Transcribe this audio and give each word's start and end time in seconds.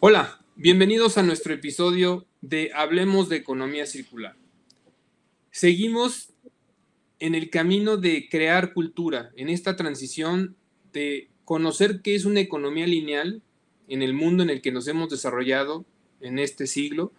Hola, 0.00 0.38
bienvenidos 0.54 1.18
a 1.18 1.24
nuestro 1.24 1.52
episodio 1.52 2.24
de 2.40 2.70
Hablemos 2.72 3.28
de 3.28 3.34
Economía 3.34 3.84
Circular. 3.84 4.36
Seguimos 5.50 6.34
en 7.18 7.34
el 7.34 7.50
camino 7.50 7.96
de 7.96 8.28
crear 8.30 8.74
cultura, 8.74 9.32
en 9.34 9.48
esta 9.48 9.74
transición 9.74 10.54
de 10.92 11.30
conocer 11.44 12.00
qué 12.00 12.14
es 12.14 12.26
una 12.26 12.38
economía 12.38 12.86
lineal 12.86 13.42
en 13.88 14.02
el 14.02 14.14
mundo 14.14 14.44
en 14.44 14.50
el 14.50 14.62
que 14.62 14.70
nos 14.70 14.86
hemos 14.86 15.10
desarrollado 15.10 15.84
en 16.20 16.38
este 16.38 16.68
siglo 16.68 17.12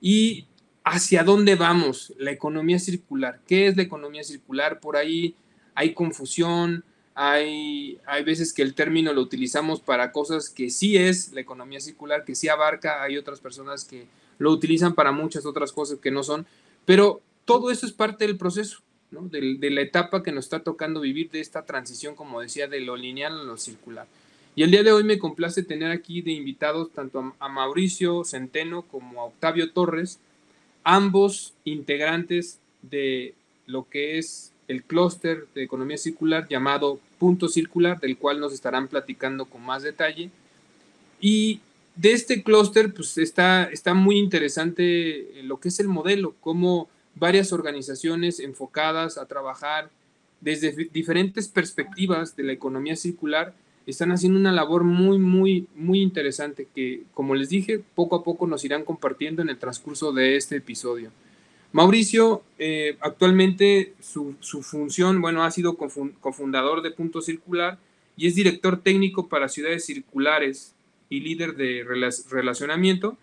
y 0.00 0.46
hacia 0.84 1.24
dónde 1.24 1.56
vamos, 1.56 2.14
la 2.16 2.30
economía 2.30 2.78
circular. 2.78 3.40
¿Qué 3.44 3.66
es 3.66 3.76
la 3.76 3.82
economía 3.82 4.22
circular? 4.22 4.78
Por 4.78 4.96
ahí 4.96 5.34
hay 5.74 5.94
confusión, 5.94 6.84
hay, 7.22 7.98
hay 8.06 8.24
veces 8.24 8.54
que 8.54 8.62
el 8.62 8.72
término 8.72 9.12
lo 9.12 9.20
utilizamos 9.20 9.80
para 9.80 10.10
cosas 10.10 10.48
que 10.48 10.70
sí 10.70 10.96
es 10.96 11.34
la 11.34 11.42
economía 11.42 11.78
circular, 11.78 12.24
que 12.24 12.34
sí 12.34 12.48
abarca, 12.48 13.02
hay 13.02 13.18
otras 13.18 13.40
personas 13.40 13.84
que 13.84 14.06
lo 14.38 14.50
utilizan 14.50 14.94
para 14.94 15.12
muchas 15.12 15.44
otras 15.44 15.70
cosas 15.70 15.98
que 15.98 16.10
no 16.10 16.22
son, 16.22 16.46
pero 16.86 17.20
todo 17.44 17.70
eso 17.70 17.84
es 17.84 17.92
parte 17.92 18.26
del 18.26 18.38
proceso, 18.38 18.80
de, 19.10 19.70
la 19.70 19.82
etapa 19.82 20.22
que 20.22 20.32
nos 20.32 20.46
está 20.46 20.60
tocando 20.60 21.02
vivir 21.02 21.30
de 21.30 21.40
esta 21.40 21.66
transición, 21.66 22.14
como 22.14 22.40
decía, 22.40 22.68
de 22.68 22.80
lo 22.80 22.96
lineal 22.96 23.38
a 23.38 23.44
lo 23.44 23.58
circular. 23.58 24.06
Y 24.56 24.62
el 24.62 24.70
día 24.70 24.82
de 24.82 24.92
hoy 24.92 25.04
me 25.04 25.18
complace 25.18 25.62
tener 25.62 25.90
aquí 25.90 26.22
de 26.22 26.32
invitados 26.32 26.90
tanto 26.90 27.18
a, 27.18 27.34
a 27.44 27.48
Mauricio 27.50 28.24
Centeno 28.24 28.80
como 28.88 29.20
a 29.20 29.26
Octavio 29.26 29.72
Torres, 29.72 30.20
ambos 30.84 31.52
integrantes 31.64 32.60
de 32.80 33.34
lo 33.66 33.90
que 33.90 34.16
es 34.16 34.54
el 34.68 34.84
clúster 34.84 35.48
de 35.54 35.64
economía 35.64 35.98
circular 35.98 36.48
llamado 36.48 36.98
Punto 37.20 37.48
Circular, 37.48 38.00
del 38.00 38.16
cual 38.16 38.40
nos 38.40 38.54
estarán 38.54 38.88
platicando 38.88 39.44
con 39.44 39.62
más 39.62 39.82
detalle. 39.82 40.30
Y 41.20 41.60
de 41.94 42.12
este 42.12 42.42
clúster, 42.42 42.94
pues 42.94 43.18
está, 43.18 43.64
está 43.64 43.92
muy 43.92 44.16
interesante 44.16 45.42
lo 45.42 45.60
que 45.60 45.68
es 45.68 45.78
el 45.80 45.88
modelo, 45.88 46.34
cómo 46.40 46.88
varias 47.14 47.52
organizaciones 47.52 48.40
enfocadas 48.40 49.18
a 49.18 49.26
trabajar 49.26 49.90
desde 50.40 50.72
diferentes 50.90 51.48
perspectivas 51.48 52.34
de 52.36 52.44
la 52.44 52.52
economía 52.52 52.96
circular 52.96 53.52
están 53.86 54.12
haciendo 54.12 54.38
una 54.38 54.52
labor 54.52 54.84
muy, 54.84 55.18
muy, 55.18 55.66
muy 55.74 56.00
interesante 56.00 56.68
que, 56.74 57.02
como 57.12 57.34
les 57.34 57.50
dije, 57.50 57.82
poco 57.94 58.16
a 58.16 58.24
poco 58.24 58.46
nos 58.46 58.64
irán 58.64 58.84
compartiendo 58.84 59.42
en 59.42 59.50
el 59.50 59.58
transcurso 59.58 60.12
de 60.12 60.36
este 60.36 60.56
episodio. 60.56 61.10
Mauricio, 61.72 62.42
eh, 62.58 62.96
actualmente 63.00 63.94
su, 64.00 64.34
su, 64.40 64.62
función, 64.62 65.20
bueno, 65.20 65.44
ha 65.44 65.50
sido 65.50 65.76
cofundador 65.76 66.82
de 66.82 66.90
Punto 66.90 67.22
Circular 67.22 67.78
y 68.16 68.26
es 68.26 68.34
director 68.34 68.80
técnico 68.82 69.28
para 69.28 69.48
ciudades 69.48 69.84
circulares 69.86 70.74
y 71.08 71.20
líder 71.20 71.54
de 71.54 71.84
relacionamiento. 72.28 73.16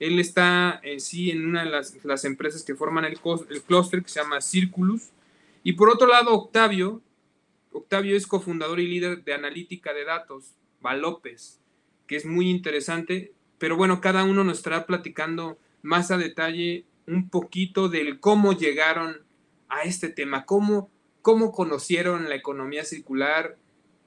Él 0.00 0.18
está 0.18 0.80
en 0.82 1.00
sí 1.00 1.30
en 1.30 1.46
una 1.46 1.64
de 1.64 1.70
las, 1.70 2.04
las 2.04 2.24
empresas 2.24 2.62
que 2.62 2.74
forman 2.74 3.06
el, 3.06 3.18
el 3.48 3.62
clúster 3.62 4.02
que 4.02 4.08
se 4.10 4.20
llama 4.20 4.40
Circulus. 4.42 5.08
Y 5.62 5.72
por 5.72 5.88
otro 5.88 6.06
lado, 6.06 6.32
Octavio, 6.32 7.00
Octavio 7.72 8.16
es 8.16 8.26
cofundador 8.26 8.80
y 8.80 8.86
líder 8.86 9.24
de 9.24 9.32
analítica 9.34 9.94
de 9.94 10.04
datos, 10.04 10.52
Valópez, 10.82 11.58
que 12.06 12.16
es 12.16 12.26
muy 12.26 12.50
interesante, 12.50 13.32
pero 13.58 13.76
bueno, 13.76 14.02
cada 14.02 14.24
uno 14.24 14.44
nos 14.44 14.58
estará 14.58 14.84
platicando 14.84 15.56
más 15.82 16.10
a 16.10 16.18
detalle 16.18 16.84
un 17.06 17.28
poquito 17.28 17.88
del 17.88 18.20
cómo 18.20 18.52
llegaron 18.52 19.24
a 19.68 19.82
este 19.82 20.08
tema, 20.08 20.46
cómo, 20.46 20.90
cómo 21.22 21.52
conocieron 21.52 22.28
la 22.28 22.34
economía 22.34 22.84
circular, 22.84 23.56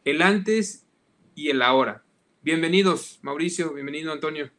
el 0.06 0.22
antes 0.22 0.86
y 1.36 1.50
el 1.50 1.62
ahora. 1.62 2.04
Bienvenidos, 2.42 3.20
Mauricio, 3.22 3.74
bienvenido, 3.74 4.12
Antonio. 4.12 4.50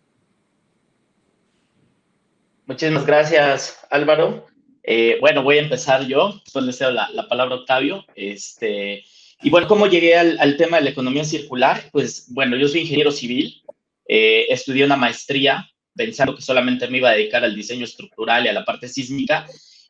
Muchísimas 2.67 3.07
gracias, 3.07 3.79
Álvaro. 3.91 4.47
Eh, 4.83 5.17
bueno, 5.21 5.43
voy 5.43 5.59
a 5.59 5.63
empezar 5.63 6.07
yo, 6.07 6.41
después 6.45 6.65
le 6.65 6.73
cedo 6.73 6.91
la, 6.91 7.11
la, 7.11 7.29
palabra 7.29 7.55
a 7.55 7.59
Octavio. 7.59 8.05
Este, 8.15 9.05
y 9.43 9.51
bueno, 9.51 9.69
¿cómo 9.69 9.87
llegué 9.87 10.17
al, 10.17 10.39
al, 10.39 10.57
tema 10.57 10.77
de 10.77 10.85
la 10.85 10.91
economía 10.91 11.25
circular? 11.25 11.89
Pues 11.93 12.27
bueno, 12.33 12.57
yo 12.57 12.69
soy 12.69 12.83
ingeniero 12.83 13.11
civil, 13.11 13.63
eh, 14.07 14.47
estudié 14.51 14.85
una 14.85 14.97
maestría 14.97 15.69
pensando 15.99 16.35
que 16.37 16.43
solamente 16.43 16.87
me 16.87 16.99
iba 16.99 17.11
a 17.11 17.15
dedicar 17.15 17.45
al 17.45 17.57
diseño 17.57 17.85
estructural 17.85 18.47
y 18.47 18.49
a 18.49 18.53
la 18.53 18.65
parte 18.65 18.89
sísmica. 18.89 19.47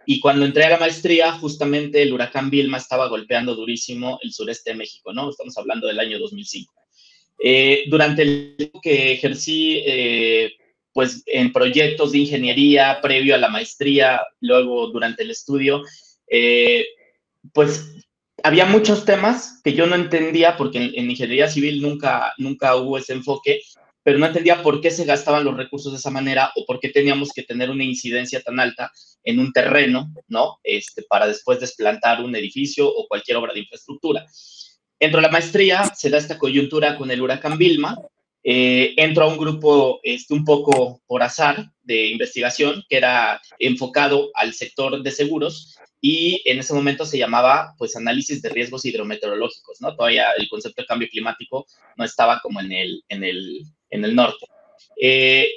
Y 0.07 0.21
cuando 0.21 0.47
entré 0.47 0.65
a 0.65 0.71
la 0.71 0.79
maestría, 0.79 1.33
justamente 1.33 2.03
el 2.03 2.15
huracán 2.15 2.49
Vilma 2.49 2.79
estaba 2.79 3.09
golpeando 3.09 3.55
durísimo 3.55 4.19
el 4.23 4.33
sureste 4.33 4.71
de 4.71 4.77
México, 4.79 5.13
¿no? 5.13 5.29
Estamos 5.29 5.57
hablando 5.59 5.87
del 5.87 6.01
año 6.01 6.19
2005. 6.19 6.73
Eh, 7.41 7.85
durante 7.89 8.23
el 8.23 8.55
tiempo 8.57 8.81
que 8.81 9.13
ejercí, 9.13 9.83
eh, 9.85 10.55
pues 10.95 11.23
en 11.27 11.53
proyectos 11.53 12.13
de 12.13 12.19
ingeniería 12.19 13.01
previo 13.03 13.35
a 13.35 13.39
la 13.39 13.51
maestría, 13.51 14.23
luego 14.41 14.87
durante 14.89 15.25
el 15.25 15.31
estudio, 15.31 15.83
eh, 16.27 16.87
pues 17.53 17.95
había 18.43 18.65
muchos 18.65 19.05
temas 19.05 19.61
que 19.63 19.75
yo 19.75 19.87
no 19.87 19.95
entendía 19.95 20.57
porque 20.57 20.79
en, 20.79 20.93
en, 20.95 21.11
ingeniería 21.11 21.49
civil 21.49 21.83
nunca, 21.83 22.33
nunca 22.39 22.77
hubo 22.77 22.97
ese 22.97 23.13
enfoque 23.13 23.61
pero 24.09 24.21
no 24.21 24.25
entendía 24.25 24.63
por 24.63 24.81
qué 24.81 24.91
se 24.91 25.05
gastaban 25.05 25.45
los 25.45 25.55
recursos 25.55 25.93
de 25.93 25.99
esa 25.99 26.09
manera 26.09 26.51
o 26.57 26.65
por 26.65 26.81
qué 26.81 26.89
teníamos 26.89 27.31
que 27.31 27.43
tener 27.43 27.69
una 27.69 27.85
incidencia 27.85 28.41
tan 28.41 28.59
alta 28.59 28.91
en 29.23 29.39
un 29.39 29.53
terreno, 29.53 30.11
¿no? 30.29 30.61
Este, 30.65 31.03
para 31.03 31.27
después 31.27 31.61
desplantar 31.61 32.25
un 32.25 32.35
edificio 32.35 32.89
o 32.89 33.07
cualquier 33.07 33.37
obra 33.37 33.53
de 33.53 33.61
infraestructura. 33.61 34.25
Entro 34.99 35.19
a 35.19 35.23
la 35.25 35.29
maestría, 35.29 35.85
se 35.95 36.09
da 36.09 36.17
esta 36.17 36.39
coyuntura 36.39 36.97
con 36.97 37.11
el 37.11 37.21
huracán 37.21 37.59
Vilma, 37.59 37.99
eh, 38.43 38.95
entro 38.97 39.25
a 39.25 39.29
un 39.29 39.37
grupo 39.37 40.01
este, 40.03 40.33
un 40.33 40.43
poco 40.43 41.03
por 41.07 41.23
azar 41.23 41.71
de 41.83 42.07
investigación 42.07 42.83
que 42.89 42.97
era 42.97 43.43
enfocado 43.59 44.31
al 44.33 44.55
sector 44.55 45.03
de 45.03 45.11
seguros 45.11 45.77
y 46.01 46.41
en 46.49 46.61
ese 46.61 46.73
momento 46.73 47.05
se 47.05 47.19
llamaba 47.19 47.75
pues 47.77 47.95
análisis 47.95 48.41
de 48.41 48.49
riesgos 48.49 48.87
hidrometeorológicos, 48.87 49.83
¿no? 49.83 49.95
Todavía 49.95 50.29
el 50.39 50.49
concepto 50.49 50.81
de 50.81 50.87
cambio 50.87 51.09
climático 51.11 51.67
no 51.97 52.05
estaba 52.07 52.41
como 52.41 52.61
en 52.61 52.73
el, 52.73 53.05
en 53.09 53.25
el, 53.25 53.65
en 53.91 54.05
el 54.05 54.15
norte. 54.15 54.47
Eh, 55.01 55.49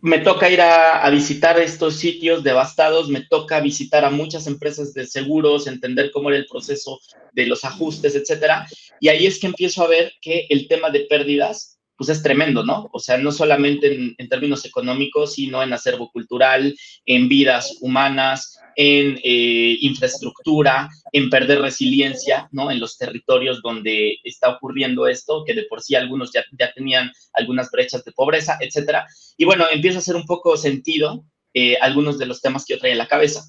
me 0.00 0.18
toca 0.18 0.50
ir 0.50 0.60
a, 0.60 1.02
a, 1.02 1.08
visitar 1.08 1.58
estos 1.58 1.96
sitios 1.96 2.44
devastados, 2.44 3.08
me 3.08 3.22
toca 3.22 3.60
visitar 3.60 4.04
a 4.04 4.10
muchas 4.10 4.46
empresas 4.46 4.92
de 4.92 5.06
seguros, 5.06 5.66
entender 5.66 6.10
cómo 6.10 6.28
era 6.28 6.38
el 6.38 6.46
proceso 6.46 7.00
de 7.32 7.46
los 7.46 7.64
ajustes, 7.64 8.14
etcétera. 8.14 8.66
Y 9.00 9.08
ahí 9.08 9.26
es 9.26 9.38
que 9.38 9.46
empiezo 9.46 9.82
a 9.82 9.88
ver 9.88 10.12
que 10.20 10.46
el 10.50 10.68
tema 10.68 10.90
de 10.90 11.00
pérdidas 11.00 11.73
pues 11.96 12.10
es 12.10 12.22
tremendo, 12.22 12.64
¿no? 12.64 12.88
O 12.92 12.98
sea, 12.98 13.18
no 13.18 13.30
solamente 13.32 13.94
en, 13.94 14.14
en, 14.18 14.28
términos 14.28 14.64
económicos, 14.64 15.34
sino 15.34 15.62
en 15.62 15.72
acervo 15.72 16.10
cultural, 16.10 16.74
en 17.06 17.28
vidas 17.28 17.78
humanas, 17.80 18.58
en 18.76 19.18
eh, 19.22 19.76
infraestructura, 19.80 20.88
en 21.12 21.30
perder 21.30 21.60
resiliencia, 21.60 22.48
¿no? 22.52 22.70
En 22.70 22.80
los 22.80 22.98
territorios 22.98 23.60
donde 23.62 24.18
está 24.24 24.50
ocurriendo 24.50 25.06
esto, 25.06 25.44
que 25.46 25.54
de 25.54 25.64
por 25.64 25.80
sí 25.80 25.94
algunos 25.94 26.32
ya, 26.32 26.44
ya 26.58 26.72
tenían 26.72 27.12
algunas 27.32 27.70
brechas 27.70 28.04
de 28.04 28.12
pobreza, 28.12 28.58
etcétera. 28.60 29.06
Y 29.36 29.44
bueno, 29.44 29.66
empieza 29.70 29.98
a 29.98 30.00
hacer 30.00 30.16
un 30.16 30.26
poco 30.26 30.56
sentido 30.56 31.24
eh, 31.52 31.76
algunos 31.80 32.18
de 32.18 32.26
los 32.26 32.40
temas 32.40 32.64
que 32.64 32.74
yo 32.74 32.80
traía 32.80 32.94
en 32.94 32.98
la 32.98 33.08
cabeza. 33.08 33.44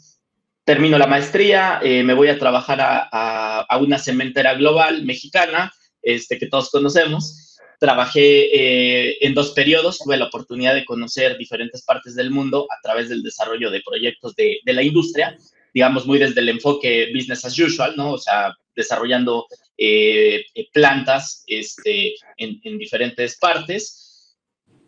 Termino 0.64 0.98
la 0.98 1.08
maestría, 1.08 1.80
eh, 1.84 2.04
me 2.04 2.14
voy 2.14 2.28
a 2.28 2.40
trabajar 2.40 2.82
a, 2.82 3.10
a, 3.12 3.62
a, 3.62 3.78
una 3.78 4.00
cementera 4.00 4.56
global 4.56 5.04
mexicana, 5.04 5.72
este, 6.02 6.40
que 6.40 6.48
todos 6.48 6.72
conocemos, 6.72 7.45
Trabajé 7.85 8.50
eh, 8.51 9.18
en 9.22 9.35
dos 9.35 9.51
periodos, 9.51 10.00
tuve 10.00 10.18
la 10.18 10.25
oportunidad 10.25 10.73
de 10.73 10.85
conocer 10.85 11.38
diferentes 11.38 11.84
partes 11.84 12.16
del 12.16 12.31
mundo 12.31 12.66
a 12.75 12.81
través 12.81 13.09
del 13.09 13.22
desarrollo 13.22 13.69
de 13.69 13.84
proyectos 13.85 14.35
de, 14.35 14.57
de 14.66 14.73
la 14.73 14.81
industria, 14.81 15.38
digamos, 15.72 16.07
muy 16.07 16.18
desde 16.18 16.41
el 16.41 16.50
enfoque 16.50 17.12
business 17.13 17.46
as 17.46 17.59
usual, 17.59 17.94
¿no? 17.96 18.13
O 18.13 18.18
sea, 18.18 18.56
desarrollando 18.75 19.46
eh, 19.78 20.46
plantas 20.73 21.44
este, 21.46 22.16
en, 22.38 22.59
en 22.63 22.79
diferentes 22.79 23.38
partes. 23.38 24.05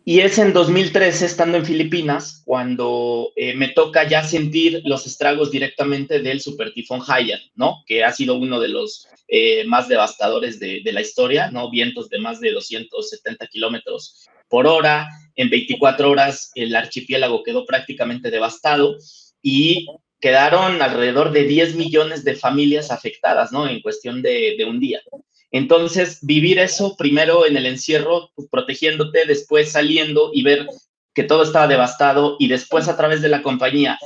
Y 0.08 0.20
es 0.20 0.38
en 0.38 0.54
2013, 0.54 1.26
estando 1.26 1.58
en 1.58 1.66
Filipinas, 1.66 2.40
cuando 2.46 3.30
eh, 3.36 3.54
me 3.54 3.68
toca 3.68 4.08
ya 4.08 4.24
sentir 4.24 4.80
los 4.86 5.06
estragos 5.06 5.50
directamente 5.50 6.20
del 6.20 6.40
supertifón 6.40 7.02
Haiyan, 7.06 7.40
¿no? 7.56 7.84
Que 7.86 8.04
ha 8.04 8.12
sido 8.12 8.36
uno 8.36 8.58
de 8.58 8.68
los 8.68 9.06
eh, 9.28 9.66
más 9.66 9.86
devastadores 9.86 10.58
de, 10.60 10.80
de, 10.82 10.92
la 10.94 11.02
historia, 11.02 11.50
¿no? 11.50 11.70
Vientos 11.70 12.08
de 12.08 12.20
más 12.20 12.40
de 12.40 12.52
270 12.52 13.48
kilómetros 13.48 14.26
por 14.48 14.66
hora. 14.66 15.08
En 15.36 15.50
24 15.50 16.10
horas 16.10 16.52
el 16.54 16.74
archipiélago 16.74 17.42
quedó 17.42 17.66
prácticamente 17.66 18.30
devastado 18.30 18.96
y 19.42 19.88
quedaron 20.22 20.80
alrededor 20.80 21.32
de 21.32 21.44
10 21.44 21.74
millones 21.74 22.24
de 22.24 22.34
familias 22.34 22.90
afectadas, 22.90 23.52
¿no? 23.52 23.68
En 23.68 23.82
cuestión 23.82 24.22
de 24.22 24.66
un 24.66 24.80
día. 24.80 25.02
Entonces, 25.50 26.18
vivir 26.22 26.58
eso 26.58 26.96
primero 26.96 27.46
en 27.46 27.56
el 27.56 27.66
encierro, 27.66 28.30
pues, 28.34 28.48
protegiéndote, 28.50 29.24
después 29.26 29.72
saliendo 29.72 30.30
y 30.32 30.42
ver 30.42 30.66
que 31.14 31.24
todo 31.24 31.42
estaba 31.42 31.66
devastado 31.66 32.36
y 32.38 32.48
después 32.48 32.88
a 32.88 32.96
través 32.96 33.22
de 33.22 33.28
la 33.28 33.42
compañía 33.42 33.98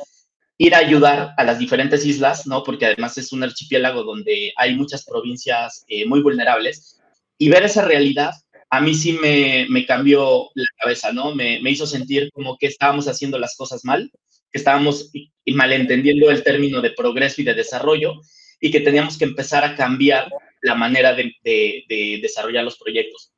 ir 0.58 0.74
a 0.74 0.78
ayudar 0.78 1.34
a 1.36 1.44
las 1.44 1.58
diferentes 1.58 2.06
islas, 2.06 2.46
¿no? 2.46 2.62
Porque 2.62 2.86
además 2.86 3.18
es 3.18 3.32
un 3.32 3.42
archipiélago 3.42 4.04
donde 4.04 4.52
hay 4.56 4.76
muchas 4.76 5.04
provincias 5.04 5.84
eh, 5.88 6.06
muy 6.06 6.22
vulnerables 6.22 7.00
y 7.36 7.48
ver 7.48 7.64
esa 7.64 7.82
realidad 7.82 8.32
a 8.70 8.80
mí 8.80 8.94
sí 8.94 9.12
me, 9.12 9.66
me 9.68 9.84
cambió 9.84 10.48
la 10.54 10.64
cabeza, 10.78 11.12
¿no? 11.12 11.34
Me, 11.34 11.60
me, 11.60 11.70
hizo 11.70 11.86
sentir 11.86 12.30
como 12.32 12.56
que 12.56 12.68
estábamos 12.68 13.06
haciendo 13.06 13.38
las 13.38 13.54
cosas 13.54 13.84
mal, 13.84 14.10
que 14.50 14.58
estábamos 14.58 15.10
malentendiendo 15.44 16.30
el 16.30 16.42
término 16.42 16.80
de 16.80 16.92
progreso 16.92 17.42
y 17.42 17.44
de 17.44 17.52
desarrollo 17.52 18.14
y 18.60 18.70
que 18.70 18.80
teníamos 18.80 19.18
que 19.18 19.24
empezar 19.24 19.62
a 19.62 19.74
cambiar 19.74 20.30
la 20.62 20.74
manera 20.74 21.14
de, 21.14 21.34
de, 21.44 22.18
desarrollar 22.22 22.64
los 22.64 22.78
proyectos. 22.78 23.32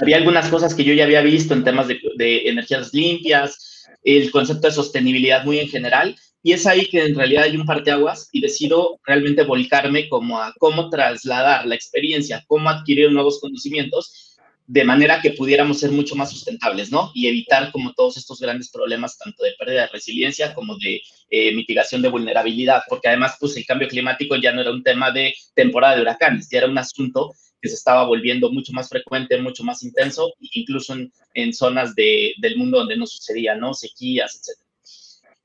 Había 0.00 0.18
algunas 0.18 0.48
cosas 0.48 0.74
que 0.74 0.84
yo 0.84 0.94
ya 0.94 1.04
había 1.04 1.22
visto 1.22 1.54
en 1.54 1.64
temas 1.64 1.88
de, 1.88 1.98
de 2.16 2.48
energías 2.48 2.92
limpias, 2.92 3.86
el 4.04 4.30
concepto 4.30 4.68
de 4.68 4.74
sostenibilidad 4.74 5.44
muy 5.44 5.58
en 5.58 5.68
general, 5.68 6.16
y 6.42 6.52
es 6.52 6.64
ahí 6.66 6.86
que 6.86 7.04
en 7.04 7.16
realidad 7.16 7.44
hay 7.44 7.56
un 7.56 7.66
parteaguas 7.66 8.28
y 8.30 8.40
decido 8.40 9.00
realmente 9.04 9.42
volcarme 9.42 10.08
como 10.08 10.40
a 10.40 10.54
cómo 10.58 10.90
trasladar 10.90 11.66
la 11.66 11.74
experiencia, 11.74 12.44
cómo 12.46 12.70
adquirir 12.70 13.10
nuevos 13.10 13.40
conocimientos 13.40 14.25
de 14.68 14.84
manera 14.84 15.20
que 15.20 15.30
pudiéramos 15.30 15.78
ser 15.78 15.92
mucho 15.92 16.16
más 16.16 16.30
sustentables, 16.30 16.90
¿no? 16.90 17.12
Y 17.14 17.28
evitar 17.28 17.70
como 17.70 17.92
todos 17.92 18.16
estos 18.16 18.40
grandes 18.40 18.70
problemas, 18.70 19.16
tanto 19.16 19.44
de 19.44 19.52
pérdida 19.58 19.82
de 19.82 19.88
resiliencia 19.88 20.54
como 20.54 20.76
de 20.78 21.00
eh, 21.30 21.54
mitigación 21.54 22.02
de 22.02 22.08
vulnerabilidad, 22.08 22.82
porque 22.88 23.08
además, 23.08 23.36
pues 23.38 23.56
el 23.56 23.64
cambio 23.64 23.88
climático 23.88 24.36
ya 24.36 24.52
no 24.52 24.60
era 24.60 24.72
un 24.72 24.82
tema 24.82 25.12
de 25.12 25.34
temporada 25.54 25.96
de 25.96 26.02
huracanes, 26.02 26.48
ya 26.50 26.58
era 26.58 26.68
un 26.68 26.78
asunto 26.78 27.32
que 27.62 27.68
se 27.68 27.76
estaba 27.76 28.04
volviendo 28.04 28.50
mucho 28.50 28.72
más 28.72 28.88
frecuente, 28.88 29.38
mucho 29.38 29.62
más 29.62 29.82
intenso, 29.82 30.32
incluso 30.40 30.94
en, 31.34 31.52
zonas 31.54 31.94
de, 31.94 32.34
del 32.38 32.56
mundo 32.56 32.78
donde 32.78 32.96
no 32.96 33.06
sucedía, 33.06 33.54
¿no? 33.54 33.72
Sequías, 33.72 34.34
etcétera. 34.34 34.66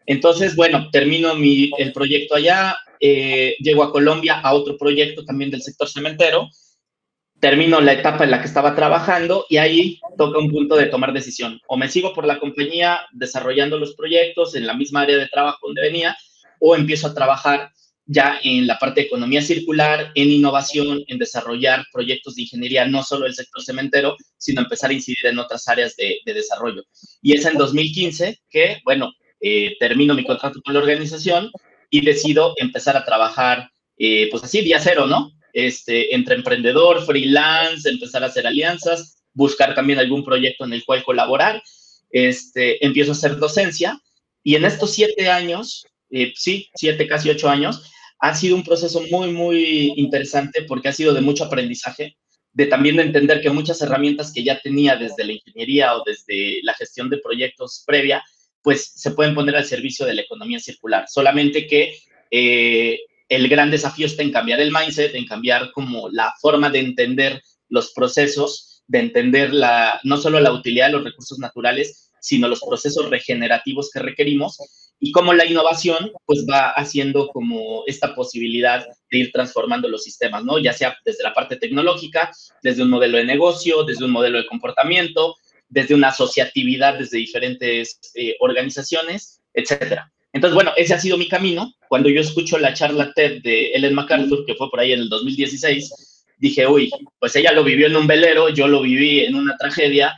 Entonces, 0.08 0.56
bueno, 0.56 0.90
termino 0.92 1.36
mi, 1.36 1.72
el 1.78 1.94
proyecto 1.94 2.36
allá, 2.36 2.76
eh, 3.00 3.56
llego 3.60 3.84
a 3.84 3.92
Colombia 3.92 4.40
a 4.40 4.54
otro 4.54 4.78
proyecto 4.78 5.24
también 5.24 5.52
del 5.52 5.62
sector 5.62 5.88
cementero, 5.88 6.50
termino 7.42 7.82
la 7.82 7.94
etapa 7.94 8.24
en 8.24 8.32
la 8.32 8.40
que 8.40 8.48
estaba 8.48 8.76
trabajando 8.76 9.46
y 9.50 9.58
ahí 9.58 10.00
toca 10.18 10.38
un 10.38 10.50
punto 10.50 10.78
de 10.78 10.86
tomar 10.86 11.12
decisión. 11.12 11.60
O 11.68 11.76
me 11.76 11.90
sigo 11.90 12.14
por 12.14 12.26
la 12.26 12.40
compañía 12.40 13.02
desarrollando 13.12 13.80
los 13.80 13.96
proyectos 13.96 14.56
en 14.56 14.68
la 14.68 14.76
misma 14.76 15.02
área 15.02 15.18
de 15.18 15.28
trabajo 15.28 15.68
donde 15.68 15.82
venía, 15.82 16.16
o 16.60 16.76
empiezo 16.76 17.08
a 17.08 17.16
trabajar 17.16 17.72
ya 18.06 18.40
en 18.44 18.68
la 18.68 18.78
parte 18.78 19.02
de 19.02 19.08
economía 19.08 19.42
circular, 19.42 20.12
en 20.14 20.30
innovación, 20.30 21.04
en 21.08 21.18
desarrollar 21.18 21.84
proyectos 21.92 22.36
de 22.36 22.44
ingeniería, 22.44 22.86
no 22.86 23.04
solo 23.04 23.26
del 23.26 23.34
sector 23.34 23.64
cementero, 23.64 24.16
sino 24.38 24.62
empezar 24.62 24.92
a 24.92 24.94
incidir 24.94 25.26
en 25.26 25.40
otras 25.40 25.68
áreas 25.68 25.96
de, 25.96 26.20
de 26.24 26.34
desarrollo. 26.34 26.84
Y 27.22 27.34
es 27.34 27.46
en 27.46 27.58
2015 27.58 28.40
que, 28.50 28.82
bueno, 28.86 29.12
eh, 29.40 29.76
termino 29.80 30.14
mi 30.14 30.24
contrato 30.24 30.62
con 30.64 30.76
la 30.76 30.80
organización 30.82 31.52
y 31.90 32.06
decido 32.06 32.54
empezar 32.58 32.96
a 32.96 33.04
trabajar, 33.04 33.72
eh, 33.98 34.28
pues 34.30 34.44
así, 34.44 34.62
día 34.62 34.80
cero, 34.80 35.08
¿no? 35.08 35.32
Este, 35.54 36.16
entre 36.16 36.36
emprendedor, 36.36 37.06
freelance, 37.06 37.90
empezar 37.90 38.24
a 38.24 38.28
hacer 38.28 38.48
alianzas, 38.48 39.24
buscar 39.34 39.76
también 39.76 40.00
algún 40.00 40.24
proyecto 40.24 40.66
en 40.66 40.74
el 40.74 40.84
cual 40.86 41.04
colaborar. 41.04 41.62
Este, 42.10 42.86
empiezo 42.86 43.12
a 43.12 43.16
hacer 43.16 43.38
docencia 43.38 44.02
y 44.44 44.56
en 44.56 44.66
estos 44.66 44.92
siete 44.92 45.30
años, 45.30 45.86
eh, 46.10 46.34
sí, 46.36 46.70
siete, 46.76 47.08
casi 47.08 47.30
ocho 47.30 47.50
años, 47.50 47.90
ha 48.20 48.36
sido 48.36 48.56
un 48.56 48.64
proceso 48.64 49.02
muy, 49.10 49.32
muy 49.32 49.94
interesante 49.96 50.64
porque 50.64 50.90
ha 50.90 50.94
sido 50.94 51.14
de 51.14 51.22
mucho 51.22 51.46
aprendizaje, 51.46 52.18
de 52.54 52.66
también 52.66 52.98
de 52.98 53.04
entender 53.04 53.42
que 53.42 53.50
muchas 53.50 53.82
herramientas 53.82 54.32
que 54.34 54.44
ya 54.44 54.60
tenía 54.60 54.96
desde 54.96 55.24
la 55.24 55.34
ingeniería 55.34 55.96
o 55.96 56.04
desde 56.06 56.60
la 56.64 56.74
gestión 56.74 57.10
de 57.10 57.18
proyectos 57.18 57.84
previa, 57.86 58.24
pues 58.62 58.92
se 58.96 59.12
pueden 59.12 59.34
poner 59.34 59.56
al 59.56 59.66
servicio 59.66 60.06
de 60.06 60.14
la 60.14 60.22
economía 60.22 60.60
circular. 60.60 61.06
Solamente 61.08 61.66
que 61.66 61.98
eh, 62.30 63.00
el 63.32 63.48
gran 63.48 63.72
desafío 63.72 64.08
está 64.08 64.24
en 64.24 64.32
cambiar 64.34 64.60
el 64.60 64.74
mindset, 64.74 65.16
en 65.16 65.26
cambiar 65.26 65.72
como 65.72 66.10
la 66.10 66.34
forma 66.42 66.70
de 66.70 66.80
entender 66.80 67.42
los 67.70 67.94
procesos, 67.94 68.84
de 68.88 69.00
entender 69.00 69.54
la, 69.54 70.02
no 70.04 70.18
solo 70.18 70.42
la 70.42 70.52
utilidad 70.52 70.88
de 70.88 70.94
los 70.94 71.06
recursos 71.06 71.40
naturales, 71.40 72.12
sino 72.20 72.50
los 72.50 72.60
procesos 72.60 73.10
regenerativos 73.10 73.90
que 73.90 74.02
requerimos 74.02 74.58
y 75.00 75.14
cómo 75.14 75.34
la 75.34 75.46
innovación 75.46 76.12
pues 76.26 76.46
va 76.48 76.72
haciendo 76.72 77.30
como 77.30 77.84
esta 77.88 78.14
posibilidad 78.14 78.86
de 79.10 79.18
ir 79.18 79.32
transformando 79.32 79.88
los 79.88 80.04
sistemas, 80.04 80.44
¿no? 80.44 80.60
Ya 80.60 80.74
sea 80.74 80.98
desde 81.06 81.24
la 81.24 81.34
parte 81.34 81.56
tecnológica, 81.56 82.32
desde 82.62 82.84
un 82.84 82.90
modelo 82.90 83.18
de 83.18 83.24
negocio, 83.24 83.86
desde 83.86 84.04
un 84.04 84.12
modelo 84.12 84.40
de 84.40 84.46
comportamiento, 84.46 85.38
desde 85.70 85.96
una 85.96 86.10
asociatividad, 86.10 87.00
desde 87.00 87.18
diferentes 87.18 87.98
eh, 88.14 88.36
organizaciones, 88.42 89.42
etcétera. 89.54 90.12
Entonces, 90.34 90.54
bueno, 90.54 90.74
ese 90.76 90.94
ha 90.94 91.00
sido 91.00 91.18
mi 91.18 91.30
camino. 91.30 91.74
Cuando 91.92 92.08
yo 92.08 92.22
escucho 92.22 92.58
la 92.58 92.74
charla 92.74 93.12
TED 93.12 93.42
de 93.42 93.74
Ellen 93.74 93.94
MacArthur, 93.94 94.46
que 94.46 94.56
fue 94.56 94.70
por 94.70 94.80
ahí 94.80 94.94
en 94.94 95.02
el 95.02 95.10
2016, 95.10 96.24
dije, 96.38 96.66
uy, 96.66 96.90
pues 97.20 97.36
ella 97.36 97.52
lo 97.52 97.66
vivió 97.66 97.88
en 97.88 97.98
un 97.98 98.08
velero, 98.08 98.48
yo 98.48 98.70
lo 98.70 98.82
viví 98.82 99.26
en 99.26 99.36
una 99.36 99.58
tragedia. 99.58 100.18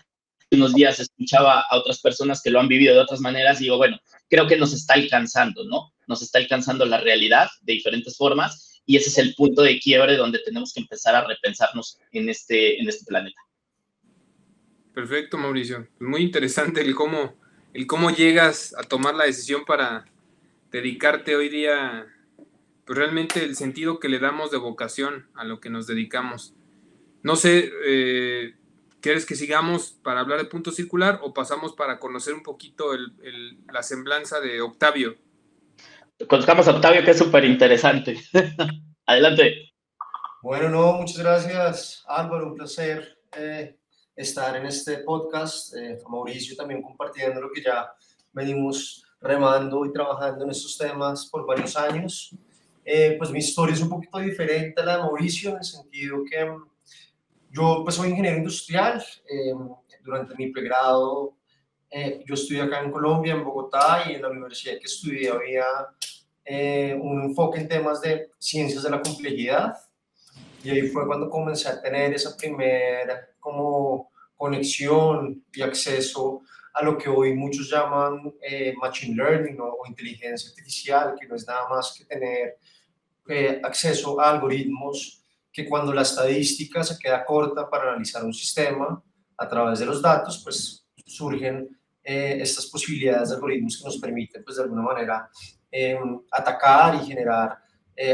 Unos 0.52 0.76
días 0.76 1.00
escuchaba 1.00 1.62
a 1.62 1.76
otras 1.76 2.00
personas 2.00 2.44
que 2.44 2.52
lo 2.52 2.60
han 2.60 2.68
vivido 2.68 2.94
de 2.94 3.00
otras 3.00 3.22
maneras 3.22 3.60
y 3.60 3.64
digo, 3.64 3.78
bueno, 3.78 4.00
creo 4.30 4.46
que 4.46 4.56
nos 4.56 4.72
está 4.72 4.94
alcanzando, 4.94 5.64
¿no? 5.64 5.92
Nos 6.06 6.22
está 6.22 6.38
alcanzando 6.38 6.86
la 6.86 7.00
realidad 7.00 7.50
de 7.64 7.74
diferentes 7.74 8.18
formas 8.18 8.84
y 8.86 8.98
ese 8.98 9.10
es 9.10 9.18
el 9.18 9.34
punto 9.34 9.64
de 9.64 9.80
quiebre 9.80 10.16
donde 10.16 10.44
tenemos 10.46 10.74
que 10.74 10.82
empezar 10.82 11.16
a 11.16 11.26
repensarnos 11.26 11.98
en 12.12 12.30
este, 12.30 12.80
en 12.80 12.88
este 12.88 13.04
planeta. 13.06 13.42
Perfecto, 14.94 15.40
Mauricio. 15.40 15.88
Muy 16.00 16.22
interesante 16.22 16.82
el 16.82 16.94
cómo, 16.94 17.34
el 17.74 17.88
cómo 17.88 18.12
llegas 18.12 18.76
a 18.78 18.84
tomar 18.84 19.16
la 19.16 19.24
decisión 19.24 19.66
para 19.66 20.13
dedicarte 20.74 21.36
hoy 21.36 21.50
día, 21.50 22.08
pues 22.86 22.98
realmente 22.98 23.44
el 23.44 23.56
sentido 23.56 24.00
que 24.00 24.10
le 24.10 24.20
damos 24.20 24.50
de 24.50 24.58
vocación 24.58 25.30
a 25.36 25.46
lo 25.46 25.62
que 25.62 25.70
nos 25.70 25.86
dedicamos. 25.86 26.56
No 27.22 27.36
sé, 27.36 27.72
eh, 27.86 28.56
¿quieres 29.00 29.28
que 29.28 29.36
sigamos 29.36 29.92
para 30.04 30.20
hablar 30.20 30.40
de 30.40 30.46
punto 30.46 30.72
circular 30.72 31.20
o 31.22 31.34
pasamos 31.34 31.74
para 31.74 32.00
conocer 32.00 32.34
un 32.34 32.42
poquito 32.42 32.88
la 33.72 33.84
semblanza 33.84 34.42
de 34.42 34.62
Octavio? 34.62 35.16
Conozcamos 36.28 36.68
a 36.68 36.72
Octavio, 36.72 37.04
que 37.06 37.12
es 37.12 37.18
súper 37.20 37.46
interesante. 37.46 38.20
Adelante. 39.06 39.74
Bueno, 40.42 40.70
no, 40.70 40.94
muchas 40.94 41.20
gracias, 41.20 42.04
Álvaro, 42.08 42.48
un 42.48 42.56
placer. 42.56 43.20
Eh, 43.38 43.78
estar 44.16 44.56
en 44.58 44.66
este 44.66 45.00
podcast, 45.00 45.76
eh, 45.76 46.00
Mauricio 46.10 46.56
también 46.56 46.82
compartiendo 46.82 47.42
lo 47.42 47.52
que 47.52 47.62
ya 47.62 47.94
venimos 48.32 49.03
remando 49.24 49.86
y 49.86 49.94
trabajando 49.94 50.44
en 50.44 50.52
estos 50.52 50.78
temas 50.78 51.26
por 51.28 51.48
varios 51.48 51.76
años. 51.78 52.36
Eh, 52.86 53.16
pues 53.18 53.32
mi 53.32 53.40
historia 53.40 53.74
es 53.74 53.82
un 53.82 53.90
poquito 53.90 54.20
diferente 54.20 54.82
a 54.82 54.86
la 54.86 54.98
de 54.98 55.04
Mauricio 55.04 55.52
en 55.52 55.58
el 55.58 55.64
sentido 55.64 56.18
que 56.30 56.46
mm, 56.46 56.66
yo 57.52 57.82
pues 57.84 57.96
soy 57.96 58.10
ingeniero 58.10 58.38
industrial. 58.38 59.04
Eh, 59.30 59.54
durante 60.04 60.36
mi 60.36 60.52
pregrado 60.52 61.36
yo 62.26 62.34
estudié 62.34 62.64
acá 62.64 62.82
en 62.82 62.92
Colombia, 62.92 63.34
en 63.34 63.44
Bogotá, 63.44 64.06
y 64.10 64.16
en 64.16 64.24
la 64.24 64.30
universidad 64.30 64.80
que 64.80 64.86
estudié 64.86 65.30
había 65.30 65.64
un 67.00 67.22
enfoque 67.22 67.60
en 67.60 67.68
temas 67.68 68.02
de 68.02 68.32
ciencias 68.40 68.82
de 68.82 68.90
la 68.90 69.00
complejidad. 69.00 69.76
Y 70.64 70.72
ahí 70.72 70.82
fue 70.88 71.06
cuando 71.06 71.30
comencé 71.30 71.70
a 71.70 71.80
tener 71.80 72.16
esa 72.16 72.36
primera 72.36 73.30
como 73.40 74.10
conexión 74.36 75.46
y 75.54 75.62
acceso 75.62 76.42
a 76.74 76.84
lo 76.84 76.98
que 76.98 77.08
hoy 77.08 77.36
muchos 77.36 77.70
llaman 77.70 78.34
eh, 78.42 78.74
machine 78.82 79.16
learning 79.16 79.58
o, 79.60 79.86
inteligencia 79.88 80.50
artificial, 80.50 81.16
que 81.20 81.28
no 81.28 81.36
es 81.36 81.48
nada 81.48 81.70
más 81.70 81.94
que 81.96 82.06
tener 82.06 82.58
eh, 83.30 83.62
acceso 83.64 84.20
a 84.20 84.32
algoritmos 84.32 85.24
que 85.52 85.70
cuando 85.70 85.94
la 85.94 86.02
estadística 86.02 86.84
se 86.84 86.98
queda 86.98 87.24
corta 87.24 87.70
para 87.70 87.90
analizar 87.90 88.24
un 88.24 88.34
sistema 88.34 89.02
a 89.38 89.48
través 89.48 89.80
de 89.80 89.86
los 89.86 90.02
datos, 90.02 90.42
pues 90.44 90.84
surgen 91.06 91.70
eh, 92.04 92.40
estas 92.42 92.66
posibilidades 92.66 93.30
de 93.30 93.36
algoritmos 93.36 93.78
que 93.78 93.86
nos 93.86 93.98
permiten, 93.98 94.44
pues 94.44 94.58
de 94.58 94.64
alguna 94.64 94.82
manera, 94.82 95.30
em, 95.70 96.20
atacar 96.32 96.96
y 96.96 97.06
generar 97.06 97.60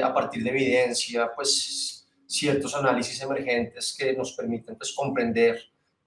a 0.04 0.14
partir 0.14 0.44
de 0.44 0.50
evidencia, 0.50 1.32
pues 1.34 2.06
ciertos 2.28 2.76
análisis 2.76 3.22
emergentes 3.22 3.96
que 3.98 4.12
nos 4.12 4.34
permiten 4.34 4.76
pues, 4.76 4.92
comprender 4.92 5.58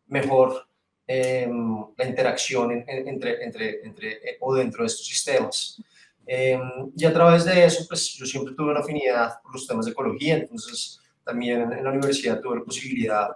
mejor 0.07 0.69
em, 1.07 1.85
la 1.97 2.05
interacción 2.07 2.73
entre, 2.73 3.45
entre, 3.45 3.85
entre, 3.85 4.11
eh, 4.13 4.37
o 4.41 4.55
dentro 4.55 4.83
de 4.83 4.87
estos 4.87 5.07
sistemas. 5.07 5.81
Em, 6.27 6.61
y 6.97 7.05
a 7.05 7.13
través 7.13 7.45
de 7.45 7.65
eso, 7.65 7.85
pues 7.89 8.13
yo 8.15 8.25
siempre 8.27 8.55
tuve 8.55 8.71
una 8.71 8.81
afinidad 8.81 9.41
por 9.43 9.53
los 9.53 9.67
temas 9.67 9.87
de 9.87 9.93
ecología, 9.93 10.37
entonces 10.37 11.01
también 11.25 11.73
en, 11.73 11.85
la 11.85 11.91
universidad 11.91 12.41
tuve 12.41 12.59
la 12.59 12.65
posibilidad 12.65 13.29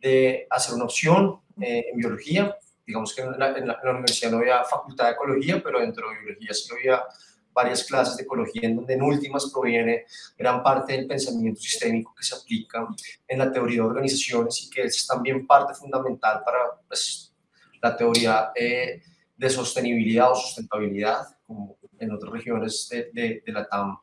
de 0.00 0.46
hacer 0.50 0.74
una 0.74 0.84
opción 0.84 1.40
eh, 1.60 1.86
en 1.92 1.98
biología. 1.98 2.56
Digamos 2.86 3.14
que 3.14 3.22
en 3.22 3.38
la, 3.38 3.58
en 3.58 3.66
la, 3.66 3.90
universidad 3.90 4.30
no 4.30 4.38
había 4.38 4.64
facultad 4.64 5.06
de 5.06 5.12
ecología, 5.12 5.62
pero 5.62 5.80
dentro 5.80 6.08
de 6.08 6.18
biología 6.20 6.54
sí 6.54 6.70
había 6.72 7.02
varias 7.52 7.84
clases 7.84 8.16
de 8.16 8.22
ecología 8.22 8.68
en 8.68 8.76
donde 8.76 8.94
en 8.94 9.02
últimas 9.02 9.50
proviene 9.52 10.04
gran 10.36 10.62
parte 10.62 10.92
del 10.92 11.06
pensamiento 11.06 11.60
sistémico 11.60 12.14
que 12.14 12.24
se 12.24 12.36
aplica 12.36 12.86
en 13.26 13.38
la 13.38 13.50
teoría 13.50 13.82
de 13.82 13.88
organizaciones 13.88 14.62
y 14.62 14.70
que 14.70 14.82
es 14.82 15.06
también 15.06 15.46
parte 15.46 15.74
fundamental 15.74 16.42
para 16.44 16.58
pues, 16.86 17.34
la 17.82 17.96
teoría 17.96 18.50
eh, 18.54 19.02
de 19.36 19.50
sostenibilidad 19.50 20.32
o 20.32 20.34
sustentabilidad, 20.34 21.26
como 21.46 21.78
en 21.98 22.12
otras 22.12 22.32
regiones 22.32 22.88
de, 22.90 23.42
de, 23.44 23.52
la 23.52 23.66
TAM 23.66 23.98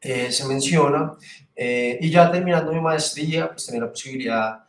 eh, 0.00 0.30
se 0.30 0.46
menciona. 0.46 1.16
Eh, 1.54 1.98
y 2.00 2.10
ya 2.10 2.30
terminando 2.30 2.72
mi 2.72 2.80
maestría, 2.80 3.48
pues 3.48 3.66
tenía 3.66 3.82
la 3.82 3.90
posibilidad 3.90 4.66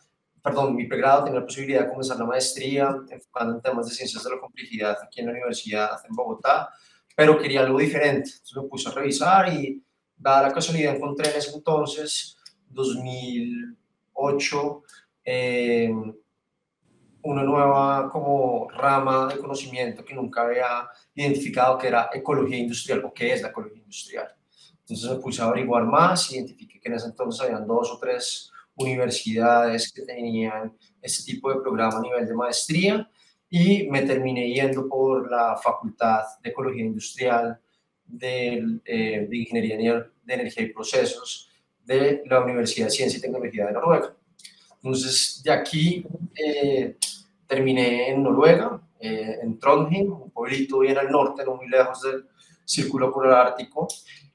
perdón, 0.47 0.75
mi 0.75 0.85
pregrado, 0.85 1.25
tenía 1.25 1.41
la 1.41 1.45
posibilidad 1.45 1.81
de 1.81 1.89
comenzar 1.89 2.17
la 2.17 2.25
maestría 2.25 2.95
enfocando 3.09 3.55
en 3.55 3.61
temas 3.61 3.87
de 3.87 3.93
ciencias 3.93 4.23
de 4.23 4.29
la 4.29 4.39
complejidad 4.39 4.97
aquí 5.03 5.19
en 5.19 5.25
la 5.25 5.33
universidad 5.33 5.99
en 6.07 6.15
Bogotá, 6.15 6.69
pero 7.17 7.37
quería 7.39 7.61
algo 7.61 7.79
diferente. 7.79 8.29
Entonces 8.29 8.55
me 8.55 8.69
puse 8.69 8.89
a 8.89 8.91
revisar 8.91 9.51
y, 9.51 9.83
dada 10.15 10.49
la 10.49 10.53
casualidad, 10.53 10.95
encontré 10.95 11.31
en 11.31 11.37
ese 11.37 11.55
entonces, 11.55 12.37
2008, 12.69 14.83
eh, 15.25 15.91
una 17.23 17.41
nueva 17.41 18.07
como 18.11 18.69
rama 18.69 19.33
de 19.33 19.39
conocimiento 19.39 20.05
que 20.05 20.13
nunca 20.13 20.43
había 20.43 20.87
identificado 21.15 21.79
que 21.79 21.87
era 21.87 22.11
ecología 22.13 22.57
industrial 22.57 23.03
o 23.03 23.11
qué 23.11 23.33
es 23.33 23.41
la 23.41 23.47
ecología 23.47 23.81
industrial. 23.81 24.27
Entonces 24.81 25.09
me 25.09 25.15
puse 25.15 25.41
a 25.41 25.45
averiguar 25.45 25.85
más, 25.85 26.31
identifiqué 26.31 26.79
que 26.79 26.87
en 26.87 26.95
ese 26.95 27.07
entonces 27.07 27.41
habían 27.41 27.65
dos 27.65 27.89
o 27.91 27.97
tres 27.97 28.51
universidades 28.75 29.91
que 29.91 30.03
tenían 30.03 30.77
este 31.01 31.31
tipo 31.31 31.51
de 31.51 31.61
programa 31.61 31.97
a 31.97 32.01
nivel 32.01 32.27
de 32.27 32.35
maestría 32.35 33.09
y 33.49 33.87
me 33.89 34.01
terminé 34.01 34.49
yendo 34.51 34.87
por 34.87 35.29
la 35.29 35.55
Facultad 35.57 36.23
de 36.43 36.49
Ecología 36.49 36.83
Industrial 36.83 37.59
de, 38.05 38.79
eh, 38.85 39.27
de 39.29 39.37
Ingeniería 39.37 39.77
de 40.23 40.33
Energía 40.33 40.63
y 40.63 40.73
Procesos 40.73 41.49
de 41.85 42.23
la 42.25 42.41
Universidad 42.41 42.87
de 42.87 42.91
Ciencia 42.91 43.17
y 43.17 43.21
Tecnología 43.21 43.67
de 43.67 43.71
Noruega. 43.73 44.13
Entonces, 44.83 45.41
de 45.43 45.51
aquí 45.51 46.05
eh, 46.35 46.97
terminé 47.47 48.09
en 48.09 48.23
Noruega, 48.23 48.81
eh, 48.99 49.39
en 49.41 49.57
Trondheim, 49.57 50.11
un 50.11 50.31
pueblito 50.31 50.79
bien 50.79 50.97
al 50.97 51.09
norte, 51.09 51.43
no 51.45 51.55
muy 51.55 51.69
lejos 51.69 52.01
del 52.01 52.25
Círculo 52.65 53.11
Polar 53.13 53.47
Ártico. 53.47 53.87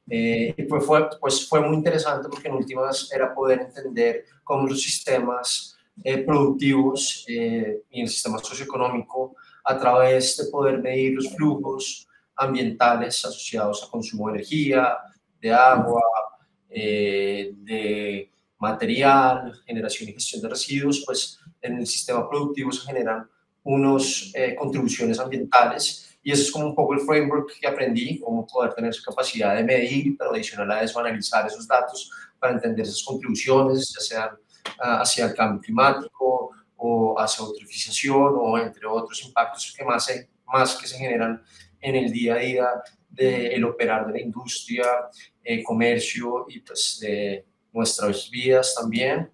y 0.06 0.62
pues 0.64 0.84
fue, 0.84 1.08
pues 1.20 1.46
fue 1.48 1.60
muy 1.60 1.76
interesante 1.76 2.28
porque 2.28 2.48
en 2.48 2.54
últimas 2.54 3.10
era 3.12 3.34
poder 3.34 3.60
entender 3.60 4.24
cómo 4.42 4.66
los 4.66 4.82
sistemas 4.82 5.71
eh, 6.02 6.18
productivos 6.18 7.24
eh, 7.28 7.82
y 7.90 8.00
el 8.00 8.08
sistema 8.08 8.38
socioeconómico 8.38 9.36
a 9.62 9.78
través 9.78 10.36
de 10.38 10.50
poder 10.50 10.78
medir 10.78 11.14
los 11.14 11.34
flujos 11.34 12.08
ambientales 12.34 13.24
asociados 13.24 13.84
a 13.84 13.90
consumo 13.90 14.28
de 14.28 14.36
energía, 14.36 14.96
de 15.40 15.52
agua, 15.52 16.02
eh, 16.68 17.52
de 17.56 18.30
material, 18.58 19.52
generación 19.66 20.08
y 20.08 20.14
gestión 20.14 20.42
de 20.42 20.48
residuos, 20.48 21.02
pues 21.04 21.38
en 21.60 21.78
el 21.78 21.86
sistema 21.86 22.28
productivo 22.28 22.72
se 22.72 22.86
generan 22.86 23.28
unas 23.62 24.32
contribuciones 24.58 25.20
ambientales. 25.20 26.16
Y 26.22 26.32
eso 26.32 26.42
es 26.42 26.50
como 26.50 26.66
un 26.66 26.74
poco 26.74 26.94
el 26.94 27.00
framework 27.00 27.52
que 27.60 27.66
aprendí, 27.66 28.18
cómo 28.18 28.46
poder 28.46 28.72
tener 28.74 28.90
esa 28.90 29.02
capacidad 29.04 29.54
de 29.54 29.62
medir, 29.62 30.16
pero 30.16 30.32
adicional 30.32 30.70
a 30.70 30.82
eso 30.82 30.98
analizar 30.98 31.46
esos 31.46 31.66
datos 31.66 32.10
para 32.38 32.54
entender 32.54 32.86
esas 32.86 33.02
contribuciones, 33.04 33.92
ya 33.94 34.00
sean 34.00 34.30
hacia 34.78 35.26
el 35.26 35.34
cambio 35.34 35.60
climático 35.60 36.50
o 36.76 37.18
hacia 37.18 37.44
eutrofización 37.44 38.34
o 38.36 38.58
entre 38.58 38.86
otros 38.86 39.24
impactos 39.24 39.74
que 39.76 39.84
más, 39.84 40.10
más 40.46 40.74
que 40.76 40.86
se 40.86 40.98
generan 40.98 41.42
en 41.80 41.96
el 41.96 42.12
día 42.12 42.34
a 42.34 42.38
día 42.38 42.68
del 43.08 43.64
operar 43.64 44.06
de 44.06 44.12
la 44.12 44.20
industria, 44.20 44.84
eh, 45.44 45.62
comercio 45.62 46.46
y 46.48 46.60
pues 46.60 46.98
de 47.00 47.44
nuestras 47.72 48.30
vidas 48.30 48.74
también. 48.74 49.30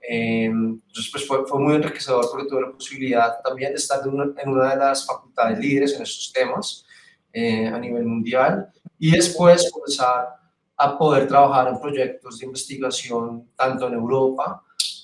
Eh, 0.00 0.46
entonces 0.46 1.10
pues 1.12 1.26
fue, 1.26 1.46
fue, 1.46 1.60
muy 1.60 1.74
enriquecedor 1.76 2.28
porque 2.30 2.48
tuve 2.48 2.62
la 2.62 2.72
posibilidad 2.72 3.40
también 3.42 3.70
de 3.70 3.76
estar 3.76 4.00
en 4.04 4.48
una 4.48 4.70
de 4.70 4.76
las 4.76 5.06
facultades 5.06 5.58
líderes 5.60 5.94
en 5.94 6.02
estos 6.02 6.32
temas 6.32 6.84
eh, 7.32 7.68
a 7.68 7.78
nivel 7.78 8.04
mundial 8.04 8.68
y 8.98 9.12
después 9.12 9.70
comenzar 9.70 10.26
a 10.76 10.98
poder 10.98 11.28
trabajar 11.28 11.68
en 11.68 11.80
proyectos 11.80 12.40
de 12.40 12.46
investigación 12.46 13.48
tanto 13.54 13.86
en 13.86 13.94
Europa 13.94 14.62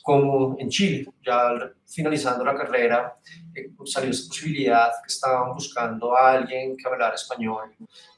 como 0.09 0.57
en 0.59 0.71
Chile. 0.71 1.07
Ya 1.23 1.71
finalizando 1.87 2.43
la 2.43 2.57
carrera, 2.57 3.19
eh, 3.55 3.69
salió 3.85 4.11
esa 4.11 4.27
posibilidad 4.27 4.91
que 5.03 5.13
estaban 5.13 5.53
buscando 5.53 6.17
a 6.17 6.33
alguien 6.33 6.79
que 6.79 6.89
hablara 6.89 7.15
español 7.15 7.75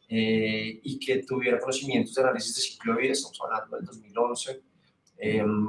eh, 0.08 0.78
y 0.84 1.00
que 1.00 1.24
tuviera 1.24 1.58
conocimientos 1.58 2.14
de 2.14 2.22
análisis 2.22 2.54
de 2.54 2.60
ciclo 2.62 2.94
de 2.94 3.02
vida, 3.02 3.12
estamos 3.12 3.40
hablando 3.42 3.76
del 3.76 3.86
2011. 3.86 4.60
Em, 5.18 5.68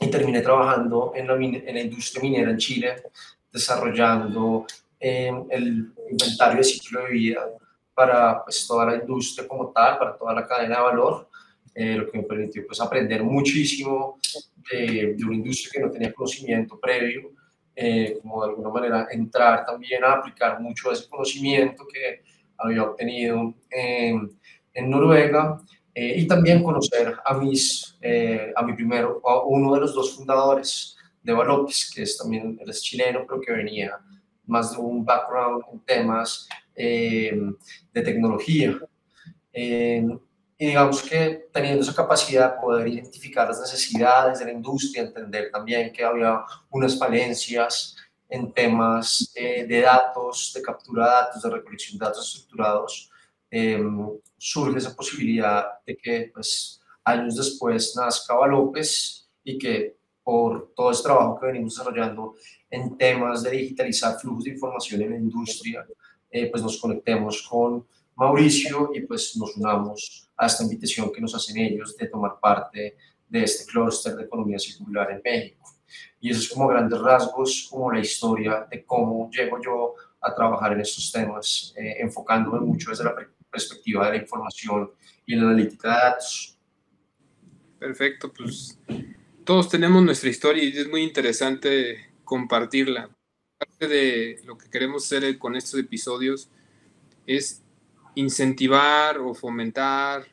y 0.00 0.08
terminé 0.08 0.40
trabajando 0.40 1.12
en 1.14 1.28
la, 1.28 1.34
en 1.34 1.74
la, 1.74 1.80
industria 1.80 2.22
minera 2.24 2.50
en 2.50 2.58
Chile, 2.58 2.96
desarrollando 3.52 4.66
em, 4.98 5.46
el 5.48 5.92
inventario 6.10 6.58
de 6.58 6.64
ciclo 6.64 7.04
de 7.04 7.10
vida 7.10 7.46
para 7.94 8.42
pues, 8.42 8.66
toda 8.66 8.86
la 8.86 8.96
industria 8.96 9.46
como 9.46 9.70
tal, 9.70 9.96
para 9.96 10.18
toda 10.18 10.34
la 10.34 10.44
cadena 10.44 10.78
de 10.78 10.82
valor, 10.82 11.28
eh, 11.78 11.94
lo 11.94 12.10
que 12.10 12.16
me 12.16 12.24
permitió 12.24 12.66
pues, 12.66 12.80
aprender 12.80 13.22
muchísimo 13.22 14.18
de, 14.70 15.14
una 15.22 15.34
industria 15.34 15.70
que 15.74 15.80
no 15.80 15.90
tenía 15.90 16.12
conocimiento 16.14 16.80
previo, 16.80 17.32
eh, 17.74 18.18
como 18.22 18.42
de 18.42 18.48
alguna 18.48 18.70
manera 18.70 19.08
entrar 19.10 19.66
también 19.66 20.02
a 20.02 20.12
aplicar 20.12 20.58
mucho 20.58 20.88
de 20.88 20.94
ese 20.94 21.06
conocimiento 21.06 21.86
que 21.86 22.22
había 22.56 22.82
obtenido 22.82 23.54
en, 23.68 24.30
en 24.72 24.90
Noruega 24.90 25.60
eh, 25.94 26.14
y 26.16 26.26
también 26.26 26.62
conocer 26.62 27.14
a, 27.22 27.34
mis, 27.34 27.98
eh, 28.00 28.50
a 28.56 28.62
mi 28.62 28.72
primero, 28.72 29.20
a 29.22 29.42
uno 29.44 29.74
de 29.74 29.80
los 29.80 29.94
dos 29.94 30.16
fundadores 30.16 30.96
de 31.22 31.34
Valopis, 31.34 31.92
que 31.94 32.04
es 32.04 32.16
también, 32.16 32.58
él 32.58 32.70
es 32.70 32.82
chileno, 32.82 33.26
pero 33.28 33.38
que 33.42 33.52
venía 33.52 33.98
más 34.46 34.72
de 34.72 34.78
un 34.78 35.04
background 35.04 35.62
en 35.70 35.80
temas 35.80 36.48
de 36.74 38.02
tecnología 38.02 38.78
y 40.58 40.66
digamos 40.66 41.02
que 41.02 41.48
teniendo 41.52 41.82
esa 41.82 41.94
capacidad 41.94 42.54
de 42.54 42.60
poder 42.60 42.88
identificar 42.88 43.46
las 43.46 43.60
necesidades 43.60 44.38
de 44.38 44.46
la 44.46 44.52
industria, 44.52 45.02
entender 45.02 45.50
también 45.50 45.92
que 45.92 46.02
había 46.04 46.42
unas 46.70 46.98
falencias 46.98 47.96
en 48.28 48.52
temas 48.52 49.32
eh, 49.34 49.66
de 49.66 49.80
datos, 49.82 50.52
de 50.54 50.62
captura 50.62 51.04
de 51.04 51.10
datos, 51.10 51.42
de 51.42 51.50
recolección 51.50 51.98
de 51.98 52.06
datos 52.06 52.28
estructurados, 52.28 53.10
em, 53.50 54.08
surge 54.38 54.78
esa 54.78 54.96
posibilidad 54.96 55.66
de 55.86 55.96
que 55.96 56.30
pues, 56.32 56.80
años 57.04 57.36
después 57.36 57.94
nazca 57.94 58.34
López 58.46 59.28
y 59.44 59.58
que 59.58 59.96
por 60.24 60.72
todo 60.74 60.90
ese 60.90 61.04
trabajo 61.04 61.38
que 61.38 61.46
venimos 61.46 61.76
desarrollando 61.76 62.34
en 62.68 62.96
temas 62.96 63.42
de 63.44 63.50
digitalizar 63.50 64.18
flujos 64.18 64.44
de 64.44 64.50
información 64.50 65.02
en 65.02 65.10
la 65.10 65.16
industria, 65.16 65.86
eh, 66.30 66.50
pues 66.50 66.62
nos 66.62 66.80
conectemos 66.80 67.42
con 67.42 67.86
Mauricio 68.16 68.90
y 68.94 69.00
pues 69.02 69.36
nos 69.36 69.56
unamos 69.56 70.28
a 70.36 70.46
esta 70.46 70.62
invitación 70.62 71.12
que 71.12 71.20
nos 71.20 71.34
hacen 71.34 71.58
ellos 71.58 71.96
de 71.96 72.08
tomar 72.08 72.38
parte 72.40 72.96
de 73.28 73.42
este 73.42 73.70
clúster 73.70 74.16
de 74.16 74.24
economía 74.24 74.58
circular 74.58 75.10
en 75.10 75.20
México. 75.22 75.64
Y 76.20 76.30
eso 76.30 76.40
es 76.40 76.48
como 76.48 76.68
grandes 76.68 76.98
rasgos, 77.00 77.68
como 77.70 77.92
la 77.92 78.00
historia 78.00 78.66
de 78.70 78.84
cómo 78.84 79.30
llego 79.30 79.58
yo 79.62 79.94
a 80.20 80.34
trabajar 80.34 80.72
en 80.72 80.80
estos 80.80 81.12
temas, 81.12 81.74
eh, 81.76 81.96
enfocándome 81.98 82.60
mucho 82.60 82.90
desde 82.90 83.04
la 83.04 83.14
perspectiva 83.50 84.06
de 84.06 84.16
la 84.16 84.22
información 84.22 84.90
y 85.26 85.36
la 85.36 85.42
analítica 85.42 85.88
de 85.88 85.94
datos. 85.94 86.58
Perfecto, 87.78 88.32
pues 88.32 88.78
todos 89.44 89.68
tenemos 89.68 90.02
nuestra 90.02 90.30
historia 90.30 90.64
y 90.64 90.76
es 90.76 90.88
muy 90.88 91.02
interesante 91.02 92.06
compartirla. 92.24 93.10
Parte 93.58 93.88
de 93.88 94.40
lo 94.44 94.58
que 94.58 94.68
queremos 94.68 95.04
hacer 95.04 95.38
con 95.38 95.54
estos 95.54 95.78
episodios 95.78 96.50
es 97.26 97.62
incentivar 98.16 99.18
o 99.18 99.34
fomentar 99.34 100.26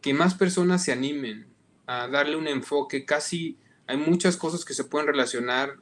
que 0.00 0.12
más 0.12 0.34
personas 0.34 0.82
se 0.82 0.90
animen 0.90 1.46
a 1.86 2.08
darle 2.08 2.36
un 2.36 2.48
enfoque. 2.48 3.04
Casi 3.04 3.56
hay 3.86 3.96
muchas 3.96 4.36
cosas 4.36 4.64
que 4.64 4.74
se 4.74 4.84
pueden 4.84 5.06
relacionar 5.06 5.76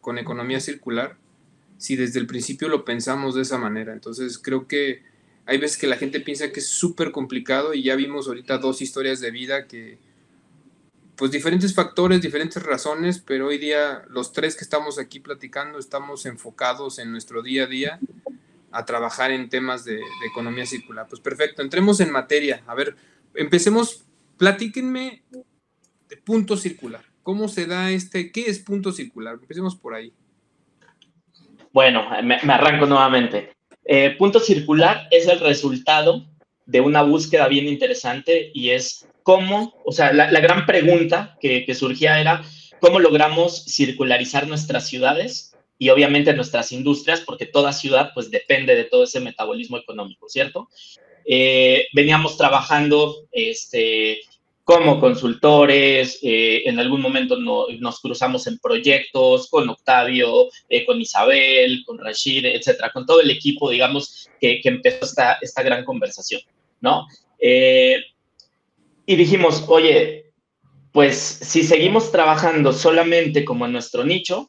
con 0.00 0.18
economía 0.18 0.60
circular 0.60 1.16
si 1.76 1.96
desde 1.96 2.18
el 2.18 2.26
principio 2.26 2.68
lo 2.68 2.84
pensamos 2.84 3.34
de 3.34 3.42
esa 3.42 3.58
manera. 3.58 3.92
Entonces 3.92 4.38
creo 4.38 4.66
que 4.66 5.02
hay 5.46 5.58
veces 5.58 5.76
que 5.76 5.86
la 5.86 5.96
gente 5.96 6.20
piensa 6.20 6.50
que 6.50 6.60
es 6.60 6.68
súper 6.68 7.10
complicado 7.12 7.74
y 7.74 7.82
ya 7.82 7.94
vimos 7.94 8.26
ahorita 8.26 8.58
dos 8.58 8.80
historias 8.80 9.20
de 9.20 9.30
vida 9.30 9.66
que, 9.66 9.98
pues 11.16 11.30
diferentes 11.30 11.74
factores, 11.74 12.22
diferentes 12.22 12.62
razones, 12.62 13.18
pero 13.18 13.48
hoy 13.48 13.58
día 13.58 14.04
los 14.08 14.32
tres 14.32 14.56
que 14.56 14.64
estamos 14.64 14.98
aquí 14.98 15.20
platicando 15.20 15.78
estamos 15.78 16.24
enfocados 16.24 16.98
en 16.98 17.12
nuestro 17.12 17.42
día 17.42 17.64
a 17.64 17.66
día 17.66 18.00
a 18.74 18.84
trabajar 18.84 19.30
en 19.30 19.48
temas 19.48 19.84
de, 19.84 20.00
economía 20.28 20.66
circular. 20.66 21.06
Pues 21.08 21.20
perfecto, 21.20 21.62
entremos 21.62 22.00
en 22.00 22.10
materia. 22.10 22.62
A 22.66 22.74
ver, 22.74 22.96
empecemos, 23.34 24.04
platíquenme 24.36 25.22
de 26.08 26.16
punto 26.18 26.56
circular. 26.56 27.02
¿Cómo 27.22 27.48
se 27.48 27.66
da 27.66 27.90
este? 27.90 28.32
¿Qué 28.32 28.46
es 28.46 28.58
punto 28.58 28.92
circular? 28.92 29.38
Empecemos 29.40 29.76
por 29.76 29.94
ahí. 29.94 30.12
Bueno, 31.72 32.04
me, 32.22 32.34
arranco 32.34 32.86
nuevamente. 32.86 33.52
Eh, 33.84 34.16
punto 34.18 34.40
circular 34.40 35.06
es 35.10 35.28
el 35.28 35.40
resultado 35.40 36.26
de 36.66 36.80
una 36.80 37.02
búsqueda 37.02 37.48
bien 37.48 37.68
interesante 37.68 38.50
y 38.54 38.70
es 38.70 39.08
cómo, 39.22 39.80
o 39.84 39.92
sea, 39.92 40.12
la, 40.12 40.28
gran 40.40 40.66
pregunta 40.66 41.36
que, 41.40 41.64
que 41.64 41.74
surgía 41.74 42.20
era 42.20 42.42
cómo 42.80 42.98
logramos 42.98 43.64
circularizar 43.66 44.46
nuestras 44.46 44.86
ciudades 44.86 45.53
y 45.84 45.90
obviamente 45.90 46.32
nuestras 46.32 46.72
industrias, 46.72 47.20
porque 47.20 47.44
toda 47.44 47.70
ciudad 47.74 48.12
pues 48.14 48.30
depende 48.30 48.74
de 48.74 48.84
todo 48.84 49.04
ese 49.04 49.20
metabolismo 49.20 49.76
económico, 49.76 50.30
¿cierto? 50.30 50.70
Eh, 51.26 51.88
veníamos 51.92 52.38
trabajando 52.38 53.26
este, 53.30 54.20
como 54.64 54.98
consultores, 54.98 56.20
eh, 56.22 56.62
en 56.64 56.78
algún 56.78 57.02
momento 57.02 57.36
nos 57.36 58.00
cruzamos 58.00 58.46
en 58.46 58.58
proyectos 58.60 59.50
con 59.50 59.68
Octavio, 59.68 60.48
eh, 60.70 60.86
con 60.86 61.02
Isabel, 61.02 61.82
con 61.84 61.98
Rashid, 61.98 62.46
etcétera, 62.46 62.90
con 62.90 63.04
todo 63.04 63.20
el 63.20 63.30
equipo, 63.30 63.68
digamos, 63.68 64.30
que, 64.40 64.62
empezó 64.64 65.04
esta, 65.04 65.34
esta, 65.42 65.62
gran 65.62 65.84
conversación, 65.84 66.40
¿no? 66.80 67.06
Eh, 67.38 67.96
y 69.04 69.16
dijimos, 69.16 69.66
oye, 69.68 70.32
pues 70.92 71.18
si 71.18 71.62
seguimos 71.62 72.10
trabajando 72.10 72.72
solamente 72.72 73.44
como 73.44 73.66
en 73.66 73.72
nuestro 73.72 74.02
nicho, 74.02 74.48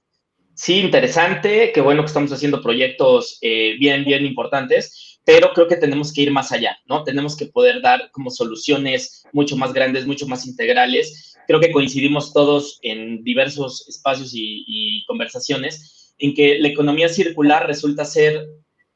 sí, 0.55 0.79
interesante, 0.79 1.71
qué 1.73 1.81
bueno 1.81 2.01
que 2.01 2.07
estamos 2.07 2.31
haciendo 2.31 2.61
proyectos 2.61 3.37
bien, 3.41 4.03
bien 4.05 4.25
importantes, 4.25 5.15
pero 5.25 5.51
creo 5.53 5.67
que 5.67 5.75
tenemos 5.75 6.13
que 6.13 6.21
ir 6.21 6.31
más 6.31 6.51
allá, 6.51 6.77
¿no? 6.85 7.03
Tenemos 7.03 7.35
que 7.35 7.47
poder 7.47 7.81
dar 7.81 8.11
como 8.11 8.29
soluciones 8.29 9.23
mucho 9.33 9.57
más 9.57 9.73
grandes, 9.73 10.05
mucho 10.05 10.27
más 10.27 10.45
integrales. 10.45 11.35
Creo 11.47 11.59
que 11.59 11.71
coincidimos 11.71 12.31
todos 12.31 12.79
en 12.83 13.23
diversos 13.23 13.87
espacios 13.89 14.31
y, 14.33 15.03
conversaciones 15.07 16.13
en 16.19 16.33
que 16.33 16.59
la 16.59 16.67
economía 16.67 17.09
circular 17.09 17.67
resulta 17.67 18.05
ser 18.05 18.47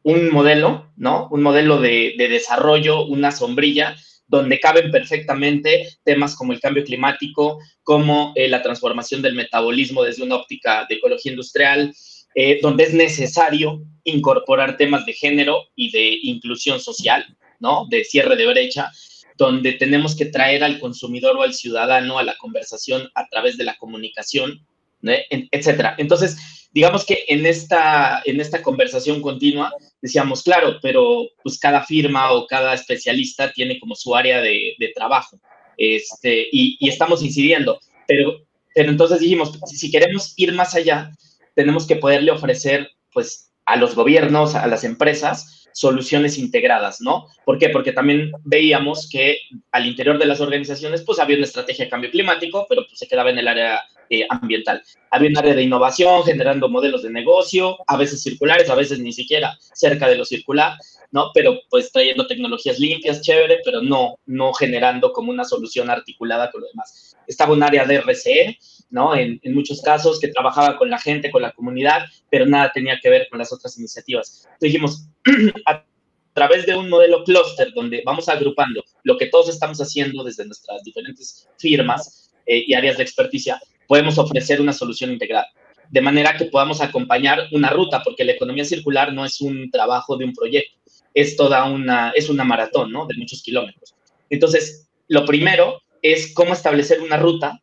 un 0.03 0.31
modelo, 0.31 0.91
¿no? 0.95 1.27
Un 1.31 1.41
modelo 1.41 1.81
de, 1.81 2.13
desarrollo, 2.17 3.05
una 3.05 3.31
sombrilla, 3.31 3.95
donde 4.29 4.59
caben 4.59 4.91
perfectamente 4.91 5.89
temas 6.03 6.35
como 6.35 6.53
el 6.53 6.59
cambio 6.59 6.83
climático, 6.83 7.59
como 7.83 8.31
eh, 8.35 8.47
la 8.47 8.61
transformación 8.61 9.21
del 9.21 9.33
metabolismo 9.33 10.03
desde 10.03 10.23
una 10.23 10.35
óptica 10.35 10.85
de 10.87 10.95
ecología 10.95 11.31
industrial, 11.31 11.93
eh, 12.35 12.59
donde 12.61 12.83
es 12.83 12.93
necesario 12.93 13.81
incorporar 14.03 14.77
temas 14.77 15.05
de 15.05 15.13
género 15.13 15.63
y 15.75 15.91
de 15.91 16.19
inclusión 16.21 16.79
social, 16.79 17.25
¿no? 17.59 17.87
De 17.89 18.03
cierre 18.03 18.35
de 18.35 18.45
brecha, 18.45 18.91
donde 19.35 19.73
tenemos 19.73 20.15
que 20.15 20.25
traer 20.25 20.63
al 20.63 20.79
consumidor 20.79 21.35
o 21.35 21.41
al 21.41 21.53
ciudadano 21.53 22.19
a 22.19 22.23
la 22.23 22.37
conversación 22.37 23.09
a 23.15 23.27
través 23.29 23.57
de 23.57 23.63
la 23.63 23.77
comunicación, 23.77 24.65
etcétera. 25.01 25.95
Entonces, 25.97 26.37
digamos 26.71 27.05
que 27.05 27.25
en 27.27 27.45
esta, 27.45 28.21
en 28.25 28.39
esta 28.39 28.61
conversación 28.61 29.21
continua 29.21 29.71
decíamos, 30.01 30.43
claro, 30.43 30.77
pero 30.81 31.27
pues 31.43 31.59
cada 31.59 31.83
firma 31.83 32.31
o 32.31 32.47
cada 32.47 32.73
especialista 32.73 33.51
tiene 33.51 33.79
como 33.79 33.95
su 33.95 34.15
área 34.15 34.41
de, 34.41 34.75
trabajo, 34.95 35.39
este, 35.77 36.47
y, 36.51 36.77
y, 36.79 36.89
estamos 36.89 37.23
incidiendo, 37.23 37.79
pero, 38.07 38.45
pero 38.73 38.89
entonces 38.89 39.19
dijimos, 39.19 39.59
si 39.65 39.91
queremos 39.91 40.33
ir 40.37 40.53
más 40.53 40.75
allá, 40.75 41.11
tenemos 41.55 41.87
que 41.87 41.95
poderle 41.95 42.31
ofrecer, 42.31 42.89
pues, 43.13 43.51
a 43.65 43.75
los 43.75 43.95
gobiernos, 43.95 44.55
a 44.55 44.65
las 44.67 44.83
empresas, 44.83 45.58
soluciones 45.73 46.37
integradas, 46.37 47.01
¿no? 47.01 47.27
¿Por 47.45 47.57
qué? 47.57 47.69
Porque 47.69 47.91
también 47.91 48.31
veíamos 48.43 49.09
que 49.09 49.39
al 49.71 49.85
interior 49.85 50.17
de 50.17 50.25
las 50.25 50.41
organizaciones, 50.41 51.03
pues 51.03 51.19
había 51.19 51.37
una 51.37 51.45
estrategia 51.45 51.85
de 51.85 51.91
cambio 51.91 52.11
climático, 52.11 52.65
pero 52.67 52.85
pues 52.87 52.99
se 52.99 53.07
quedaba 53.07 53.29
en 53.29 53.39
el 53.39 53.47
área 53.47 53.81
eh, 54.11 54.25
ambiental. 54.29 54.81
Había 55.11 55.29
un 55.29 55.37
área 55.37 55.53
de 55.53 55.61
innovación, 55.61 56.23
generando 56.23 56.67
modelos 56.67 57.03
de 57.03 57.11
negocio, 57.11 57.77
a 57.85 57.95
veces 57.95 58.23
circulares, 58.23 58.69
a 58.69 58.75
veces 58.75 58.99
ni 58.99 59.13
siquiera 59.13 59.55
cerca 59.59 60.07
de 60.07 60.15
lo 60.15 60.25
circular, 60.25 60.73
¿no? 61.11 61.29
Pero 61.33 61.59
pues 61.69 61.91
trayendo 61.91 62.25
tecnologías 62.25 62.79
limpias, 62.79 63.21
chévere, 63.21 63.59
pero 63.63 63.81
no, 63.81 64.15
no 64.25 64.51
generando 64.53 65.13
como 65.13 65.29
una 65.29 65.43
solución 65.43 65.91
articulada 65.91 66.49
con 66.49 66.61
lo 66.61 66.67
demás. 66.67 67.15
Estaba 67.27 67.53
un 67.53 67.61
área 67.61 67.85
de 67.85 67.97
RCE, 68.01 68.57
¿no? 68.89 69.15
En, 69.15 69.39
muchos 69.53 69.81
casos, 69.81 70.19
que 70.19 70.29
trabajaba 70.29 70.77
con 70.77 70.89
la 70.89 70.99
gente, 70.99 71.31
con 71.31 71.41
la 71.41 71.51
comunidad, 71.51 72.05
pero 72.29 72.45
nada 72.45 72.71
tenía 72.73 72.99
que 73.01 73.09
ver 73.09 73.27
con 73.29 73.39
las 73.39 73.51
otras 73.53 73.77
iniciativas. 73.77 74.45
Entonces 74.45 74.59
dijimos, 74.59 75.07
a 75.65 75.83
través 76.33 76.65
de 76.65 76.75
un 76.75 76.89
modelo 76.89 77.23
clúster 77.23 77.73
donde 77.73 78.01
vamos 78.05 78.29
agrupando 78.29 78.83
lo 79.03 79.17
que 79.17 79.27
todos 79.27 79.49
estamos 79.49 79.79
haciendo 79.81 80.23
desde 80.23 80.45
nuestras 80.45 80.83
diferentes 80.83 81.47
firmas 81.57 82.31
eh, 82.45 82.63
y 82.67 82.73
áreas 82.73 82.97
de 82.97 83.03
experticia, 83.03 83.59
podemos 83.87 84.17
ofrecer 84.17 84.61
una 84.61 84.73
solución 84.73 85.11
integral 85.11 85.45
de 85.89 86.01
manera 86.01 86.37
que 86.37 86.45
podamos 86.45 86.81
acompañar 86.81 87.47
una 87.51 87.69
ruta, 87.69 88.01
porque 88.03 88.23
la 88.23 88.33
economía 88.33 88.63
circular 88.63 89.13
no 89.13 89.25
es 89.25 89.41
un 89.41 89.71
trabajo 89.71 90.17
de 90.17 90.25
un 90.25 90.33
proyecto, 90.33 90.77
es 91.13 91.35
toda 91.35 91.65
una, 91.65 92.11
es 92.11 92.29
una 92.29 92.43
maratón, 92.43 92.91
¿no? 92.91 93.05
De 93.07 93.15
muchos 93.17 93.41
kilómetros. 93.41 93.95
Entonces, 94.29 94.87
lo 95.07 95.25
primero 95.25 95.81
es 96.01 96.33
cómo 96.33 96.53
establecer 96.53 97.01
una 97.01 97.17
ruta 97.17 97.59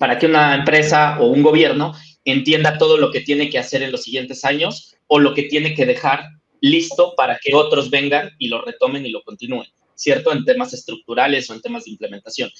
para 0.00 0.18
que 0.18 0.24
una 0.24 0.54
empresa 0.54 1.20
o 1.20 1.26
un 1.26 1.42
gobierno 1.42 1.94
entienda 2.24 2.78
todo 2.78 2.96
lo 2.96 3.12
que 3.12 3.20
tiene 3.20 3.50
que 3.50 3.58
hacer 3.58 3.82
en 3.82 3.92
los 3.92 4.04
siguientes 4.04 4.46
años 4.46 4.96
o 5.08 5.18
lo 5.18 5.34
que 5.34 5.42
tiene 5.42 5.74
que 5.74 5.84
dejar 5.84 6.24
listo 6.62 7.12
para 7.14 7.38
que 7.38 7.54
otros 7.54 7.90
vengan 7.90 8.30
y 8.38 8.48
lo 8.48 8.62
retomen 8.62 9.04
y 9.04 9.10
lo 9.10 9.22
continúen, 9.22 9.68
¿cierto? 9.94 10.32
En 10.32 10.46
temas 10.46 10.72
estructurales 10.72 11.50
o 11.50 11.54
en 11.54 11.60
temas 11.60 11.84
de 11.84 11.90
implementación. 11.90 12.50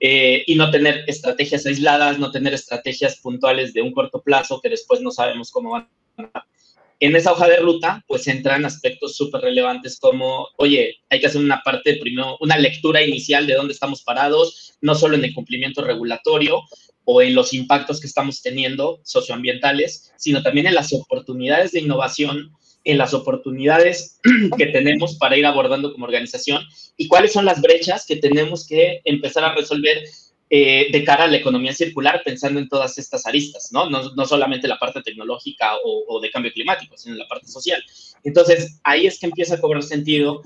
Eh, 0.00 0.44
y 0.46 0.54
no 0.54 0.70
tener 0.70 1.04
estrategias 1.06 1.64
aisladas, 1.64 2.18
no 2.18 2.30
tener 2.30 2.52
estrategias 2.52 3.16
puntuales 3.20 3.72
de 3.72 3.80
un 3.80 3.92
corto 3.92 4.20
plazo 4.20 4.60
que 4.60 4.68
después 4.68 5.00
no 5.00 5.10
sabemos 5.10 5.50
cómo 5.50 5.70
van 5.70 5.88
a 6.34 6.44
en 7.02 7.16
esa 7.16 7.32
hoja 7.32 7.48
de 7.48 7.56
ruta, 7.56 8.04
pues 8.06 8.28
entran 8.28 8.64
aspectos 8.64 9.16
súper 9.16 9.40
relevantes 9.40 9.98
como, 9.98 10.46
oye, 10.56 10.98
hay 11.10 11.18
que 11.18 11.26
hacer 11.26 11.40
una 11.40 11.60
parte, 11.64 11.96
primero, 11.96 12.36
una 12.38 12.56
lectura 12.56 13.02
inicial 13.02 13.44
de 13.44 13.54
dónde 13.54 13.72
estamos 13.72 14.04
parados, 14.04 14.74
no 14.80 14.94
solo 14.94 15.16
en 15.16 15.24
el 15.24 15.34
cumplimiento 15.34 15.82
regulatorio 15.82 16.62
o 17.04 17.22
en 17.22 17.34
los 17.34 17.52
impactos 17.52 18.00
que 18.00 18.06
estamos 18.06 18.42
teniendo 18.42 19.00
socioambientales, 19.04 20.12
sino 20.16 20.42
también 20.42 20.66
en 20.66 20.74
las 20.74 20.92
oportunidades 20.92 21.72
de 21.72 21.80
innovación, 21.80 22.52
en 22.84 22.98
las 22.98 23.14
oportunidades 23.14 24.20
que 24.56 24.66
tenemos 24.66 25.16
para 25.16 25.36
ir 25.36 25.46
abordando 25.46 25.92
como 25.92 26.04
organización 26.04 26.62
y 26.96 27.08
cuáles 27.08 27.32
son 27.32 27.44
las 27.44 27.60
brechas 27.60 28.06
que 28.06 28.16
tenemos 28.16 28.66
que 28.66 29.00
empezar 29.04 29.44
a 29.44 29.54
resolver 29.54 30.02
eh, 30.54 30.88
de 30.92 31.02
cara 31.02 31.24
a 31.24 31.28
la 31.28 31.38
economía 31.38 31.72
circular, 31.72 32.20
pensando 32.22 32.60
en 32.60 32.68
todas 32.68 32.98
estas 32.98 33.24
aristas, 33.24 33.70
¿no? 33.72 33.88
No, 33.88 34.26
solamente 34.26 34.68
la 34.68 34.78
parte 34.78 35.00
tecnológica 35.00 35.76
o, 35.82 36.20
de 36.20 36.30
cambio 36.30 36.52
climático, 36.52 36.94
sino 36.98 37.14
la 37.16 37.26
parte 37.26 37.48
social. 37.48 37.82
Entonces, 38.22 38.78
ahí 38.84 39.06
es 39.06 39.18
que 39.18 39.24
empieza 39.24 39.54
a 39.54 39.60
cobrar 39.62 39.82
sentido. 39.82 40.42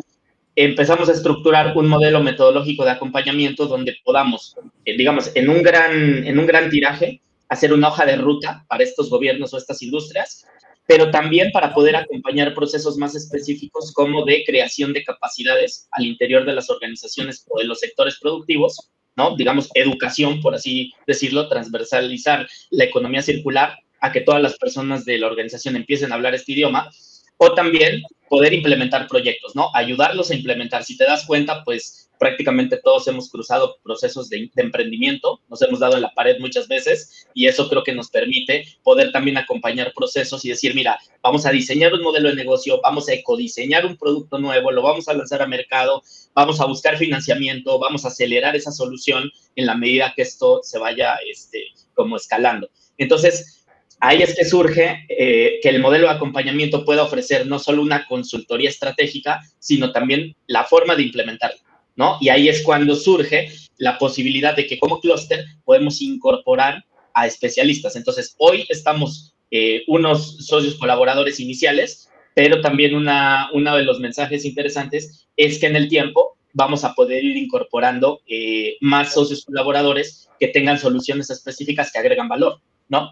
Empezamos 0.56 1.08
a 1.08 1.12
estructurar 1.12 1.76
un 1.76 1.86
modelo 1.86 2.22
metodológico 2.22 2.84
de 2.84 2.90
acompañamiento 2.90 3.66
donde 3.66 3.96
podamos, 4.04 4.56
eh, 4.84 4.96
digamos, 4.96 5.30
en 5.34 5.50
un, 5.50 5.62
gran, 5.62 6.26
en 6.26 6.38
un 6.38 6.46
gran 6.46 6.70
tiraje, 6.70 7.20
hacer 7.48 7.72
una 7.72 7.88
hoja 7.88 8.06
de 8.06 8.16
ruta 8.16 8.64
para 8.68 8.82
estos 8.82 9.08
gobiernos 9.08 9.54
o 9.54 9.58
estas 9.58 9.82
industrias, 9.82 10.46
pero 10.86 11.10
también 11.10 11.52
para 11.52 11.74
poder 11.74 11.94
acompañar 11.94 12.54
procesos 12.54 12.96
más 12.96 13.14
específicos 13.14 13.92
como 13.92 14.24
de 14.24 14.44
creación 14.44 14.92
de 14.92 15.04
capacidades 15.04 15.88
al 15.92 16.06
interior 16.06 16.44
de 16.44 16.54
las 16.54 16.70
organizaciones 16.70 17.44
o 17.48 17.58
de 17.58 17.66
los 17.66 17.78
sectores 17.78 18.18
productivos 18.18 18.90
¿no? 19.16 19.34
Digamos, 19.34 19.70
educación, 19.74 20.40
por 20.40 20.54
así 20.54 20.92
decirlo, 21.06 21.48
transversalizar 21.48 22.46
la 22.70 22.84
economía 22.84 23.22
circular 23.22 23.78
a 24.00 24.12
que 24.12 24.20
todas 24.20 24.42
las 24.42 24.58
personas 24.58 25.04
de 25.04 25.18
la 25.18 25.26
organización 25.26 25.74
empiecen 25.74 26.12
a 26.12 26.16
hablar 26.16 26.34
este 26.34 26.52
idioma, 26.52 26.90
o 27.38 27.54
también 27.54 28.02
poder 28.28 28.52
implementar 28.52 29.06
proyectos, 29.06 29.54
¿no? 29.54 29.70
Ayudarlos 29.74 30.30
a 30.30 30.34
implementar. 30.34 30.84
Si 30.84 30.96
te 30.96 31.04
das 31.04 31.24
cuenta, 31.26 31.62
pues 31.64 32.10
prácticamente 32.18 32.80
todos 32.82 33.06
hemos 33.08 33.30
cruzado 33.30 33.76
procesos 33.82 34.28
de, 34.28 34.50
emprendimiento, 34.56 35.40
nos 35.48 35.60
hemos 35.62 35.80
dado 35.80 35.96
en 35.96 36.02
la 36.02 36.14
pared 36.14 36.38
muchas 36.40 36.66
veces 36.66 37.26
y 37.34 37.46
eso 37.46 37.68
creo 37.68 37.84
que 37.84 37.92
nos 37.92 38.10
permite 38.10 38.64
poder 38.82 39.12
también 39.12 39.36
acompañar 39.36 39.92
procesos 39.94 40.44
y 40.44 40.48
decir, 40.48 40.74
mira, 40.74 40.98
vamos 41.22 41.46
a 41.46 41.50
diseñar 41.50 41.92
un 41.92 42.02
modelo 42.02 42.28
de 42.28 42.34
negocio, 42.34 42.80
vamos 42.82 43.08
a 43.08 43.12
ecodiseñar 43.12 43.84
un 43.86 43.96
producto 43.96 44.38
nuevo, 44.38 44.72
lo 44.72 44.82
vamos 44.82 45.08
a 45.08 45.14
lanzar 45.14 45.42
a 45.42 45.46
mercado, 45.46 46.02
vamos 46.34 46.60
a 46.60 46.66
buscar 46.66 46.96
financiamiento, 46.96 47.78
vamos 47.78 48.04
a 48.04 48.08
acelerar 48.08 48.56
esa 48.56 48.72
solución 48.72 49.30
en 49.54 49.66
la 49.66 49.76
medida 49.76 50.12
que 50.16 50.22
esto 50.22 50.60
se 50.62 50.78
vaya 50.78 51.16
este, 51.30 51.66
como 51.94 52.16
escalando. 52.16 52.70
Entonces, 52.98 53.65
ahí 54.00 54.22
es 54.22 54.34
que 54.34 54.44
surge 54.44 55.06
eh, 55.08 55.58
que 55.62 55.68
el 55.68 55.80
modelo 55.80 56.06
de 56.08 56.14
acompañamiento 56.14 56.84
pueda 56.84 57.02
ofrecer 57.02 57.46
no 57.46 57.58
solo 57.58 57.82
una 57.82 58.06
consultoría 58.06 58.68
estratégica, 58.68 59.40
sino 59.58 59.92
también 59.92 60.36
la 60.46 60.64
forma 60.64 60.94
de 60.94 61.04
implementarla. 61.04 61.60
¿no? 61.96 62.18
Y 62.20 62.28
ahí 62.28 62.48
es 62.48 62.62
cuando 62.62 62.94
surge 62.94 63.50
la 63.78 63.98
posibilidad 63.98 64.54
de 64.54 64.66
que 64.66 64.78
como 64.78 65.00
clúster 65.00 65.44
podemos 65.64 66.00
incorporar 66.02 66.84
a 67.14 67.26
especialistas. 67.26 67.96
Entonces, 67.96 68.34
hoy 68.38 68.66
estamos 68.68 69.34
eh, 69.50 69.82
unos 69.86 70.46
socios 70.46 70.74
colaboradores 70.74 71.40
iniciales, 71.40 72.10
pero 72.34 72.60
también 72.60 72.94
una, 72.94 73.48
uno 73.54 73.76
de 73.76 73.84
los 73.84 73.98
mensajes 73.98 74.44
interesantes 74.44 75.26
es 75.36 75.58
que 75.58 75.66
en 75.66 75.76
el 75.76 75.88
tiempo 75.88 76.36
vamos 76.52 76.84
a 76.84 76.94
poder 76.94 77.24
ir 77.24 77.36
incorporando 77.36 78.20
eh, 78.26 78.76
más 78.80 79.14
socios 79.14 79.44
colaboradores 79.44 80.28
que 80.38 80.48
tengan 80.48 80.78
soluciones 80.78 81.30
específicas 81.30 81.90
que 81.90 81.98
agregan 81.98 82.28
valor, 82.28 82.60
¿no? 82.88 83.10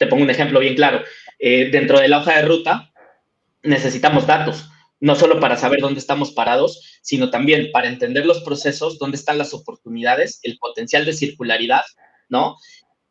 Te 0.00 0.06
pongo 0.06 0.22
un 0.22 0.30
ejemplo 0.30 0.60
bien 0.60 0.74
claro. 0.74 1.02
Eh, 1.38 1.68
dentro 1.70 2.00
de 2.00 2.08
la 2.08 2.20
hoja 2.20 2.36
de 2.36 2.42
ruta 2.42 2.90
necesitamos 3.62 4.26
datos 4.26 4.64
no 4.98 5.14
solo 5.14 5.40
para 5.40 5.56
saber 5.56 5.80
dónde 5.80 6.00
estamos 6.00 6.30
parados, 6.32 7.00
sino 7.02 7.30
también 7.30 7.70
para 7.72 7.88
entender 7.88 8.26
los 8.26 8.40
procesos, 8.40 8.98
dónde 8.98 9.16
están 9.16 9.38
las 9.38 9.54
oportunidades, 9.54 10.40
el 10.42 10.58
potencial 10.58 11.04
de 11.06 11.14
circularidad, 11.14 11.82
¿no? 12.28 12.56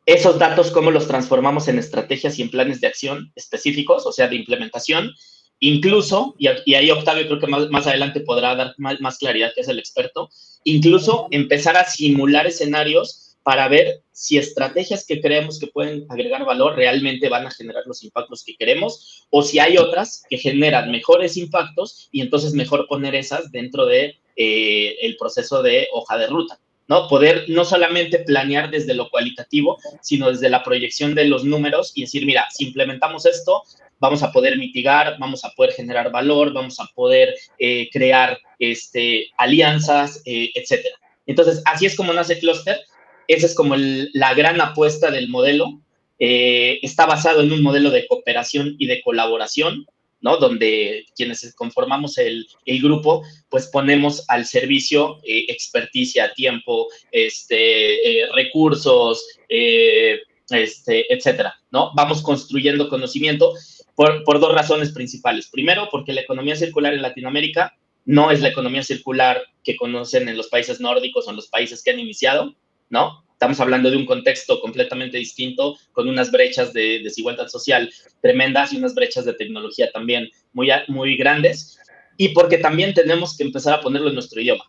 Esos 0.06 0.38
datos, 0.38 0.70
cómo 0.70 0.90
los 0.90 1.08
transformamos 1.08 1.68
en 1.68 1.78
estrategias 1.78 2.38
y 2.38 2.42
en 2.42 2.50
planes 2.50 2.80
de 2.80 2.86
acción 2.86 3.32
específicos, 3.34 4.06
o 4.06 4.12
sea, 4.12 4.28
de 4.28 4.36
implementación, 4.36 5.12
incluso, 5.58 6.36
y, 6.38 6.46
ahí 6.74 6.90
Octavio 6.90 7.26
creo 7.26 7.40
que 7.40 7.46
más, 7.48 7.86
adelante 7.86 8.20
podrá 8.20 8.54
dar 8.54 8.74
más, 8.78 9.00
más, 9.00 9.18
claridad, 9.18 9.52
que 9.54 9.60
es 9.60 9.68
el 9.68 9.78
experto, 9.78 10.30
incluso 10.64 11.26
empezar 11.32 11.76
a 11.76 11.84
simular 11.84 12.46
escenarios 12.46 13.29
para 13.42 13.68
ver 13.68 14.02
si 14.12 14.38
estrategias 14.38 15.06
que 15.06 15.20
creemos 15.20 15.58
que 15.58 15.66
pueden 15.66 16.04
agregar 16.08 16.44
valor 16.44 16.76
realmente 16.76 17.28
van 17.28 17.46
a 17.46 17.50
generar 17.50 17.84
los 17.86 18.02
impactos 18.04 18.44
que 18.44 18.56
queremos 18.56 19.26
o 19.30 19.42
si 19.42 19.58
hay 19.58 19.78
otras 19.78 20.24
que 20.28 20.36
generan 20.36 20.90
mejores 20.90 21.36
impactos 21.36 22.08
y 22.12 22.20
entonces 22.20 22.52
mejor 22.52 22.86
poner 22.86 23.14
esas 23.14 23.50
dentro 23.50 23.86
de 23.86 24.16
eh, 24.36 24.96
el 25.02 25.16
proceso 25.16 25.62
de 25.62 25.88
hoja 25.92 26.18
de 26.18 26.26
ruta. 26.26 26.60
¿no? 26.86 27.08
Poder 27.08 27.44
no 27.48 27.64
solamente 27.64 28.18
planear 28.18 28.70
desde 28.70 28.94
lo 28.94 29.08
cualitativo, 29.10 29.78
sino 30.02 30.30
desde 30.30 30.50
la 30.50 30.64
proyección 30.64 31.14
de 31.14 31.24
los 31.24 31.44
números 31.44 31.92
y 31.94 32.02
decir, 32.02 32.26
mira, 32.26 32.46
si 32.50 32.66
implementamos 32.66 33.26
esto, 33.26 33.62
vamos 34.00 34.24
a 34.24 34.32
poder 34.32 34.58
mitigar, 34.58 35.16
vamos 35.20 35.44
a 35.44 35.50
poder 35.50 35.72
generar 35.72 36.10
valor, 36.10 36.52
vamos 36.52 36.80
a 36.80 36.86
poder 36.94 37.34
eh, 37.58 37.88
crear 37.92 38.38
este, 38.58 39.28
alianzas, 39.38 40.20
eh, 40.24 40.50
etcétera. 40.54 40.96
Entonces, 41.26 41.62
así 41.64 41.86
es 41.86 41.94
como 41.94 42.12
nace 42.12 42.40
Cluster. 42.40 42.80
Esa 43.30 43.46
es 43.46 43.54
como 43.54 43.76
la 43.76 44.34
gran 44.34 44.60
apuesta 44.60 45.10
del 45.10 45.28
modelo. 45.28 45.80
Eh, 46.18 46.80
está 46.82 47.06
basado 47.06 47.42
en 47.42 47.52
un 47.52 47.62
modelo 47.62 47.90
de 47.90 48.06
cooperación 48.06 48.74
y 48.78 48.86
de 48.86 49.00
colaboración 49.02 49.86
¿no? 50.20 50.36
Donde 50.36 51.06
quienes 51.16 51.54
conformamos 51.54 52.18
el, 52.18 52.46
grupo, 52.66 53.22
pues 53.48 53.68
ponemos 53.68 54.24
al 54.28 54.44
servicio 54.44 55.18
eh, 55.24 55.46
experticia, 55.48 56.34
tiempo, 56.34 56.88
este, 57.10 58.22
eh, 58.22 58.28
recursos, 58.34 59.24
este, 59.48 61.12
etcétera, 61.14 61.54
¿no? 61.70 61.92
Vamos 61.94 62.20
construyendo 62.20 62.90
conocimiento 62.90 63.54
por, 63.94 64.24
por 64.24 64.40
dos 64.40 64.52
razones 64.52 64.92
principales. 64.92 65.48
Primero, 65.48 65.88
porque 65.90 66.12
la 66.12 66.20
economía 66.20 66.56
circular 66.56 66.92
en 66.92 67.00
Latinoamérica 67.00 67.74
no 68.04 68.30
es 68.30 68.40
la 68.40 68.48
economía 68.48 68.82
circular 68.82 69.42
que 69.62 69.76
conocen 69.76 70.28
en 70.28 70.36
los 70.36 70.48
países 70.48 70.80
nórdicos 70.80 71.26
o 71.26 71.30
en 71.30 71.36
los 71.36 71.48
países 71.48 71.82
que 71.82 71.92
han 71.92 72.00
iniciado, 72.00 72.54
¿no? 72.90 73.24
Estamos 73.32 73.58
hablando 73.58 73.90
de 73.90 73.96
un 73.96 74.04
contexto 74.04 74.60
completamente 74.60 75.16
distinto, 75.16 75.78
con 75.92 76.08
unas 76.08 76.30
brechas 76.30 76.74
de 76.74 77.00
desigualdad 77.02 77.48
social 77.48 77.90
tremendas 78.20 78.72
y 78.72 78.76
unas 78.76 78.94
brechas 78.94 79.24
de 79.24 79.32
tecnología 79.32 79.90
también 79.92 80.28
muy, 80.52 80.68
muy 80.88 81.16
grandes. 81.16 81.78
Y 82.18 82.28
porque 82.30 82.58
también 82.58 82.92
tenemos 82.92 83.34
que 83.38 83.44
empezar 83.44 83.72
a 83.72 83.80
ponerlo 83.80 84.08
en 84.08 84.14
nuestro 84.14 84.42
idioma. 84.42 84.64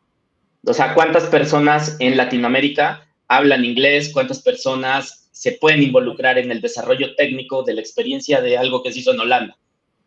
O 0.66 0.74
sea, 0.74 0.94
¿cuántas 0.94 1.26
personas 1.26 1.98
en 2.00 2.16
Latinoamérica 2.16 3.06
hablan 3.28 3.66
inglés? 3.66 4.12
¿Cuántas 4.14 4.42
personas 4.42 5.30
se 5.34 5.54
pueden 5.54 5.84
involucrar 5.84 6.38
en 6.38 6.52
el 6.52 6.62
desarrollo 6.62 7.14
técnico 7.16 7.64
de 7.64 7.74
la 7.74 7.82
experiencia 7.82 8.42
de 8.42 8.58
algo 8.58 8.84
que 8.84 8.94
se 8.94 9.00
hizo 9.00 9.12
en 9.12 9.20
Holanda? 9.20 9.58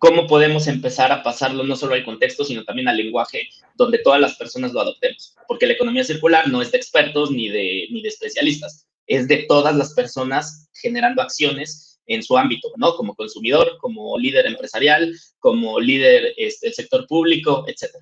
Cómo 0.05 0.27
podemos 0.27 0.67
empezar 0.67 1.11
a 1.13 1.23
pasarlo 1.23 1.65
no 1.65 1.77
solo 1.77 1.95
al 1.95 2.05
contexto, 2.05 2.45
sino 2.45 2.63
también 2.63 2.89
al 2.89 2.99
lenguaje 2.99 3.49
donde 3.75 4.01
todas 4.01 4.21
las 4.21 4.37
personas 4.37 4.75
lo 4.75 4.83
adoptemos. 4.83 5.35
Porque 5.49 5.67
la 5.67 5.73
economía 5.73 6.05
circular 6.05 6.47
no 6.49 6.61
es 6.61 6.71
de 6.71 6.77
expertos 6.77 7.31
ni 7.31 7.49
de, 7.49 7.87
ni 7.91 8.03
de 8.03 8.09
especialistas, 8.09 8.87
es 9.07 9.27
de 9.29 9.47
todas 9.49 9.75
las 9.75 9.95
personas 9.95 10.69
generando 10.75 11.23
acciones 11.23 12.03
en 12.07 12.23
su 12.23 12.37
ámbito, 12.37 12.69
¿no? 12.77 12.95
Como 12.97 13.15
consumidor, 13.15 13.79
como 13.81 14.19
líder 14.19 14.45
empresarial, 14.45 15.11
como 15.39 15.81
líder 15.81 16.35
este, 16.37 16.67
del 16.67 16.75
sector 16.75 17.07
público, 17.07 17.65
etc. 17.67 17.95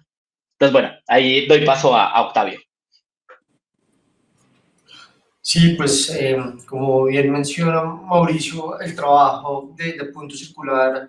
Entonces, 0.54 0.72
bueno, 0.72 0.90
ahí 1.06 1.46
doy 1.46 1.64
paso 1.64 1.94
a, 1.94 2.20
Octavio. 2.26 2.58
Sí, 5.40 5.74
pues 5.76 6.10
eh, 6.10 6.36
como 6.66 7.04
bien 7.04 7.30
menciona 7.30 7.84
Mauricio, 7.84 8.80
el 8.80 8.96
trabajo 8.96 9.72
de, 9.76 9.92
de 9.92 10.04
Punto 10.06 10.34
Circular 10.34 11.08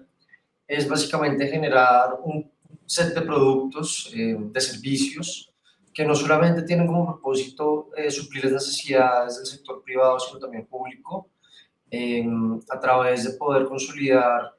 es 0.68 0.88
básicamente 0.88 1.48
generar 1.48 2.20
un 2.24 2.52
set 2.86 3.14
de 3.14 3.22
productos, 3.22 4.12
eh, 4.14 4.36
de 4.38 4.62
servicios, 4.62 5.52
que 5.94 6.06
no 6.06 6.16
solamente 6.16 6.64
tienen 6.64 6.88
como 6.88 7.06
propósito 7.06 7.90
eh, 7.96 8.10
suplir 8.10 8.46
las 8.46 8.54
necesidades 8.54 9.38
del 9.38 9.46
sector 9.46 9.84
privado, 9.84 10.20
sino 10.20 10.40
también 10.40 10.66
público, 10.66 11.30
a 12.70 12.80
través 12.80 13.24
de 13.24 13.38
poder 13.38 13.66
consolidar 13.68 14.56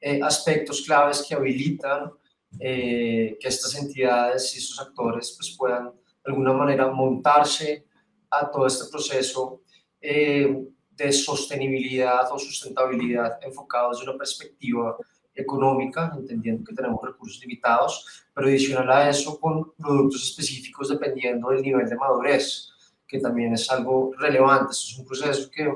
eh, 0.00 0.18
aspectos 0.20 0.82
claves 0.82 1.24
que 1.26 1.36
habilitan 1.36 2.10
que 2.58 3.38
estas 3.40 3.76
entidades 3.76 4.52
y 4.54 4.58
estos 4.58 4.80
actores 4.80 5.32
pues, 5.38 5.54
puedan 5.56 5.84
de 5.84 5.92
alguna 6.24 6.52
manera 6.52 6.90
montarse 6.90 7.86
a 8.28 8.50
todo 8.50 8.66
este 8.66 8.90
proceso 8.90 9.62
de 10.00 11.12
sostenibilidad 11.12 12.30
o 12.32 12.38
sustentabilidad 12.38 13.38
enfocado 13.42 13.90
desde 13.90 14.10
una 14.10 14.18
perspectiva 14.18 14.96
económica, 15.34 16.12
entendiendo 16.16 16.64
que 16.64 16.74
tenemos 16.74 17.00
recursos 17.02 17.40
limitados, 17.40 18.24
pero 18.34 18.46
adicional 18.46 18.90
a 18.90 19.08
eso 19.08 19.38
con 19.38 19.72
productos 19.72 20.24
específicos 20.24 20.88
dependiendo 20.88 21.50
del 21.50 21.62
nivel 21.62 21.88
de 21.88 21.96
madurez, 21.96 22.68
que 23.06 23.18
también 23.18 23.52
es 23.52 23.70
algo 23.70 24.12
relevante. 24.18 24.72
Esto 24.72 24.86
es 24.88 24.98
un 24.98 25.06
proceso 25.06 25.50
que 25.50 25.72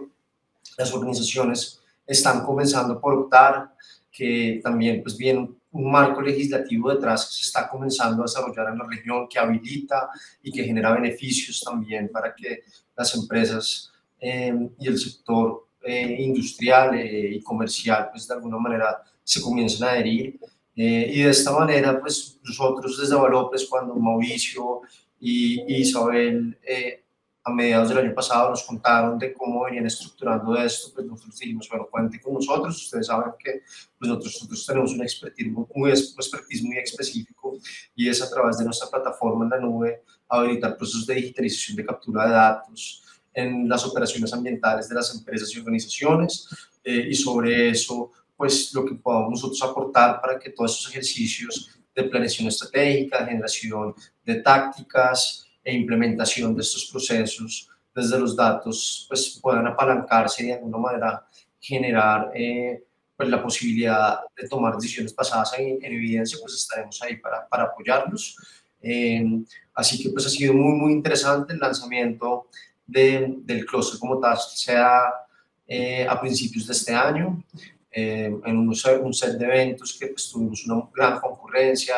las 0.79 0.93
organizaciones 0.93 1.81
están 2.07 2.45
comenzando 2.45 3.01
por 3.01 3.15
optar, 3.15 3.75
que 4.11 4.61
también 4.63 5.03
pues 5.03 5.17
viene 5.17 5.51
un 5.73 5.91
marco 5.91 6.23
legislativo 6.23 6.91
detrás 6.91 7.27
que 7.27 7.35
se 7.35 7.43
está 7.43 7.69
comenzando 7.69 8.23
a 8.23 8.27
desarrollar 8.27 8.73
en 8.73 8.79
la 8.79 8.87
región, 8.87 9.29
que 9.29 9.39
habilita 9.39 10.09
y 10.43 10.51
que 10.51 10.65
genera 10.65 10.93
beneficios 10.93 11.61
también 11.63 12.09
para 12.09 12.35
que 12.35 12.63
las 12.97 13.15
empresas 13.15 13.93
eh, 14.19 14.55
y 14.79 14.87
el 14.87 14.99
sector 14.99 15.67
eh, 15.83 16.17
industrial 16.19 16.95
eh, 16.95 17.35
y 17.35 17.43
comercial, 17.43 18.09
pues 18.11 18.27
de 18.27 18.35
alguna 18.35 18.59
manera 18.59 19.03
se 19.27 19.43
comienzan 19.43 19.89
a 19.89 19.93
adherir. 19.93 20.39
Eh, 20.77 21.11
y 21.13 21.23
de 21.23 21.31
esta 21.31 21.51
manera, 21.51 22.01
pues 22.01 22.39
nosotros 22.45 22.99
desde 22.99 23.15
Avalopes, 23.15 23.67
cuando 23.69 23.95
Mauricio 23.97 24.83
y, 25.19 25.81
Isabel 25.81 26.57
eh, 26.63 27.03
a 27.43 27.53
mediados 27.53 27.89
del 27.89 27.99
año 27.99 28.15
pasado 28.15 28.51
nos 28.51 28.63
contaron 28.63 29.19
de 29.19 29.33
cómo 29.33 29.65
venían 29.65 29.87
estructurando 29.87 30.57
esto, 30.57 30.93
pues 30.95 31.07
nosotros 31.07 31.39
dijimos, 31.39 31.69
bueno, 31.69 31.89
cuente 31.91 32.21
con 32.21 32.35
nosotros, 32.35 32.77
ustedes 32.77 33.07
saben 33.07 33.33
que 33.39 33.63
pues 33.99 34.11
nosotros, 34.11 34.67
tenemos 34.67 34.93
un 34.93 35.03
expertise 35.03 35.51
muy, 35.51 35.65
muy, 35.75 35.91
expertise 35.91 36.63
muy 36.63 36.79
específico 36.79 37.59
y 37.95 38.09
es 38.09 38.23
a 38.23 38.29
través 38.29 38.59
de 38.59 38.65
nuestra 38.65 38.89
plataforma 38.89 39.45
en 39.45 39.51
la 39.51 39.61
nube 39.61 40.03
habilitar 40.29 40.77
procesos 40.77 41.07
de 41.07 41.15
digitalización 41.15 41.77
de 41.77 41.87
captura 41.87 42.27
de 42.27 42.33
datos 42.33 43.03
en 43.33 43.69
las 43.69 43.85
operaciones 43.87 44.33
ambientales 44.33 44.89
de 44.89 44.95
las 44.95 45.15
empresas 45.15 45.53
y 45.55 45.59
organizaciones 45.59 46.49
eh, 46.83 47.07
y 47.11 47.15
sobre 47.15 47.71
eso 47.71 48.11
pues 48.37 48.73
lo 48.75 48.85
que 48.85 48.95
podamos 48.95 49.31
nosotros 49.31 49.63
aportar 49.63 50.21
para 50.21 50.39
que 50.39 50.51
todos 50.51 50.79
esos 50.79 50.91
ejercicios 50.91 51.71
de 51.95 52.05
planeación 52.05 52.49
estratégica, 52.49 53.25
generación 53.25 53.95
de 54.25 54.35
tácticas 54.37 55.47
e 55.65 55.75
implementación 55.75 56.55
de 56.55 56.63
estos 56.63 56.87
procesos 56.87 57.69
desde 57.95 58.19
los 58.19 58.37
datos, 58.37 59.07
pues 59.09 59.39
puedan 59.43 59.67
apalancarse 59.67 60.43
y 60.43 60.47
de 60.49 60.55
alguna 60.55 60.77
manera 60.77 61.27
generar 61.59 62.31
eh, 62.35 62.85
pues 63.17 63.29
la 63.31 63.43
posibilidad 63.43 64.21
de 64.37 64.47
tomar 64.47 64.77
decisiones 64.77 65.15
basadas 65.15 65.55
en, 65.59 65.83
evidencia, 65.83 66.39
pues 66.43 66.55
estaremos 66.55 67.01
ahí 67.03 67.17
para, 67.17 67.49
para 67.49 67.65
apoyarlos. 67.65 68.37
Eh, 68.83 69.25
así 69.75 70.03
que 70.03 70.11
pues 70.11 70.27
ha 70.27 70.29
sido 70.29 70.53
muy, 70.53 70.75
muy 70.75 70.93
interesante 70.93 71.55
el 71.55 71.59
lanzamiento 71.59 72.49
de, 72.87 73.35
del 73.39 73.65
clúster 73.65 73.99
como 73.99 74.21
tal, 74.21 74.37
sea 74.39 75.01
eh, 75.67 76.07
a 76.07 76.21
principios 76.21 76.67
de 76.67 76.73
este 76.75 76.95
año. 76.95 77.43
Eh, 77.99 78.27
en 78.45 78.57
un, 78.59 78.69
un, 78.69 79.15
set 79.15 79.39
de 79.39 79.45
eventos 79.47 79.97
que 79.99 80.09
pues, 80.09 80.29
tuvimos 80.29 80.67
una 80.67 80.87
gran 80.95 81.19
concurrencia, 81.19 81.95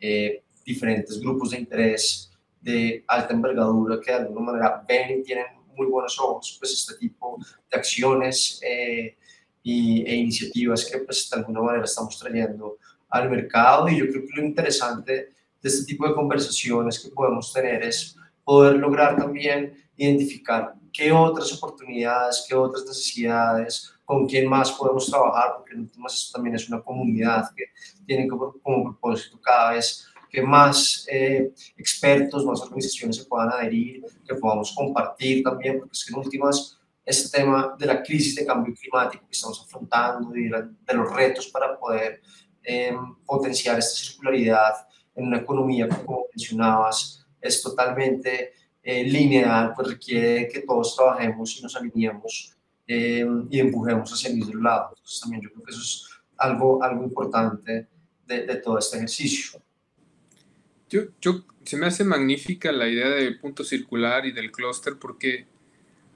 eh, 0.00 0.44
diferentes 0.64 1.18
grupos 1.18 1.50
de 1.50 1.58
interés 1.58 2.30
de 2.60 3.02
alta 3.08 3.34
envergadura 3.34 4.00
que 4.00 4.12
de 4.12 4.18
alguna 4.18 4.52
manera 4.52 4.84
ven 4.86 5.18
y 5.18 5.22
tienen 5.24 5.46
muy 5.76 5.88
buenos 5.88 6.16
ojos 6.20 6.56
pues, 6.60 6.72
este 6.74 6.94
tipo 6.94 7.38
de 7.68 7.76
acciones 7.76 8.60
eh, 8.62 9.16
y, 9.64 10.04
e 10.06 10.14
iniciativas 10.14 10.84
que 10.84 10.98
pues, 10.98 11.28
de 11.28 11.40
alguna 11.40 11.60
manera 11.60 11.86
estamos 11.86 12.16
trayendo 12.20 12.78
al 13.08 13.28
mercado. 13.28 13.88
Y 13.88 13.98
yo 13.98 14.06
creo 14.06 14.22
que 14.22 14.40
lo 14.40 14.46
interesante 14.46 15.12
de 15.60 15.68
este 15.68 15.86
tipo 15.86 16.06
de 16.06 16.14
conversaciones 16.14 17.00
que 17.00 17.10
podemos 17.10 17.52
tener 17.52 17.82
es 17.82 18.16
poder 18.44 18.76
lograr 18.76 19.16
también 19.16 19.74
identificar 19.96 20.74
qué 20.92 21.10
otras 21.10 21.52
oportunidades, 21.52 22.44
qué 22.48 22.54
otras 22.54 22.84
necesidades 22.86 23.92
con 24.12 24.26
quién 24.26 24.46
más 24.46 24.70
podemos 24.72 25.06
trabajar, 25.06 25.54
porque 25.56 25.72
en 25.72 25.80
últimas 25.80 26.12
esto 26.12 26.34
también 26.34 26.54
es 26.54 26.68
una 26.68 26.82
comunidad 26.82 27.48
que 27.56 27.64
tiene 28.04 28.28
como, 28.28 28.52
propósito 28.60 29.40
cada 29.40 29.72
vez 29.72 30.06
que 30.28 30.42
más 30.42 31.06
eh, 31.10 31.50
expertos, 31.78 32.44
más 32.44 32.60
organizaciones 32.60 33.16
se 33.16 33.24
puedan 33.24 33.48
adherir, 33.48 34.04
que 34.28 34.34
podamos 34.34 34.74
compartir 34.74 35.42
también, 35.42 35.78
porque 35.78 35.92
es 35.94 36.04
que 36.04 36.12
en 36.12 36.18
últimas 36.18 36.78
este 37.06 37.38
tema 37.38 37.74
de 37.78 37.86
la 37.86 38.02
crisis 38.02 38.34
de 38.36 38.44
cambio 38.44 38.74
climático 38.74 39.24
que 39.24 39.32
estamos 39.32 39.62
afrontando 39.62 40.36
y 40.36 40.50
de, 40.50 40.94
los 40.94 41.10
retos 41.10 41.48
para 41.48 41.78
poder 41.78 42.20
em, 42.62 43.16
potenciar 43.24 43.78
esta 43.78 43.98
circularidad 43.98 44.74
en 45.14 45.26
una 45.28 45.38
economía 45.38 45.88
que, 45.88 46.04
como 46.04 46.26
mencionabas, 46.30 47.26
es 47.40 47.62
totalmente 47.62 48.52
eh, 48.82 49.04
lineal, 49.04 49.72
pues 49.74 49.88
requiere 49.88 50.48
que 50.48 50.60
todos 50.60 50.94
trabajemos 50.94 51.58
y 51.58 51.62
nos 51.62 51.74
alineemos 51.76 52.58
eh, 52.94 53.26
y 53.50 53.58
empujemos 53.58 54.12
hacia 54.12 54.30
el 54.30 54.36
mismo 54.36 54.60
lado. 54.60 54.90
Entonces 54.90 55.20
también 55.20 55.42
yo 55.42 55.50
creo 55.50 55.64
que 55.64 55.70
eso 55.70 55.80
es 55.80 56.08
algo, 56.36 56.82
algo 56.82 57.04
importante 57.04 57.88
de, 58.26 58.46
de 58.46 58.56
todo 58.56 58.78
este 58.78 58.98
ejercicio. 58.98 59.62
Yo, 60.90 61.02
yo, 61.20 61.44
se 61.64 61.78
me 61.78 61.86
hace 61.86 62.04
magnífica 62.04 62.70
la 62.70 62.88
idea 62.88 63.08
del 63.08 63.38
punto 63.38 63.64
circular 63.64 64.26
y 64.26 64.32
del 64.32 64.52
clúster 64.52 64.98
porque 64.98 65.46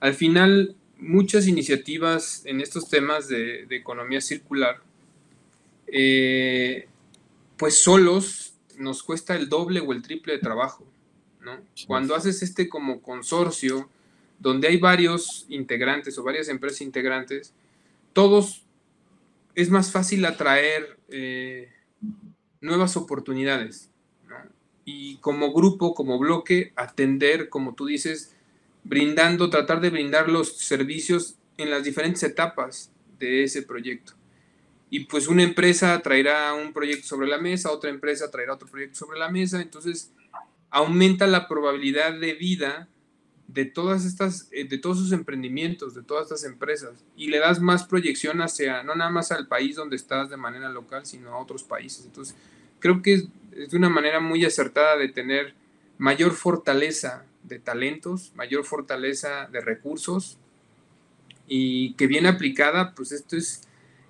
al 0.00 0.12
final 0.12 0.76
muchas 0.98 1.46
iniciativas 1.46 2.42
en 2.44 2.60
estos 2.60 2.90
temas 2.90 3.28
de, 3.28 3.64
de 3.66 3.76
economía 3.76 4.20
circular, 4.20 4.82
eh, 5.86 6.88
pues 7.56 7.80
solos 7.82 8.54
nos 8.78 9.02
cuesta 9.02 9.34
el 9.34 9.48
doble 9.48 9.80
o 9.80 9.92
el 9.92 10.02
triple 10.02 10.34
de 10.34 10.40
trabajo. 10.40 10.84
¿no? 11.40 11.58
Cuando 11.86 12.14
haces 12.14 12.42
este 12.42 12.68
como 12.68 13.00
consorcio, 13.00 13.88
donde 14.38 14.68
hay 14.68 14.76
varios 14.78 15.46
integrantes 15.48 16.18
o 16.18 16.22
varias 16.22 16.48
empresas 16.48 16.80
integrantes, 16.80 17.54
todos 18.12 18.64
es 19.54 19.70
más 19.70 19.90
fácil 19.90 20.24
atraer 20.24 20.98
eh, 21.08 21.72
nuevas 22.60 22.96
oportunidades. 22.96 23.90
Y 24.84 25.16
como 25.16 25.52
grupo, 25.52 25.94
como 25.94 26.18
bloque, 26.18 26.72
atender, 26.76 27.48
como 27.48 27.74
tú 27.74 27.86
dices, 27.86 28.36
brindando, 28.84 29.50
tratar 29.50 29.80
de 29.80 29.90
brindar 29.90 30.28
los 30.28 30.58
servicios 30.58 31.36
en 31.56 31.70
las 31.70 31.82
diferentes 31.82 32.22
etapas 32.22 32.92
de 33.18 33.42
ese 33.42 33.62
proyecto. 33.62 34.12
Y 34.88 35.00
pues 35.00 35.26
una 35.26 35.42
empresa 35.42 36.00
traerá 36.02 36.54
un 36.54 36.72
proyecto 36.72 37.06
sobre 37.08 37.26
la 37.26 37.38
mesa, 37.38 37.72
otra 37.72 37.90
empresa 37.90 38.30
traerá 38.30 38.54
otro 38.54 38.68
proyecto 38.68 38.96
sobre 38.96 39.18
la 39.18 39.28
mesa, 39.28 39.60
entonces 39.60 40.12
aumenta 40.70 41.26
la 41.26 41.48
probabilidad 41.48 42.14
de 42.14 42.34
vida 42.34 42.88
de 43.48 43.64
todas 43.64 44.04
estas, 44.04 44.48
eh, 44.50 44.64
de 44.64 44.78
todos 44.78 44.98
sus 44.98 45.12
emprendimientos, 45.12 45.94
de 45.94 46.02
todas 46.02 46.24
estas 46.24 46.44
empresas, 46.44 47.04
y 47.16 47.28
le 47.28 47.38
das 47.38 47.60
más 47.60 47.84
proyección 47.84 48.42
hacia, 48.42 48.82
no 48.82 48.94
nada 48.94 49.10
más 49.10 49.32
al 49.32 49.46
país 49.46 49.76
donde 49.76 49.96
estás 49.96 50.30
de 50.30 50.36
manera 50.36 50.68
local, 50.68 51.06
sino 51.06 51.32
a 51.32 51.38
otros 51.38 51.62
países. 51.62 52.04
Entonces, 52.06 52.36
creo 52.80 53.02
que 53.02 53.14
es, 53.14 53.28
es 53.52 53.70
de 53.70 53.76
una 53.76 53.88
manera 53.88 54.20
muy 54.20 54.44
acertada 54.44 54.96
de 54.96 55.08
tener 55.08 55.54
mayor 55.98 56.32
fortaleza 56.32 57.24
de 57.44 57.58
talentos, 57.58 58.32
mayor 58.34 58.64
fortaleza 58.64 59.48
de 59.50 59.60
recursos, 59.60 60.38
y 61.46 61.94
que 61.94 62.06
bien 62.06 62.26
aplicada, 62.26 62.94
pues 62.94 63.12
esto 63.12 63.36
es, 63.36 63.62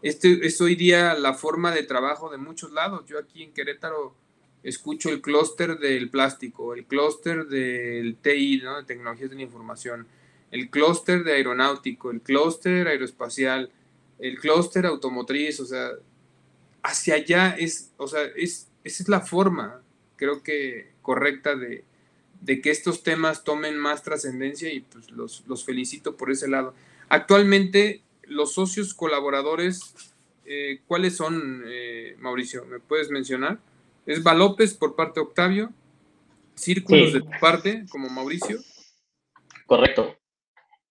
este 0.03 0.46
es 0.46 0.61
hoy 0.61 0.75
día 0.75 1.14
la 1.14 1.35
forma 1.35 1.70
de 1.70 1.83
trabajo 1.83 2.31
de 2.31 2.38
muchos 2.38 2.72
lados. 2.72 3.05
Yo 3.07 3.18
aquí 3.18 3.42
en 3.42 3.53
Querétaro, 3.53 4.14
escucho 4.62 5.11
el 5.11 5.21
clúster 5.21 5.79
del 5.79 6.11
plástico, 6.11 6.75
el 6.75 6.85
clúster 6.85 7.47
del 7.47 8.16
TI, 8.16 8.62
¿no? 8.62 8.79
de 8.79 8.85
tecnologías 8.85 9.31
de 9.31 9.37
la 9.37 9.42
información, 9.42 10.07
el 10.51 10.71
clúster 10.71 11.25
de 11.25 11.35
aeronáutico, 11.35 12.11
el 12.11 12.21
clúster 12.21 12.88
aeroespacial, 12.88 13.71
el 14.19 14.38
clúster 14.38 14.87
automotriz, 14.87 15.61
o 15.61 15.66
sea, 15.66 15.90
hacia 16.83 17.14
allá 17.16 17.51
es, 17.59 17.92
o 17.97 18.07
sea, 18.07 18.23
es, 18.37 18.69
esa 18.85 19.03
es 19.03 19.09
la 19.09 19.21
forma, 19.21 19.83
creo 20.16 20.42
que 20.42 20.92
correcta 21.03 21.55
de, 21.55 21.85
de 22.40 22.61
que 22.61 22.71
estos 22.71 23.03
temas 23.03 23.45
tomen 23.45 23.77
más 23.77 24.03
trascendencia 24.03 24.73
y 24.73 24.81
pues 24.81 25.11
los, 25.11 25.45
los, 25.47 25.64
felicito 25.64 26.16
por 26.16 26.31
ese 26.31 26.49
lado. 26.49 26.75
Actualmente, 27.09 28.03
los 28.23 28.55
socios 28.55 28.95
colaboradores, 28.95 29.95
eh, 30.45 30.81
¿cuáles 30.87 31.16
son, 31.16 31.64
eh, 31.66 32.16
Mauricio? 32.19 32.64
¿Me 32.66 32.79
puedes 32.79 33.11
mencionar? 33.11 33.59
Es 34.07 34.23
Valópez 34.23 34.75
por 34.75 34.95
parte 34.95 35.21
de 35.21 35.27
Octavio, 35.27 35.73
Círculos 36.55 37.09
sí. 37.09 37.14
de 37.14 37.21
tu 37.21 37.31
parte, 37.40 37.85
como 37.90 38.09
Mauricio. 38.09 38.59
Correcto. 39.66 40.16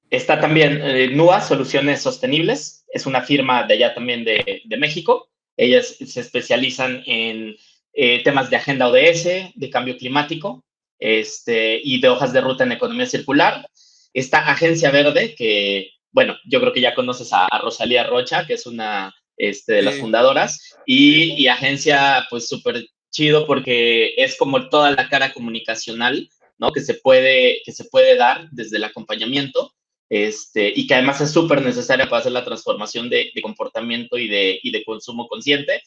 Está 0.09 0.39
también 0.39 0.79
eh, 0.81 1.09
NUA, 1.09 1.41
Soluciones 1.41 2.01
Sostenibles, 2.01 2.85
es 2.89 3.05
una 3.05 3.21
firma 3.21 3.63
de 3.63 3.73
allá 3.73 3.93
también 3.95 4.23
de, 4.23 4.61
de 4.63 4.77
México. 4.77 5.29
Ellas 5.57 5.95
se 6.05 6.19
especializan 6.19 7.01
en 7.05 7.55
eh, 7.93 8.21
temas 8.23 8.49
de 8.49 8.57
agenda 8.57 8.87
ODS, 8.87 9.53
de 9.55 9.69
cambio 9.71 9.97
climático 9.97 10.63
este, 10.99 11.79
y 11.83 11.99
de 11.99 12.09
hojas 12.09 12.33
de 12.33 12.41
ruta 12.41 12.63
en 12.63 12.73
economía 12.73 13.05
circular. 13.05 13.67
Está 14.13 14.49
Agencia 14.49 14.91
Verde, 14.91 15.33
que, 15.35 15.89
bueno, 16.11 16.35
yo 16.45 16.59
creo 16.59 16.73
que 16.73 16.81
ya 16.81 16.93
conoces 16.93 17.33
a, 17.33 17.45
a 17.45 17.59
Rosalía 17.59 18.03
Rocha, 18.05 18.45
que 18.45 18.53
es 18.53 18.65
una 18.65 19.13
este, 19.37 19.73
de 19.73 19.81
las 19.81 19.95
fundadoras, 19.97 20.75
y, 20.85 21.33
y 21.41 21.47
agencia, 21.47 22.25
pues, 22.29 22.47
súper 22.47 22.85
chido 23.15 23.47
porque 23.47 24.13
es 24.17 24.37
como 24.37 24.69
toda 24.69 24.91
la 24.91 25.07
cara 25.09 25.33
comunicacional, 25.33 26.29
¿no? 26.57 26.71
Que 26.71 26.81
se 26.81 26.95
puede, 26.95 27.61
que 27.65 27.71
se 27.71 27.85
puede 27.85 28.17
dar 28.17 28.49
desde 28.51 28.77
el 28.77 28.83
acompañamiento, 28.83 29.73
este, 30.09 30.71
y 30.75 30.85
que 30.85 30.93
además 30.93 31.21
es 31.21 31.31
súper 31.31 31.61
necesaria 31.61 32.07
para 32.07 32.19
hacer 32.19 32.33
la 32.33 32.45
transformación 32.45 33.09
de, 33.09 33.31
de, 33.33 33.41
comportamiento 33.41 34.17
y 34.17 34.27
de, 34.27 34.59
y 34.61 34.71
de 34.71 34.83
consumo 34.83 35.27
consciente. 35.27 35.81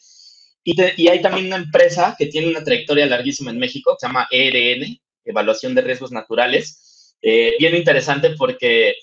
Y, 0.63 0.75
te, 0.75 0.93
y, 0.97 1.07
hay 1.07 1.21
también 1.21 1.47
una 1.47 1.55
empresa 1.55 2.15
que 2.17 2.25
tiene 2.25 2.49
una 2.49 2.63
trayectoria 2.63 3.05
larguísima 3.05 3.51
en 3.51 3.59
México, 3.59 3.91
que 3.91 4.01
se 4.01 4.07
llama 4.07 4.27
ERN, 4.29 4.99
Evaluación 5.23 5.73
de 5.75 5.81
Riesgos 5.81 6.11
Naturales. 6.11 7.15
Eh, 7.21 7.55
bien 7.59 7.75
interesante 7.75 8.31
porque, 8.31 8.95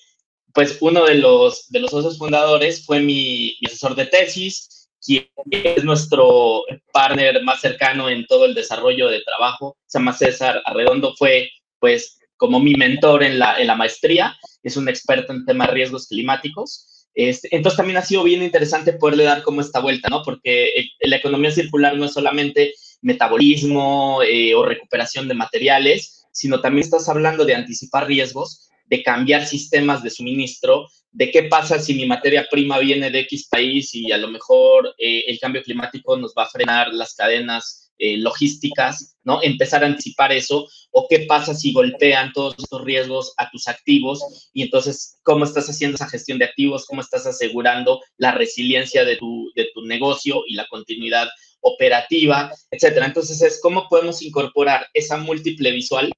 pues, 0.52 0.78
uno 0.80 1.04
de 1.04 1.14
los, 1.14 1.68
de 1.70 1.80
los 1.80 1.90
socios 1.90 2.18
fundadores 2.18 2.84
fue 2.84 3.00
mi, 3.00 3.56
mi 3.60 3.66
asesor 3.66 3.94
de 3.94 4.06
tesis, 4.06 4.85
quien 5.06 5.28
es 5.50 5.84
nuestro 5.84 6.64
partner 6.92 7.42
más 7.44 7.60
cercano 7.60 8.10
en 8.10 8.26
todo 8.26 8.44
el 8.44 8.54
desarrollo 8.54 9.08
de 9.08 9.22
trabajo, 9.22 9.76
se 9.86 9.98
llama 9.98 10.12
César 10.12 10.60
Arredondo, 10.64 11.14
fue 11.16 11.48
pues 11.78 12.18
como 12.36 12.60
mi 12.60 12.74
mentor 12.74 13.22
en 13.22 13.38
la, 13.38 13.60
en 13.60 13.66
la 13.66 13.76
maestría, 13.76 14.36
es 14.62 14.76
un 14.76 14.88
experto 14.88 15.32
en 15.32 15.46
temas 15.46 15.68
de 15.68 15.74
riesgos 15.74 16.08
climáticos. 16.08 17.06
Este, 17.14 17.48
entonces 17.56 17.78
también 17.78 17.96
ha 17.96 18.02
sido 18.02 18.24
bien 18.24 18.42
interesante 18.42 18.92
poderle 18.92 19.24
dar 19.24 19.42
como 19.42 19.62
esta 19.62 19.80
vuelta, 19.80 20.10
¿no? 20.10 20.22
Porque 20.22 20.72
el, 20.74 21.10
la 21.10 21.16
economía 21.16 21.50
circular 21.50 21.96
no 21.96 22.04
es 22.04 22.12
solamente 22.12 22.74
metabolismo 23.00 24.22
eh, 24.22 24.54
o 24.54 24.64
recuperación 24.64 25.28
de 25.28 25.34
materiales, 25.34 26.26
sino 26.32 26.60
también 26.60 26.84
estás 26.84 27.08
hablando 27.08 27.46
de 27.46 27.54
anticipar 27.54 28.06
riesgos, 28.06 28.68
de 28.86 29.02
cambiar 29.02 29.46
sistemas 29.46 30.02
de 30.02 30.10
suministro, 30.10 30.88
de 31.12 31.30
qué 31.30 31.44
pasa 31.44 31.78
si 31.78 31.94
mi 31.94 32.06
materia 32.06 32.46
prima 32.50 32.78
viene 32.78 33.10
de 33.10 33.20
X 33.20 33.48
país 33.48 33.94
y 33.94 34.12
a 34.12 34.18
lo 34.18 34.28
mejor 34.28 34.94
eh, 34.98 35.24
el 35.26 35.38
cambio 35.38 35.62
climático 35.62 36.16
nos 36.16 36.34
va 36.36 36.44
a 36.44 36.50
frenar 36.50 36.92
las 36.92 37.14
cadenas 37.14 37.86
eh, 37.98 38.18
logísticas, 38.18 39.16
¿no? 39.24 39.42
Empezar 39.42 39.82
a 39.82 39.86
anticipar 39.86 40.30
eso, 40.30 40.68
o 40.90 41.06
qué 41.08 41.20
pasa 41.20 41.54
si 41.54 41.72
golpean 41.72 42.30
todos 42.34 42.54
estos 42.58 42.84
riesgos 42.84 43.32
a 43.38 43.50
tus 43.50 43.68
activos 43.68 44.50
y 44.52 44.64
entonces 44.64 45.18
cómo 45.22 45.46
estás 45.46 45.70
haciendo 45.70 45.94
esa 45.94 46.06
gestión 46.08 46.38
de 46.38 46.44
activos, 46.44 46.84
cómo 46.84 47.00
estás 47.00 47.24
asegurando 47.24 48.02
la 48.18 48.32
resiliencia 48.32 49.06
de 49.06 49.16
tu, 49.16 49.50
de 49.56 49.70
tu 49.72 49.80
negocio 49.86 50.42
y 50.46 50.56
la 50.56 50.66
continuidad 50.68 51.26
operativa, 51.60 52.52
etcétera. 52.70 53.06
Entonces 53.06 53.40
es 53.40 53.60
cómo 53.62 53.88
podemos 53.88 54.20
incorporar 54.20 54.86
esa 54.92 55.16
múltiple 55.16 55.70
visual 55.70 56.12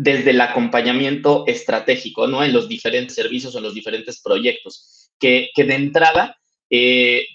desde 0.00 0.30
el 0.30 0.40
acompañamiento 0.40 1.42
estratégico, 1.48 2.28
¿no? 2.28 2.44
En 2.44 2.52
los 2.52 2.68
diferentes 2.68 3.16
servicios 3.16 3.52
o 3.52 3.58
en 3.58 3.64
los 3.64 3.74
diferentes 3.74 4.22
proyectos, 4.22 5.10
que, 5.18 5.50
que 5.52 5.64
de 5.64 5.74
entrada, 5.74 6.36
eh, 6.70 7.26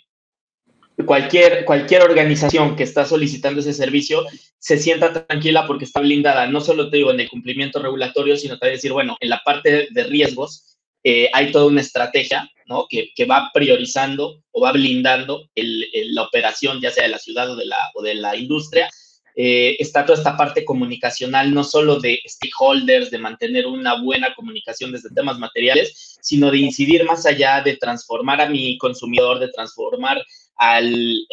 cualquier, 1.06 1.66
cualquier 1.66 2.04
organización 2.04 2.78
que 2.78 2.84
está 2.84 3.04
solicitando 3.04 3.60
ese 3.60 3.74
servicio 3.74 4.24
se 4.60 4.78
sienta 4.78 5.26
tranquila 5.28 5.68
porque 5.68 5.84
está 5.84 6.00
blindada, 6.00 6.48
no 6.48 6.62
solo 6.62 6.90
te 6.90 6.96
digo 6.96 7.12
en 7.12 7.20
el 7.20 7.30
cumplimiento 7.30 7.82
regulatorio, 7.82 8.38
sino 8.38 8.58
también 8.58 8.78
decir, 8.78 8.94
bueno, 8.94 9.18
en 9.20 9.30
la 9.30 9.42
parte 9.44 9.90
de 9.92 10.04
riesgos 10.06 10.78
eh, 11.04 11.30
hay 11.34 11.52
toda 11.52 11.66
una 11.66 11.82
estrategia, 11.82 12.50
¿no? 12.66 12.86
Que, 12.90 13.10
que, 13.14 13.26
va 13.26 13.52
priorizando 13.54 14.42
o 14.52 14.62
va 14.62 14.72
blindando 14.72 15.50
la 15.54 16.22
operación, 16.22 16.80
ya 16.80 16.92
sea 16.92 17.04
de 17.04 17.10
la 17.10 17.20
ciudad 17.20 17.52
o 17.52 17.58
de 17.58 17.66
la, 17.66 17.92
o 17.94 18.02
de 18.02 18.16
la 18.16 18.38
industria, 18.38 18.90
eh, 19.36 19.76
está 19.80 20.06
toda 20.06 20.18
esta 20.18 20.38
parte 20.38 20.64
comunicacional, 20.64 21.54
no 21.54 21.64
solo 21.64 22.00
de 22.00 22.20
stakeholders, 22.26 23.10
de 23.10 23.18
mantener 23.18 23.66
una 23.66 24.02
buena 24.02 24.34
comunicación 24.36 24.92
desde 24.92 25.10
temas 25.10 25.40
materiales, 25.40 26.18
sino 26.22 26.52
de 26.52 26.60
incidir 26.60 27.04
más 27.06 27.26
allá, 27.26 27.62
de 27.62 27.78
transformar 27.78 28.42
a 28.42 28.50
mi 28.50 28.78
consumidor, 28.78 29.40
de 29.40 29.50
transformar 29.50 30.24
al, 30.58 31.26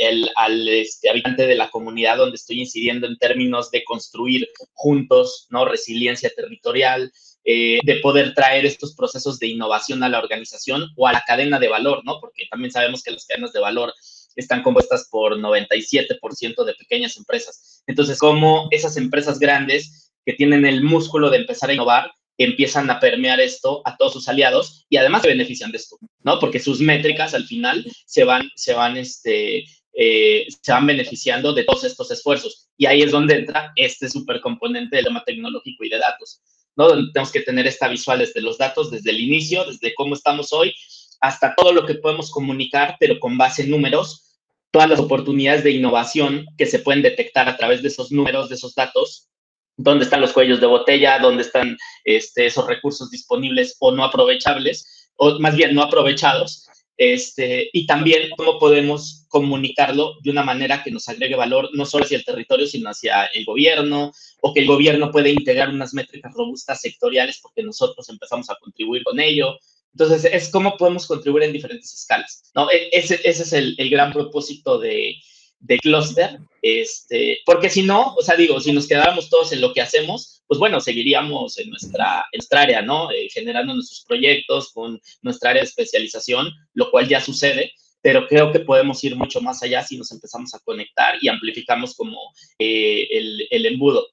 este, 0.68 1.10
habitante 1.10 1.46
de 1.46 1.54
la 1.54 1.70
comunidad 1.70 2.16
donde 2.16 2.36
estoy 2.36 2.60
incidiendo 2.60 3.06
en 3.06 3.18
términos 3.18 3.70
de 3.70 3.84
construir 3.84 4.48
juntos, 4.72 5.46
¿no? 5.50 5.64
Resiliencia 5.64 6.30
territorial, 6.34 7.12
eh, 7.44 7.78
de 7.82 7.96
poder 7.96 8.34
traer 8.34 8.66
estos 8.66 8.94
procesos 8.94 9.38
de 9.38 9.48
innovación 9.48 10.02
a 10.02 10.08
la 10.08 10.18
organización 10.18 10.88
o 10.96 11.06
a 11.06 11.12
la 11.12 11.22
cadena 11.26 11.58
de 11.58 11.68
valor, 11.68 12.02
¿no? 12.04 12.18
Porque 12.20 12.44
también 12.50 12.70
sabemos 12.70 13.02
que 13.02 13.12
las 13.12 13.26
cadenas 13.26 13.52
de 13.52 13.60
valor 13.60 13.94
están 14.40 14.62
compuestas 14.62 15.09
por 15.11 15.38
97% 15.38 16.64
de 16.64 16.74
pequeñas 16.74 17.16
empresas. 17.16 17.83
Entonces, 17.87 18.18
como 18.18 18.68
esas 18.70 18.96
empresas 18.96 19.38
grandes 19.38 20.12
que 20.24 20.33
tienen 20.35 20.66
el 20.66 20.83
músculo 20.83 21.31
de 21.31 21.38
empezar 21.38 21.70
a 21.70 21.74
innovar, 21.74 22.11
empiezan 22.38 22.90
a 22.90 22.98
permear 22.98 23.38
esto 23.38 23.83
a 23.85 23.96
todos 23.96 24.14
sus 24.14 24.29
aliados 24.29 24.87
y 24.88 24.96
además 24.96 25.22
se 25.22 25.29
benefician 25.29 25.70
de 25.70 25.76
esto, 25.79 25.98
¿no? 26.22 26.38
Porque 26.38 26.59
sus 26.59 26.81
métricas 26.81 27.35
al 27.35 27.44
final 27.44 27.85
se 28.07 28.24
van, 28.24 28.48
se 28.55 28.72
van, 28.72 28.96
este, 28.96 29.64
eh, 29.92 30.46
se 30.62 30.72
van 30.72 30.87
beneficiando 30.87 31.53
de 31.53 31.64
todos 31.64 31.85
estos 31.85 32.11
esfuerzos. 32.11 32.68
Y 32.79 32.87
ahí 32.87 33.03
es 33.03 33.11
donde 33.11 33.37
entra 33.37 33.72
este 33.76 34.09
supercomponente 34.09 34.96
del 34.96 35.05
tema 35.05 35.22
tecnológico 35.24 35.85
y 35.85 35.90
de 35.90 35.98
datos, 35.98 36.40
¿no? 36.76 36.88
Donde 36.88 37.12
tenemos 37.12 37.31
que 37.31 37.42
tener 37.42 37.66
esta 37.66 37.88
visual 37.88 38.20
desde 38.20 38.40
los 38.40 38.57
datos, 38.57 38.90
desde 38.90 39.11
el 39.11 39.20
inicio, 39.20 39.66
desde 39.66 39.94
cómo 39.94 40.14
estamos 40.14 40.50
hoy, 40.55 40.74
hasta 41.20 41.55
todo 41.55 41.72
lo 41.72 41.85
que 41.85 41.96
podemos 41.96 42.31
comunicar, 42.31 42.96
pero 42.98 43.20
con 43.20 43.37
base 43.37 43.62
en 43.62 43.70
números, 43.70 44.30
todas 44.70 44.88
las 44.88 45.00
oportunidades 45.00 45.64
de 45.64 45.72
innovación 45.72 46.46
que 46.56 46.66
se 46.66 46.78
pueden 46.78 47.02
detectar 47.02 47.48
a 47.48 47.56
través 47.56 47.83
de 47.83 47.88
esos 47.88 48.12
números, 48.12 48.48
de 48.48 48.54
esos 48.54 48.74
datos, 48.74 49.28
dónde 49.76 50.04
están 50.04 50.20
los 50.20 50.33
cuellos 50.33 50.61
de 50.61 50.66
botella, 50.66 51.18
dónde 51.18 51.42
están 51.42 51.76
este, 52.04 52.46
esos 52.46 52.66
recursos 52.66 53.11
disponibles 53.11 53.76
o 53.80 53.92
no 53.92 54.04
aprovechables, 54.04 55.11
o 55.16 55.38
más 55.38 55.56
bien 55.56 55.74
no 55.74 55.83
aprovechados, 55.83 56.68
este, 56.96 57.70
y 57.72 57.87
también 57.87 58.28
cómo 58.37 58.59
podemos 58.59 59.24
comunicarlo 59.28 60.16
de 60.22 60.30
una 60.30 60.42
manera 60.42 60.83
que 60.83 60.90
nos 60.90 61.09
agregue 61.09 61.35
valor 61.35 61.70
no 61.72 61.87
solo 61.87 62.04
hacia 62.04 62.18
el 62.18 62.24
territorio, 62.26 62.66
sino 62.66 62.90
hacia 62.90 63.24
el 63.26 63.46
gobierno, 63.46 64.12
o 64.42 64.52
que 64.52 64.61
el 64.61 64.66
gobierno 64.66 65.11
puede 65.11 65.30
integrar 65.30 65.70
unas 65.70 65.94
métricas 65.94 66.35
robustas 66.35 66.80
sectoriales 66.80 67.38
porque 67.40 67.62
nosotros 67.62 68.06
empezamos 68.11 68.50
a 68.50 68.56
contribuir 68.61 69.02
con 69.02 69.18
ello. 69.18 69.59
Entonces, 69.92 70.31
es 70.33 70.50
cómo 70.50 70.76
podemos 70.76 71.07
contribuir 71.07 71.44
en 71.44 71.53
diferentes 71.53 71.92
escalas. 71.92 72.50
¿no? 72.55 72.70
E, 72.70 72.88
ese, 72.92 73.20
ese 73.24 73.42
es 73.42 73.53
el, 73.53 73.74
el 73.79 73.90
gran 73.90 74.12
propósito 74.12 74.79
de, 74.79 75.16
de 75.61 75.79
clúster, 75.79 76.38
este, 76.62 77.38
porque 77.44 77.68
si 77.68 77.83
no, 77.83 78.14
o 78.14 78.22
sea, 78.22 78.37
digo, 78.37 78.61
si 78.61 78.72
nos 78.72 78.88
quedáramos 78.88 79.29
todos 79.29 79.53
en 79.53 79.61
lo 79.61 79.72
que 79.72 79.83
hacemos, 79.83 80.42
pues 80.46 80.59
bueno, 80.59 80.81
seguiríamos 80.81 81.59
en 81.59 81.70
nuestra, 81.70 82.24
nuestra 82.33 82.62
área, 82.62 82.83
¿no? 82.83 83.11
Eh, 83.11 83.29
generando 83.33 83.74
nuestros 83.74 84.05
proyectos 84.07 84.72
con 84.72 85.00
nuestra 85.22 85.50
área 85.50 85.62
de 85.62 85.68
especialización, 85.68 86.50
lo 86.74 86.90
cual 86.90 87.09
ya 87.09 87.20
sucede, 87.20 87.72
pero 88.00 88.26
creo 88.26 88.50
que 88.50 88.61
podemos 88.61 89.05
ir 89.05 89.14
mucho 89.16 89.42
más 89.42 89.62
allá 89.62 89.85
si 89.85 89.98
nos 89.98 90.11
empezamos 90.11 90.55
a 90.55 90.61
conectar 90.61 91.16
y 91.20 91.29
amplificamos 91.29 91.94
como 91.94 92.18
eh, 92.59 93.07
el, 93.11 93.46
el, 93.50 93.66
embudo. 93.66 94.09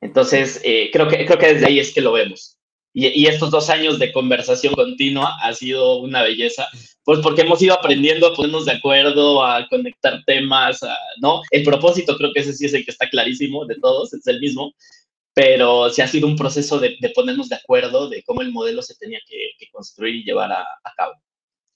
Entonces, 0.00 0.60
eh, 0.64 0.90
creo, 0.92 1.08
que, 1.08 1.26
creo 1.26 1.38
que 1.38 1.54
desde 1.54 1.66
ahí 1.66 1.80
es 1.80 1.92
que 1.92 2.00
lo 2.00 2.12
vemos. 2.12 2.58
Y, 2.98 3.26
estos 3.26 3.50
dos 3.50 3.68
años 3.68 3.98
de 3.98 4.10
conversación 4.10 4.72
continua 4.72 5.36
ha 5.42 5.52
sido 5.52 5.98
una 5.98 6.22
belleza, 6.22 6.66
pues 7.04 7.18
porque 7.18 7.42
hemos 7.42 7.60
ido 7.60 7.74
aprendiendo 7.74 8.26
a 8.26 8.34
ponernos 8.34 8.64
de 8.64 8.72
acuerdo, 8.72 9.44
a 9.44 9.68
conectar 9.68 10.24
temas, 10.24 10.80
¿no? 11.20 11.42
El 11.50 11.62
propósito 11.62 12.16
creo 12.16 12.32
que 12.32 12.40
ese 12.40 12.54
sí 12.54 12.64
es 12.64 12.72
el 12.72 12.86
que 12.86 12.92
está 12.92 13.06
clarísimo 13.10 13.66
de 13.66 13.74
todos, 13.74 14.14
es 14.14 14.26
el 14.26 14.40
mismo, 14.40 14.72
pero 15.34 15.90
sí 15.90 16.00
ha 16.00 16.08
sido 16.08 16.26
un 16.26 16.36
proceso 16.36 16.80
de, 16.80 16.96
ponernos 17.14 17.50
de 17.50 17.56
acuerdo 17.56 18.08
de 18.08 18.22
cómo 18.22 18.40
el 18.40 18.50
modelo 18.50 18.80
se 18.80 18.94
tenía 18.94 19.18
que, 19.28 19.68
construir 19.70 20.14
y 20.14 20.24
llevar 20.24 20.52
a, 20.52 20.64
cabo. 20.96 21.12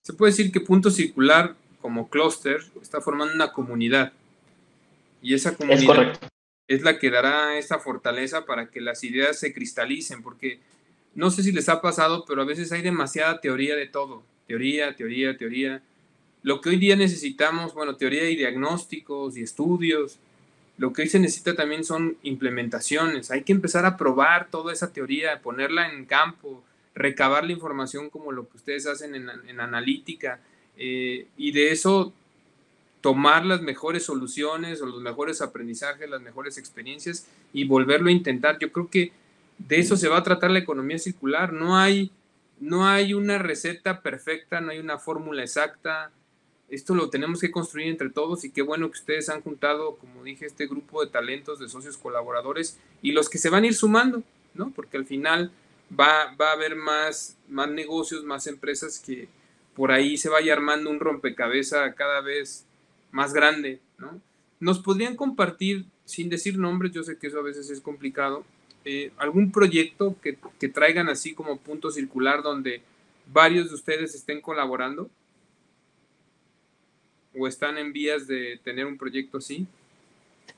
Se 0.03 0.15
puede 0.15 0.33
decir 0.33 0.51
que 0.51 0.61
Punto 0.61 0.91
Circular, 0.91 1.55
como 1.83 2.09
clúster, 2.09 2.63
está 2.81 3.03
formando 3.03 3.35
una 3.35 3.53
comunidad. 3.53 4.15
Y 5.21 5.35
esa 5.35 5.55
comunidad 5.55 6.13
es, 6.13 6.19
es 6.79 6.83
la 6.83 6.99
que 6.99 7.11
dará 7.11 7.59
esa 7.59 7.79
fortaleza 7.79 8.47
para 8.47 8.71
que 8.71 8.81
las 8.81 9.05
ideas 9.05 9.39
se 9.39 9.53
cristalicen, 9.53 10.23
porque 10.23 10.61
no 11.15 11.31
sé 11.31 11.43
si 11.43 11.53
les 11.53 11.69
ha 11.69 11.81
pasado, 11.81 12.25
pero 12.27 12.43
a 12.43 12.45
veces 12.45 12.73
hay 12.73 12.83
demasiada 12.83 13.41
teoría 13.41 13.77
de 13.77 13.87
todo. 13.87 14.23
Teoría, 14.47 14.95
teoría, 14.95 15.37
teoría. 15.37 15.83
Lo 16.43 16.61
que 16.61 16.71
hoy 16.71 16.77
día 16.77 16.97
necesitamos, 16.97 17.75
bueno, 17.75 17.97
teoría 17.97 18.29
y 18.31 18.37
diagnósticos 18.37 19.37
y 19.37 19.43
estudios. 19.43 20.19
Lo 20.79 20.93
que 20.93 21.03
hoy 21.03 21.09
se 21.09 21.19
necesita 21.19 21.55
también 21.55 21.85
son 21.85 22.17
implementaciones. 22.23 23.31
Hay 23.31 23.43
que 23.43 23.53
empezar 23.53 23.85
a 23.85 23.97
probar 23.97 24.49
toda 24.51 24.73
esa 24.73 24.93
teoría, 24.93 25.41
ponerla 25.43 25.93
en 25.93 26.07
campo, 26.07 26.63
recabar 26.95 27.45
la 27.45 27.53
información 27.53 28.09
como 28.09 28.33
lo 28.33 28.49
que 28.49 28.57
ustedes 28.57 28.87
hacen 28.87 29.15
en, 29.15 29.61
analítica. 29.61 30.41
Eh, 30.79 31.27
y 31.37 31.53
de 31.53 31.73
eso 31.73 32.13
tomar 33.01 33.45
las 33.45 33.63
mejores 33.63 34.05
soluciones 34.05 34.81
o 34.81 34.87
los 34.87 35.01
mejores 35.01 35.41
aprendizajes, 35.41 36.09
las 36.09 36.21
mejores 36.21 36.59
experiencias 36.59 37.27
y 37.53 37.65
volverlo 37.65 38.09
a 38.09 38.13
intentar. 38.13 38.59
Yo 38.59 38.73
creo 38.73 38.89
que 38.89 39.13
de 39.69 39.79
eso 39.79 39.97
se 39.97 40.09
va 40.09 40.19
a 40.19 40.23
tratar 40.23 40.51
la 40.51 40.59
economía 40.59 40.99
circular. 40.99 41.53
No 41.53 41.77
hay, 41.77 42.11
no 42.59 42.87
hay 42.87 43.15
una 43.15 43.39
receta 43.39 44.03
perfecta, 44.03 44.61
no 44.61 44.71
hay 44.71 44.79
una 44.79 44.99
fórmula 44.99 45.43
exacta. 45.43 46.11
Esto 46.69 46.95
lo 46.95 47.11
tenemos 47.11 47.41
que 47.41 47.51
construir 47.51 47.89
entre 47.89 48.11
todos 48.11 48.45
y 48.45 48.51
qué 48.51 48.63
bueno 48.63 48.91
que 48.91 48.99
ustedes 48.99 49.29
han 49.29 49.43
juntado, 49.43 49.97
como 49.97 50.23
dije, 50.23 50.47
este 50.47 50.67
grupo 50.67 51.05
de 51.05 51.11
talentos, 51.11 51.59
de 51.59 51.69
socios 51.69 51.97
colaboradores 51.97 52.79
y 53.03 53.13
los 53.13 53.29
que 53.29 53.39
se 53.39 53.51
van 53.51 53.65
a 53.65 53.67
ir 53.67 53.75
sumando, 53.75 54.23
¿no? 54.55 54.71
Porque 54.71 54.97
al 54.97 55.05
final 55.05 55.51
va, 55.99 56.35
va 56.41 56.51
a 56.51 56.53
haber 56.53 56.77
más, 56.77 57.37
más 57.49 57.69
negocios, 57.69 58.25
más 58.25 58.47
empresas 58.47 59.01
que 59.01 59.29
por 59.75 59.91
ahí 59.91 60.17
se 60.17 60.29
vaya 60.29 60.53
armando 60.53 60.91
un 60.91 61.01
rompecabezas 61.01 61.95
cada 61.97 62.21
vez 62.21 62.67
más 63.11 63.33
grande, 63.33 63.81
¿no? 63.99 64.21
Nos 64.61 64.79
podrían 64.79 65.17
compartir, 65.17 65.87
sin 66.05 66.29
decir 66.29 66.59
nombres, 66.59 66.93
yo 66.93 67.03
sé 67.03 67.19
que 67.19 67.27
eso 67.27 67.39
a 67.39 67.43
veces 67.43 67.71
es 67.71 67.81
complicado, 67.81 68.45
eh, 68.85 69.11
algún 69.19 69.53
proyecto 69.53 70.17
que, 70.23 70.39
que, 70.59 70.69
traigan 70.69 71.09
así 71.09 71.35
como 71.35 71.59
punto 71.59 71.91
circular 71.91 72.43
donde 72.43 72.83
varios 73.27 73.69
de 73.69 73.75
ustedes 73.75 74.15
estén 74.15 74.41
colaborando? 74.41 75.11
¿O 77.39 77.47
están 77.47 77.79
en 77.79 77.93
vías 77.93 78.27
de 78.27 78.59
tener 78.65 78.87
un 78.87 78.99
proyecto 78.99 79.39
así? 79.39 79.67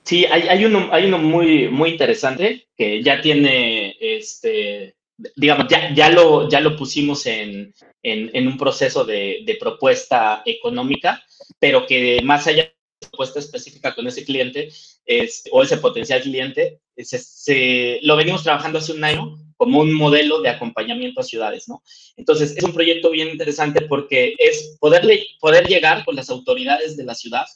Sí, 0.02 0.24
hay, 0.24 0.42
hay, 0.42 0.64
uno, 0.64 0.88
hay 0.92 1.06
uno 1.06 1.18
muy, 1.18 1.68
muy 1.68 1.90
interesante 1.90 2.66
que 2.76 3.02
ya 3.02 3.20
tiene, 3.20 3.96
este, 4.00 4.96
digamos, 5.36 5.66
ya, 5.68 5.94
ya, 5.94 6.10
lo, 6.10 6.48
ya 6.48 6.60
lo 6.60 6.76
pusimos 6.76 7.26
en, 7.26 7.74
en, 8.02 8.46
un 8.48 8.58
proceso 8.58 9.04
de, 9.04 9.56
propuesta 9.60 10.42
económica, 10.44 11.22
pero 11.58 11.86
que 11.86 12.20
más 12.24 12.46
allá 12.46 12.64
de 12.64 13.08
propuesta 13.08 13.38
específica 13.38 13.94
con 13.94 14.06
ese 14.06 14.24
cliente, 14.24 14.70
o 15.52 15.62
ese 15.62 15.76
potencial 15.78 16.22
cliente, 16.22 16.80
se, 16.96 17.98
lo 18.02 18.16
venimos 18.16 18.42
trabajando 18.42 18.78
hace 18.78 18.92
un 18.92 19.04
año 19.04 19.38
como 19.56 19.80
un 19.80 19.92
modelo 19.94 20.40
de 20.40 20.48
acompañamiento 20.48 21.20
a 21.20 21.24
ciudades, 21.24 21.68
¿no? 21.68 21.82
Entonces, 22.16 22.56
es 22.56 22.64
un 22.64 22.72
proyecto 22.72 23.10
bien 23.10 23.28
interesante 23.28 23.82
porque 23.82 24.34
es 24.38 24.76
poderle, 24.80 25.26
poder 25.40 25.68
llegar 25.68 26.04
con 26.04 26.16
las 26.16 26.30
autoridades 26.30 26.96
de 26.96 27.04
la 27.04 27.14
ciudad, 27.14 27.46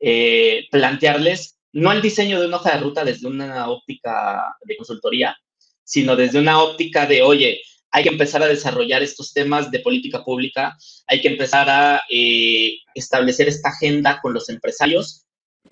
eh, 0.00 0.66
plantearles 0.70 1.56
no 1.76 1.92
el 1.92 2.00
diseño 2.00 2.40
de 2.40 2.46
una 2.46 2.56
hoja 2.56 2.72
de 2.72 2.80
ruta 2.80 3.04
desde 3.04 3.26
una 3.28 3.68
óptica 3.68 4.56
de 4.64 4.78
consultoría, 4.78 5.36
sino 5.84 6.16
desde 6.16 6.38
una 6.38 6.62
óptica 6.62 7.04
de, 7.04 7.20
oye, 7.20 7.60
hay 7.90 8.02
que 8.02 8.08
empezar 8.08 8.42
a 8.42 8.46
desarrollar 8.46 9.02
estos 9.02 9.34
temas 9.34 9.70
de 9.70 9.80
política 9.80 10.24
pública, 10.24 10.74
hay 11.06 11.20
que 11.20 11.28
empezar 11.28 11.68
a 11.68 12.00
eh, 12.10 12.78
establecer 12.94 13.48
esta 13.48 13.68
agenda 13.68 14.20
con 14.22 14.32
los 14.32 14.48
empresarios 14.48 15.25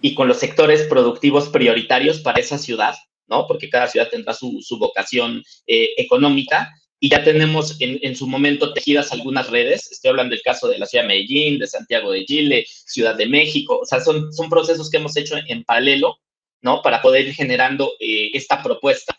y 0.04 0.14
con 0.14 0.28
los 0.28 0.36
sectores 0.36 0.82
productivos 0.82 1.48
prioritarios 1.48 2.20
para 2.20 2.38
esa 2.38 2.58
ciudad, 2.58 2.94
¿no? 3.26 3.46
Porque 3.46 3.70
cada 3.70 3.88
ciudad 3.88 4.10
tendrá 4.10 4.34
su, 4.34 4.60
su 4.60 4.78
vocación 4.78 5.42
eh, 5.66 5.94
económica 5.96 6.70
y 7.00 7.08
ya 7.08 7.24
tenemos 7.24 7.80
en, 7.80 7.98
en, 8.02 8.14
su 8.14 8.26
momento 8.26 8.74
tejidas 8.74 9.12
algunas 9.12 9.48
redes. 9.48 9.90
Estoy 9.90 10.10
hablando 10.10 10.34
del 10.34 10.42
caso 10.42 10.68
de 10.68 10.76
la 10.76 10.84
ciudad 10.84 11.04
de 11.04 11.08
Medellín, 11.08 11.58
de 11.58 11.66
Santiago 11.66 12.12
de 12.12 12.26
Chile, 12.26 12.66
Ciudad 12.68 13.16
de 13.16 13.26
México. 13.26 13.78
O 13.80 13.86
sea, 13.86 13.98
son, 14.00 14.30
son 14.30 14.50
procesos 14.50 14.90
que 14.90 14.98
hemos 14.98 15.16
hecho 15.16 15.36
en 15.48 15.64
paralelo, 15.64 16.18
¿no? 16.60 16.82
Para 16.82 17.00
poder 17.00 17.26
ir 17.26 17.34
generando 17.34 17.94
eh, 17.98 18.30
esta 18.34 18.62
propuesta. 18.62 19.16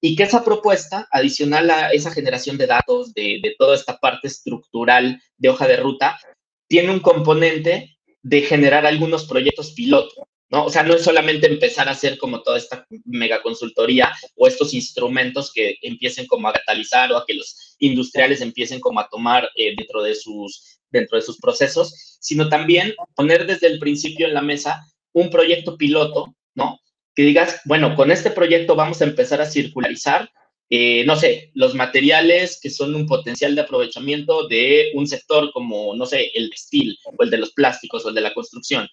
Y 0.00 0.16
que 0.16 0.24
esa 0.24 0.44
propuesta, 0.44 1.06
adicional 1.12 1.70
a 1.70 1.90
esa 1.90 2.10
generación 2.10 2.58
de 2.58 2.66
datos, 2.66 3.14
de, 3.14 3.38
de 3.40 3.54
toda 3.56 3.76
esta 3.76 3.96
parte 3.98 4.26
estructural 4.26 5.22
de 5.36 5.48
hoja 5.50 5.68
de 5.68 5.76
ruta, 5.76 6.18
tiene 6.66 6.90
un 6.90 6.98
componente 6.98 7.95
de 8.26 8.42
generar 8.42 8.84
algunos 8.84 9.24
proyectos 9.24 9.70
piloto, 9.70 10.26
¿no? 10.50 10.64
O 10.64 10.68
sea, 10.68 10.82
no 10.82 10.94
es 10.94 11.04
solamente 11.04 11.46
empezar 11.46 11.88
a 11.88 11.92
hacer 11.92 12.18
como 12.18 12.42
toda 12.42 12.58
esta 12.58 12.84
mega 13.04 13.40
consultoría 13.40 14.12
o 14.34 14.48
estos 14.48 14.74
instrumentos 14.74 15.52
que 15.54 15.76
empiecen 15.82 16.26
como 16.26 16.48
a 16.48 16.52
catalizar 16.52 17.12
o 17.12 17.18
a 17.18 17.24
que 17.24 17.34
los 17.34 17.76
industriales 17.78 18.40
empiecen 18.40 18.80
como 18.80 18.98
a 18.98 19.08
tomar 19.08 19.48
eh, 19.54 19.76
dentro, 19.76 20.02
de 20.02 20.16
sus, 20.16 20.80
dentro 20.90 21.16
de 21.16 21.22
sus 21.22 21.38
procesos, 21.38 22.18
sino 22.20 22.48
también 22.48 22.96
poner 23.14 23.46
desde 23.46 23.68
el 23.68 23.78
principio 23.78 24.26
en 24.26 24.34
la 24.34 24.42
mesa 24.42 24.84
un 25.12 25.30
proyecto 25.30 25.76
piloto, 25.76 26.34
¿no? 26.56 26.80
Que 27.14 27.22
digas, 27.22 27.60
bueno, 27.64 27.94
con 27.94 28.10
este 28.10 28.32
proyecto 28.32 28.74
vamos 28.74 29.00
a 29.02 29.04
empezar 29.04 29.40
a 29.40 29.48
circularizar 29.48 30.28
eh, 30.68 31.04
no 31.04 31.16
sé, 31.16 31.50
los 31.54 31.74
materiales 31.74 32.58
que 32.60 32.70
son 32.70 32.94
un 32.94 33.06
potencial 33.06 33.54
de 33.54 33.60
aprovechamiento 33.60 34.48
de 34.48 34.90
un 34.94 35.06
sector 35.06 35.52
como, 35.52 35.94
no 35.94 36.06
sé, 36.06 36.30
el 36.34 36.50
textil 36.50 36.98
o 37.04 37.22
el 37.22 37.30
de 37.30 37.38
los 37.38 37.52
plásticos 37.52 38.04
o 38.04 38.08
el 38.08 38.14
de 38.14 38.20
la 38.20 38.34
construcción. 38.34 38.88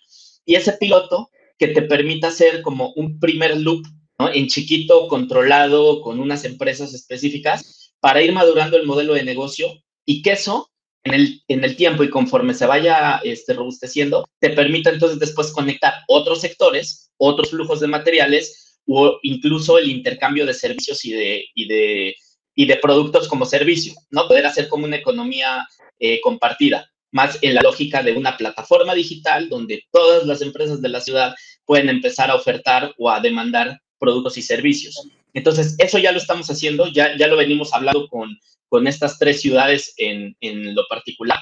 Y 0.45 0.55
ese 0.55 0.73
piloto 0.73 1.29
que 1.57 1.67
te 1.67 1.81
permita 1.83 2.27
hacer 2.27 2.61
como 2.61 2.93
un 2.95 3.19
primer 3.19 3.57
loop. 3.57 3.85
En 4.33 4.47
chiquito, 4.47 5.07
controlado, 5.07 6.01
con 6.01 6.19
unas 6.19 6.45
empresas 6.45 6.93
específicas, 6.93 7.93
para 7.99 8.21
ir 8.21 8.31
madurando 8.31 8.77
el 8.77 8.85
modelo 8.85 9.15
de 9.15 9.23
negocio 9.23 9.67
y 10.05 10.21
que 10.21 10.33
eso, 10.33 10.71
en 11.03 11.13
el, 11.13 11.41
en 11.47 11.63
el 11.63 11.75
tiempo 11.75 12.03
y 12.03 12.09
conforme 12.09 12.53
se 12.53 12.65
vaya 12.65 13.19
este, 13.23 13.53
robusteciendo, 13.53 14.25
te 14.39 14.51
permita 14.51 14.91
entonces 14.91 15.19
después 15.19 15.51
conectar 15.51 15.93
otros 16.07 16.39
sectores, 16.39 17.11
otros 17.17 17.49
flujos 17.49 17.79
de 17.81 17.87
materiales 17.87 18.72
o 18.87 19.19
incluso 19.23 19.77
el 19.77 19.89
intercambio 19.89 20.45
de 20.45 20.53
servicios 20.53 21.03
y 21.05 21.11
de, 21.11 21.45
y 21.53 21.67
de, 21.67 22.15
y 22.55 22.65
de 22.65 22.75
productos 22.77 23.27
como 23.27 23.45
servicio, 23.45 23.93
¿no? 24.11 24.27
Poder 24.27 24.45
hacer 24.45 24.67
como 24.67 24.85
una 24.85 24.97
economía 24.97 25.67
eh, 25.99 26.19
compartida, 26.21 26.89
más 27.11 27.37
en 27.41 27.55
la 27.55 27.61
lógica 27.61 28.03
de 28.03 28.13
una 28.13 28.35
plataforma 28.37 28.93
digital 28.93 29.47
donde 29.49 29.83
todas 29.91 30.25
las 30.25 30.41
empresas 30.41 30.81
de 30.81 30.89
la 30.89 30.99
ciudad 30.99 31.35
pueden 31.65 31.89
empezar 31.89 32.29
a 32.29 32.35
ofertar 32.35 32.93
o 32.97 33.09
a 33.09 33.19
demandar 33.19 33.79
productos 33.99 34.37
y 34.37 34.41
servicios. 34.41 34.95
Entonces, 35.33 35.75
eso 35.79 35.97
ya 35.97 36.11
lo 36.11 36.17
estamos 36.17 36.49
haciendo, 36.49 36.87
ya, 36.87 37.17
ya 37.17 37.27
lo 37.27 37.37
venimos 37.37 37.73
hablando 37.73 38.07
con, 38.07 38.37
con 38.67 38.87
estas 38.87 39.17
tres 39.17 39.41
ciudades 39.41 39.93
en, 39.97 40.35
en 40.41 40.75
lo 40.75 40.85
particular. 40.87 41.39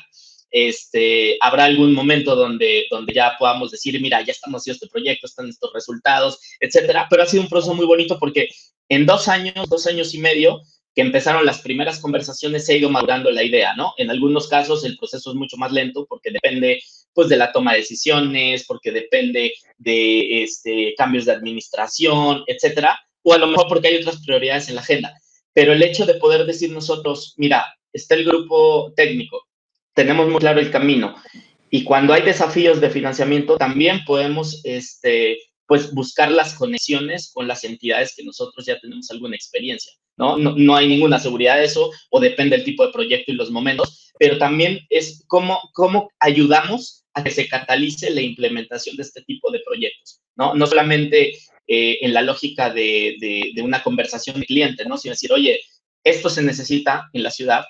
Este, 0.51 1.37
habrá 1.41 1.65
algún 1.65 1.93
momento 1.93 2.35
donde, 2.35 2.85
donde 2.91 3.13
ya 3.13 3.35
podamos 3.39 3.71
decir, 3.71 3.99
mira, 4.01 4.21
ya 4.21 4.33
estamos 4.33 4.61
haciendo 4.61 4.75
este 4.75 4.87
proyecto, 4.87 5.25
están 5.25 5.49
estos 5.49 5.71
resultados, 5.73 6.39
etcétera. 6.59 7.07
Pero 7.09 7.23
ha 7.23 7.25
sido 7.25 7.43
un 7.43 7.49
proceso 7.49 7.73
muy 7.73 7.85
bonito 7.85 8.19
porque 8.19 8.49
en 8.89 9.05
dos 9.05 9.27
años, 9.27 9.69
dos 9.69 9.87
años 9.87 10.13
y 10.13 10.19
medio, 10.19 10.61
que 10.93 11.01
empezaron 11.01 11.45
las 11.45 11.61
primeras 11.61 11.99
conversaciones, 11.99 12.65
se 12.65 12.73
ha 12.73 12.77
ido 12.77 12.89
madurando 12.89 13.31
la 13.31 13.43
idea, 13.43 13.73
¿no? 13.75 13.93
En 13.97 14.09
algunos 14.09 14.47
casos 14.49 14.83
el 14.83 14.97
proceso 14.97 15.31
es 15.31 15.37
mucho 15.37 15.55
más 15.55 15.71
lento 15.71 16.05
porque 16.07 16.31
depende, 16.31 16.81
pues, 17.13 17.29
de 17.29 17.37
la 17.37 17.53
toma 17.53 17.71
de 17.71 17.79
decisiones, 17.79 18.65
porque 18.67 18.91
depende 18.91 19.53
de 19.77 20.43
este, 20.43 20.93
cambios 20.97 21.25
de 21.25 21.31
administración, 21.31 22.43
etcétera, 22.47 22.99
o 23.23 23.33
a 23.33 23.37
lo 23.37 23.47
mejor 23.47 23.67
porque 23.69 23.87
hay 23.87 23.95
otras 23.97 24.21
prioridades 24.25 24.67
en 24.67 24.75
la 24.75 24.81
agenda. 24.81 25.13
Pero 25.53 25.71
el 25.73 25.83
hecho 25.83 26.05
de 26.05 26.15
poder 26.15 26.45
decir 26.45 26.71
nosotros, 26.71 27.33
mira, 27.37 27.65
está 27.93 28.15
el 28.15 28.25
grupo 28.25 28.91
técnico, 28.95 29.47
tenemos 29.93 30.29
muy 30.29 30.39
claro 30.39 30.59
el 30.59 30.71
camino, 30.71 31.15
y 31.73 31.85
cuando 31.85 32.13
hay 32.13 32.21
desafíos 32.21 32.81
de 32.81 32.89
financiamiento, 32.89 33.57
también 33.57 34.03
podemos, 34.05 34.59
este, 34.65 35.39
pues, 35.65 35.93
buscar 35.93 36.29
las 36.29 36.53
conexiones 36.55 37.31
con 37.33 37.47
las 37.47 37.63
entidades 37.63 38.13
que 38.15 38.25
nosotros 38.25 38.65
ya 38.65 38.77
tenemos 38.79 39.09
alguna 39.09 39.37
experiencia. 39.37 39.93
¿no? 40.17 40.37
No, 40.37 40.75
hay 40.75 40.89
ninguna 40.89 41.17
seguridad 41.17 41.57
de 41.57 41.63
eso, 41.63 41.89
o 42.09 42.19
depende 42.19 42.57
del 42.57 42.65
tipo 42.65 42.85
de 42.85 42.91
proyecto 42.91 43.31
y 43.31 43.35
los 43.35 43.51
momentos, 43.51 44.11
pero 44.19 44.37
también 44.37 44.81
es 44.89 45.23
cómo, 45.27 45.59
cómo 45.73 46.11
ayudamos 46.19 47.05
a 47.13 47.23
que 47.23 47.31
se 47.31 47.47
catalice 47.47 48.09
la 48.09 48.21
implementación 48.21 48.97
de 48.97 49.03
este 49.03 49.21
tipo 49.21 49.49
de 49.49 49.61
proyectos, 49.65 50.19
¿no? 50.35 50.53
No 50.53 50.67
solamente 50.67 51.37
eh, 51.67 51.99
en 52.01 52.13
la 52.13 52.21
lógica 52.21 52.69
de, 52.69 53.15
de, 53.55 53.61
una 53.61 53.81
conversación 53.81 54.39
de 54.39 54.45
cliente, 54.45 54.85
¿no? 54.85 54.97
Sino 54.97 55.13
decir, 55.13 55.31
oye, 55.31 55.61
esto 56.03 56.29
se 56.29 56.41
necesita 56.41 57.09
en 57.13 57.23
la 57.23 57.31
ciudad, 57.31 57.63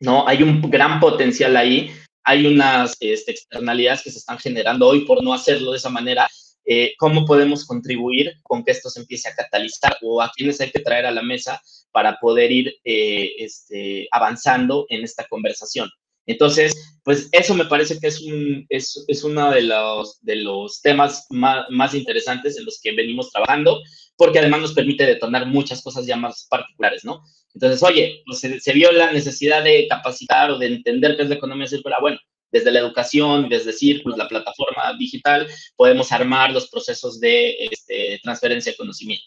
¿no? 0.00 0.26
Hay 0.26 0.42
un 0.42 0.60
gran 0.70 0.98
potencial 0.98 1.56
ahí, 1.56 1.90
hay 2.24 2.46
unas 2.46 2.96
este, 3.00 3.32
externalidades 3.32 4.02
que 4.02 4.10
se 4.10 4.18
están 4.18 4.38
generando 4.38 4.88
hoy 4.88 5.04
por 5.04 5.22
no 5.22 5.32
hacerlo 5.32 5.72
de 5.72 5.78
esa 5.78 5.90
manera 5.90 6.28
eh, 6.66 6.94
cómo 6.98 7.24
podemos 7.24 7.66
contribuir 7.66 8.34
con 8.42 8.62
que 8.62 8.72
esto 8.72 8.90
se 8.90 9.00
empiece 9.00 9.28
a 9.28 9.34
catalizar 9.34 9.96
o 10.02 10.20
a 10.22 10.30
quienes 10.30 10.60
hay 10.60 10.70
que 10.70 10.80
traer 10.80 11.06
a 11.06 11.10
la 11.10 11.22
mesa 11.22 11.60
para 11.90 12.18
poder 12.20 12.52
ir 12.52 12.74
eh, 12.84 13.32
este, 13.38 14.06
avanzando 14.12 14.86
en 14.88 15.02
esta 15.02 15.26
conversación. 15.26 15.90
Entonces, 16.26 16.72
pues 17.02 17.28
eso 17.32 17.54
me 17.54 17.64
parece 17.64 17.98
que 17.98 18.06
es, 18.06 18.20
un, 18.20 18.66
es, 18.68 19.04
es 19.08 19.24
uno 19.24 19.50
de 19.50 19.62
los, 19.62 20.20
de 20.20 20.36
los 20.36 20.80
temas 20.80 21.26
más, 21.30 21.64
más, 21.70 21.94
interesantes 21.94 22.56
en 22.56 22.66
los 22.66 22.78
que 22.80 22.92
venimos 22.92 23.32
trabajando, 23.32 23.80
porque 24.20 24.38
además 24.38 24.60
nos 24.60 24.74
permite 24.74 25.06
detonar 25.06 25.46
muchas 25.46 25.82
cosas 25.82 26.04
ya 26.04 26.14
más 26.14 26.46
particulares, 26.50 27.06
¿no? 27.06 27.22
Entonces, 27.54 27.82
oye, 27.82 28.22
pues 28.26 28.40
se, 28.40 28.60
se 28.60 28.72
vio 28.74 28.92
la 28.92 29.12
necesidad 29.12 29.64
de 29.64 29.86
capacitar 29.88 30.50
o 30.50 30.58
de 30.58 30.66
entender 30.66 31.16
qué 31.16 31.22
es 31.22 31.30
la 31.30 31.36
economía 31.36 31.66
circular. 31.66 32.02
Bueno, 32.02 32.18
desde 32.52 32.70
la 32.70 32.80
educación, 32.80 33.48
desde 33.48 33.72
Círculos, 33.72 34.18
la 34.18 34.28
plataforma 34.28 34.94
digital, 34.98 35.48
podemos 35.74 36.12
armar 36.12 36.52
los 36.52 36.68
procesos 36.68 37.18
de 37.18 37.64
este, 37.70 38.20
transferencia 38.22 38.72
de 38.72 38.76
conocimiento. 38.76 39.24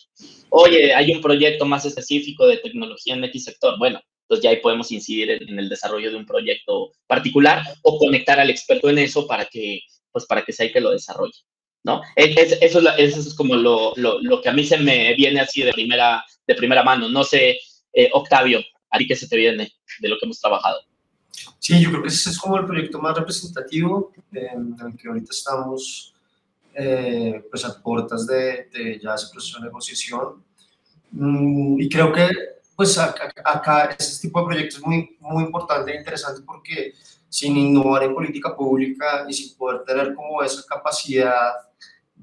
Oye, 0.50 0.94
hay 0.94 1.12
un 1.12 1.22
proyecto 1.22 1.66
más 1.66 1.86
específico 1.86 2.46
de 2.46 2.58
tecnología 2.58 3.16
en 3.16 3.24
X 3.24 3.46
sector. 3.46 3.80
Bueno, 3.80 4.00
entonces 4.26 4.44
ya 4.44 4.52
ahí 4.52 4.58
podemos 4.58 4.92
incidir 4.92 5.32
en, 5.32 5.58
el 5.58 5.70
desarrollo 5.70 6.12
de 6.12 6.18
un 6.18 6.28
proyecto 6.28 6.92
particular 7.08 7.64
o 7.82 7.98
conectar 7.98 8.40
al 8.40 8.52
experto 8.52 8.92
en 8.92 9.00
eso 9.00 9.26
para 9.26 9.46
que, 9.46 9.80
pues 10.12 10.28
para 10.28 10.44
que 10.46 10.54
sea 10.54 10.72
que 10.72 10.82
lo 10.82 10.92
desarrolle. 10.92 11.40
¿No? 11.84 12.02
eso, 12.16 12.80
es, 12.98 13.34
como 13.36 13.56
lo, 13.56 13.94
lo, 13.98 14.42
que 14.42 14.48
a 14.48 14.54
mí 14.54 14.64
se 14.64 14.78
me 14.78 15.14
viene 15.16 15.42
así 15.42 15.64
de 15.64 15.74
primera, 15.74 16.24
de 16.48 16.56
primera 16.56 16.82
mano. 16.82 17.10
No 17.10 17.26
sé, 17.26 17.58
eh, 17.92 18.10
Octavio, 18.14 18.62
a 18.90 18.98
ti 18.98 19.06
qué 19.06 19.16
se 19.16 19.28
te 19.28 19.36
viene 19.36 19.74
de 20.00 20.08
lo 20.08 20.18
que 20.18 20.26
hemos 20.26 20.40
trabajado. 20.40 20.80
Sí, 21.60 21.82
yo 21.82 21.90
creo 21.90 22.04
que 22.04 22.08
ese 22.08 22.30
es 22.30 22.38
como 22.38 22.58
el 22.58 22.66
proyecto 22.66 23.00
más 23.00 23.18
representativo 23.18 24.14
en 24.32 24.76
el 24.86 24.98
que 24.98 25.08
ahorita 25.10 25.32
estamos 25.32 26.14
eh, 26.74 27.44
pues 27.50 27.66
a 27.66 27.82
puertas 27.82 28.26
de, 28.28 28.70
de, 28.72 29.00
ya 29.02 29.16
ese 29.16 29.28
proceso 29.32 29.60
de 29.60 29.66
negociación. 29.66 30.44
Mm, 31.12 31.82
y 31.82 31.90
creo 31.90 32.14
que 32.14 32.30
pues 32.76 32.98
acá, 32.98 33.32
acá, 33.46 33.96
este 34.00 34.28
tipo 34.28 34.40
de 34.40 34.46
proyectos 34.48 34.80
es 34.80 34.86
muy, 34.86 35.16
muy 35.20 35.44
importante 35.44 35.92
e 35.92 35.98
interesante 35.98 36.42
porque 36.46 36.94
sin 37.30 37.56
innovar 37.58 38.04
en 38.04 38.14
política 38.16 38.56
pública 38.56 39.26
y 39.28 39.34
sin 39.34 39.56
poder 39.56 39.84
tener 39.84 40.14
como 40.16 40.42
esa 40.42 40.64
capacidad 40.68 41.54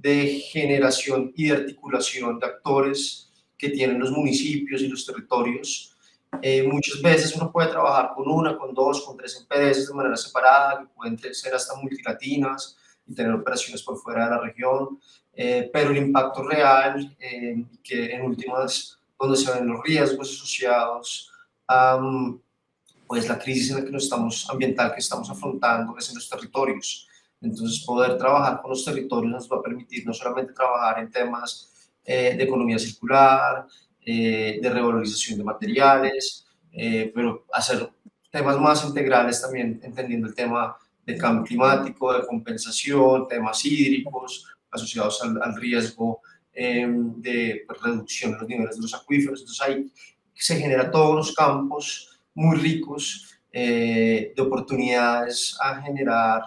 de 0.01 0.41
generación 0.51 1.33
y 1.37 1.49
de 1.49 1.57
articulación 1.57 2.39
de 2.39 2.47
actores 2.47 3.31
que 3.59 3.69
tienen 3.69 3.99
los 3.99 4.11
municipios 4.11 4.81
y 4.81 4.89
los 4.89 5.05
territorios, 5.05 5.95
eh, 6.41 6.63
muchas 6.63 7.03
veces 7.03 7.37
uno 7.37 7.51
puede 7.51 7.69
trabajar 7.69 8.13
con 8.15 8.31
una, 8.31 8.57
con 8.57 8.73
dos, 8.73 9.05
con 9.05 9.17
tres 9.17 9.45
EPDs 9.45 9.89
de 9.89 9.95
manera 9.95 10.17
separada, 10.17 10.81
que 10.81 10.87
pueden 10.95 11.19
ser 11.35 11.55
hasta 11.55 11.75
multilatinas 11.75 12.77
y 13.07 13.15
tener 13.15 13.33
operaciones 13.33 13.83
por 13.83 13.99
fuera 13.99 14.25
de 14.25 14.31
la 14.31 14.41
región, 14.41 14.99
eh, 15.35 15.69
pero 15.73 15.91
el 15.91 15.99
impacto 15.99 16.43
real, 16.43 17.15
eh, 17.19 17.65
que 17.83 18.13
en 18.13 18.23
últimas, 18.23 18.99
donde 19.19 19.37
se 19.37 19.53
ven 19.53 19.67
los 19.67 19.83
riesgos 19.83 20.31
asociados 20.31 21.31
a 21.69 22.01
pues, 23.07 23.29
la 23.29 23.39
crisis 23.39 23.71
en 23.71 23.77
la 23.79 23.85
que 23.85 23.91
nos 23.91 24.05
estamos, 24.05 24.49
ambiental 24.49 24.95
que 24.95 25.01
estamos 25.01 25.29
afrontando, 25.29 25.99
es 25.99 26.09
en 26.09 26.15
los 26.15 26.29
territorios. 26.29 27.09
Entonces, 27.41 27.85
poder 27.85 28.19
trabajar 28.19 28.61
con 28.61 28.71
los 28.71 28.85
territorios 28.85 29.33
nos 29.33 29.51
va 29.51 29.57
a 29.57 29.63
permitir 29.63 30.07
no 30.07 30.13
solamente 30.13 30.53
trabajar 30.53 30.99
en 31.01 31.11
temas 31.11 31.67
de 32.05 32.43
economía 32.43 32.79
circular, 32.79 33.67
eh, 34.03 34.59
de 34.63 34.71
revalorización 34.71 35.39
de 35.39 35.45
materiales, 35.45 36.47
eh, 36.73 37.13
pero 37.15 37.45
hacer 37.53 37.91
temas 38.31 38.59
más 38.59 38.83
integrales 38.85 39.43
también, 39.43 39.79
entendiendo 39.83 40.27
el 40.27 40.35
tema 40.35 40.75
de 41.05 41.19
cambio 41.19 41.45
climático, 41.45 42.11
de 42.13 42.27
compensación, 42.27 43.29
temas 43.29 43.63
hídricos 43.65 44.47
asociados 44.71 45.23
al, 45.23 45.55
riesgo 45.55 46.23
em, 46.55 47.21
de 47.21 47.63
pues, 47.67 47.83
reducción 47.83 48.33
de 48.33 48.39
los 48.39 48.49
niveles 48.49 48.77
de 48.77 48.83
los 48.83 48.95
acuíferos. 48.95 49.41
Entonces 49.41 49.67
ahí 49.69 49.93
se 50.35 50.57
genera 50.57 50.91
todos 50.91 51.15
los 51.15 51.35
campos 51.35 52.19
muy 52.33 52.57
ricos 52.57 53.39
eh, 53.53 54.33
de 54.35 54.43
oportunidades 54.43 55.59
a 55.61 55.83
generar 55.83 56.43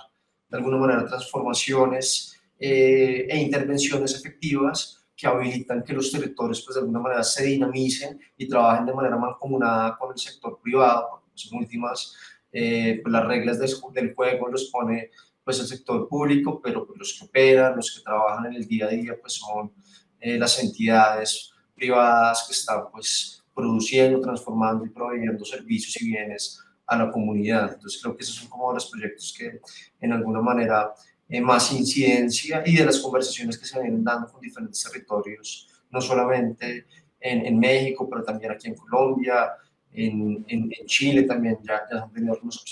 de 0.53 0.59
alguna 0.59 0.77
manera 0.77 1.03
transformaciones 1.07 2.39
e 2.59 3.35
intervenciones 3.41 4.13
efectivas 4.13 5.03
que 5.15 5.25
habilitan 5.25 5.83
que 5.83 5.93
los 5.93 6.11
territorios 6.11 6.61
pues 6.61 6.75
de 6.75 6.81
alguna 6.81 6.99
manera 6.99 7.23
se 7.23 7.43
dinamicen 7.43 8.19
y 8.37 8.47
trabajen 8.47 8.85
de 8.85 8.93
manera 8.93 9.17
mancomunada 9.17 9.97
con 9.97 10.11
el 10.11 10.17
sector 10.19 10.59
privado, 10.61 11.07
porque 11.09 11.31
son 11.33 11.57
últimas 11.57 12.15
eh, 12.51 12.99
pues 13.01 13.11
las 13.11 13.25
reglas 13.25 13.57
del, 13.57 14.13
juego 14.13 14.47
los 14.47 14.65
pone 14.65 15.09
pues 15.43 15.59
el 15.59 15.65
sector 15.65 16.07
público, 16.07 16.61
pero 16.63 16.85
pues, 16.85 16.99
los 16.99 17.17
que 17.17 17.25
operan, 17.25 17.75
los 17.75 17.91
que 17.91 18.03
trabajan 18.03 18.45
en 18.45 18.53
el 18.53 18.67
día 18.67 18.85
a 18.85 18.89
día 18.89 19.17
pues 19.19 19.33
son 19.33 19.73
eh, 20.19 20.37
las 20.37 20.63
entidades 20.63 21.51
privadas 21.73 22.45
que 22.47 22.53
están 22.53 22.91
pues 22.91 23.43
produciendo, 23.55 24.21
transformando 24.21 24.85
y 24.85 24.89
proveyendo 24.89 25.43
servicios 25.43 25.99
y 25.99 26.09
bienes 26.09 26.59
a 26.85 26.97
la 26.97 27.11
comunidad. 27.11 27.73
Entonces 27.73 28.01
creo 28.01 28.15
que 28.15 28.23
esos 28.23 28.35
son 28.35 28.49
como 28.49 28.73
los 28.73 28.89
proyectos 28.89 29.33
que 29.37 29.59
en 29.99 30.13
alguna 30.13 30.41
manera 30.41 30.93
eh, 31.27 31.41
más 31.41 31.71
incidencia 31.71 32.63
y 32.65 32.75
de 32.75 32.85
las 32.85 32.99
conversaciones 32.99 33.57
que 33.57 33.65
se 33.65 33.81
vienen 33.81 34.03
dando 34.03 34.27
con 34.31 34.41
diferentes 34.41 34.83
territorios, 34.83 35.69
no 35.89 36.01
solamente 36.01 36.85
en, 37.19 37.45
en 37.45 37.59
México, 37.59 38.07
pero 38.09 38.23
también 38.23 38.51
aquí 38.51 38.67
en 38.67 38.75
Colombia, 38.75 39.53
en, 39.93 40.43
en, 40.47 40.71
Chile 40.85 41.23
también 41.23 41.57
ya, 41.63 41.83
ya 41.91 42.03
han 42.03 42.11
tenido 42.11 42.33
algunas 42.33 42.63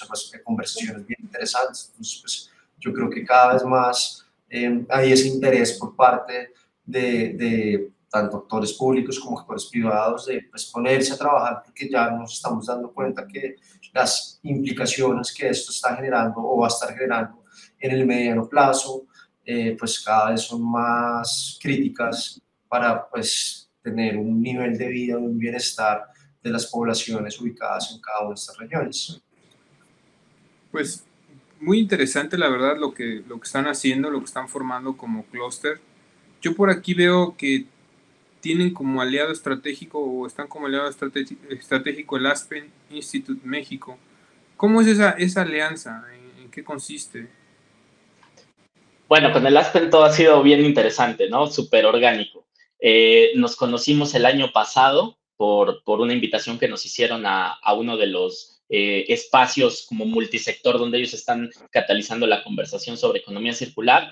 conversaciones 0.44 1.06
bien 1.06 1.20
interesantes. 1.22 1.90
Entonces, 1.92 2.20
pues, 2.22 2.52
yo 2.80 2.92
creo 2.94 3.10
que 3.10 3.24
cada 3.24 3.54
vez 3.54 3.64
más 3.64 4.26
eh, 4.50 4.84
hay 4.90 5.12
ese 5.12 5.28
interés 5.28 5.74
por 5.74 5.96
parte 5.96 6.52
de, 6.84 7.34
de, 7.34 7.90
tanto 8.12 8.38
actores 8.38 8.74
públicos 8.74 9.20
como 9.20 9.40
actores 9.40 9.66
privados 9.66 10.26
de 10.26 10.42
pues, 10.52 10.66
ponerse 10.66 11.14
a 11.14 11.18
trabajar 11.18 11.62
porque 11.66 11.90
ya 11.90 12.12
nos 12.12 12.34
estamos 12.34 12.68
dando 12.68 12.92
cuenta 12.92 13.26
que 13.26 13.56
las 13.94 14.40
implicaciones 14.44 15.34
que 15.34 15.50
esto 15.50 15.72
está 15.72 15.96
generando 15.96 16.36
o 16.38 16.60
va 16.60 16.68
a 16.68 16.70
estar 16.70 16.94
generando 16.94 17.44
en 17.80 17.92
el 17.92 18.06
mediano 18.06 18.48
plazo, 18.48 19.06
eh, 19.46 19.76
pues 19.80 20.04
cada 20.04 20.32
vez 20.32 20.42
son 20.42 20.62
más 20.62 21.58
críticas 21.62 22.40
para 22.68 23.10
pues 23.10 23.70
tener 23.82 24.18
un 24.18 24.42
nivel 24.42 24.78
de 24.78 24.88
vida, 24.88 25.18
un 25.18 25.38
bienestar 25.38 26.04
de 26.44 26.50
las 26.50 26.68
poblaciones 26.68 27.40
ubicadas 27.40 27.92
en 27.92 28.02
cada 28.02 28.22
una 28.22 28.30
de 28.30 28.36
estas 28.36 28.58
regiones. 28.58 29.22
Pues 30.72 31.06
muy 31.60 31.80
interesante 31.80 32.38
la 32.38 32.50
verdad 32.50 32.78
lo 32.78 32.94
que, 32.94 33.24
lo 33.28 33.40
que 33.40 33.46
están 33.46 33.68
haciendo, 33.68 34.10
lo 34.10 34.20
que 34.20 34.26
están 34.26 34.50
formando 34.50 34.98
como 34.98 35.24
clúster. 35.26 35.80
Yo 36.42 36.56
por 36.56 36.70
aquí 36.70 36.94
veo 36.94 37.36
que 37.38 37.68
tienen 38.42 38.74
como 38.74 39.02
aliado 39.02 39.32
estratégico 39.32 40.00
o 40.00 40.28
están 40.28 40.48
como 40.48 40.68
aliado 40.68 40.90
estratégico 40.90 42.18
el 42.18 42.26
Aspen 42.26 42.72
Institute 42.90 43.42
México. 43.44 43.98
¿Cómo 44.58 44.82
es 44.82 44.88
esa, 44.88 45.12
esa 45.12 45.44
alianza? 45.44 46.04
¿En 46.42 46.52
qué 46.52 46.64
consiste? 46.64 47.30
Bueno, 49.08 49.32
con 49.32 49.46
el 49.46 49.58
Aspen 49.58 49.90
todo 49.90 50.04
ha 50.04 50.12
sido 50.12 50.42
bien 50.44 50.66
interesante, 50.66 51.30
¿no? 51.30 51.48
Súper 51.48 51.86
orgánico. 51.86 52.46
Eh, 52.80 53.32
nos 53.36 53.56
conocimos 53.56 54.16
el 54.16 54.26
año 54.26 54.52
pasado 54.52 55.18
por, 55.38 55.84
por, 55.84 56.02
una 56.02 56.14
invitación 56.14 56.58
que 56.58 56.68
nos 56.68 56.86
hicieron 56.86 57.26
a, 57.26 57.54
a 57.54 57.74
uno 57.74 57.98
de 57.98 58.08
los 58.08 58.62
eh, 58.74 59.12
espacios 59.12 59.86
como 59.86 60.06
multisector 60.06 60.80
donde 60.80 60.98
ellos 60.98 61.14
están 61.14 61.50
catalizando 61.72 62.26
la 62.26 62.42
conversación 62.42 62.98
sobre 62.98 63.20
economía 63.20 63.52
circular. 63.52 64.10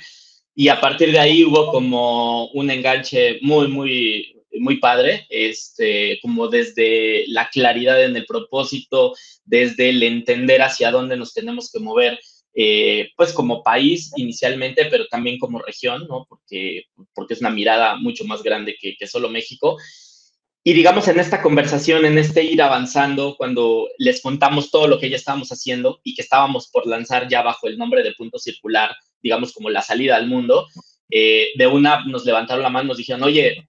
Y 0.59 0.67
a 0.67 0.81
partir 0.81 1.13
de 1.13 1.19
ahí 1.19 1.45
hubo 1.45 1.71
como 1.71 2.47
un 2.47 2.69
enganche 2.69 3.39
muy, 3.41 3.69
muy, 3.69 4.35
muy 4.59 4.75
padre, 4.75 5.25
este, 5.29 6.19
como 6.21 6.49
desde 6.49 7.23
la 7.29 7.47
claridad 7.47 8.03
en 8.03 8.17
el 8.17 8.25
propósito, 8.25 9.15
desde 9.45 9.87
el 9.87 10.03
entender 10.03 10.61
hacia 10.61 10.91
dónde 10.91 11.15
nos 11.15 11.33
tenemos 11.33 11.71
que 11.71 11.79
mover, 11.79 12.19
eh, 12.53 13.07
pues 13.15 13.31
como 13.31 13.63
país 13.63 14.11
inicialmente, 14.17 14.87
pero 14.91 15.07
también 15.07 15.39
como 15.39 15.59
región, 15.59 16.05
¿no? 16.09 16.25
Porque, 16.27 16.83
porque 17.13 17.35
es 17.35 17.39
una 17.39 17.51
mirada 17.51 17.95
mucho 17.95 18.25
más 18.25 18.43
grande 18.43 18.75
que, 18.77 18.97
que 18.97 19.07
solo 19.07 19.29
México. 19.29 19.77
Y 20.61 20.73
digamos, 20.73 21.07
en 21.07 21.21
esta 21.21 21.41
conversación, 21.41 22.03
en 22.03 22.17
este 22.17 22.43
ir 22.43 22.61
avanzando, 22.61 23.35
cuando 23.37 23.87
les 23.97 24.21
contamos 24.21 24.71
todo 24.71 24.89
lo 24.89 24.99
que 24.99 25.09
ya 25.09 25.15
estábamos 25.15 25.53
haciendo 25.53 26.01
y 26.03 26.15
que 26.15 26.21
estábamos 26.21 26.67
por 26.67 26.85
lanzar 26.85 27.29
ya 27.29 27.43
bajo 27.43 27.69
el 27.69 27.77
nombre 27.77 28.03
de 28.03 28.11
Punto 28.11 28.37
Circular, 28.37 28.93
digamos, 29.21 29.53
como 29.53 29.69
la 29.69 29.81
salida 29.81 30.15
al 30.15 30.27
mundo, 30.27 30.67
eh, 31.09 31.49
de 31.55 31.67
una 31.67 32.05
nos 32.05 32.25
levantaron 32.25 32.63
la 32.63 32.69
mano, 32.69 32.89
nos 32.89 32.97
dijeron, 32.97 33.23
oye, 33.23 33.67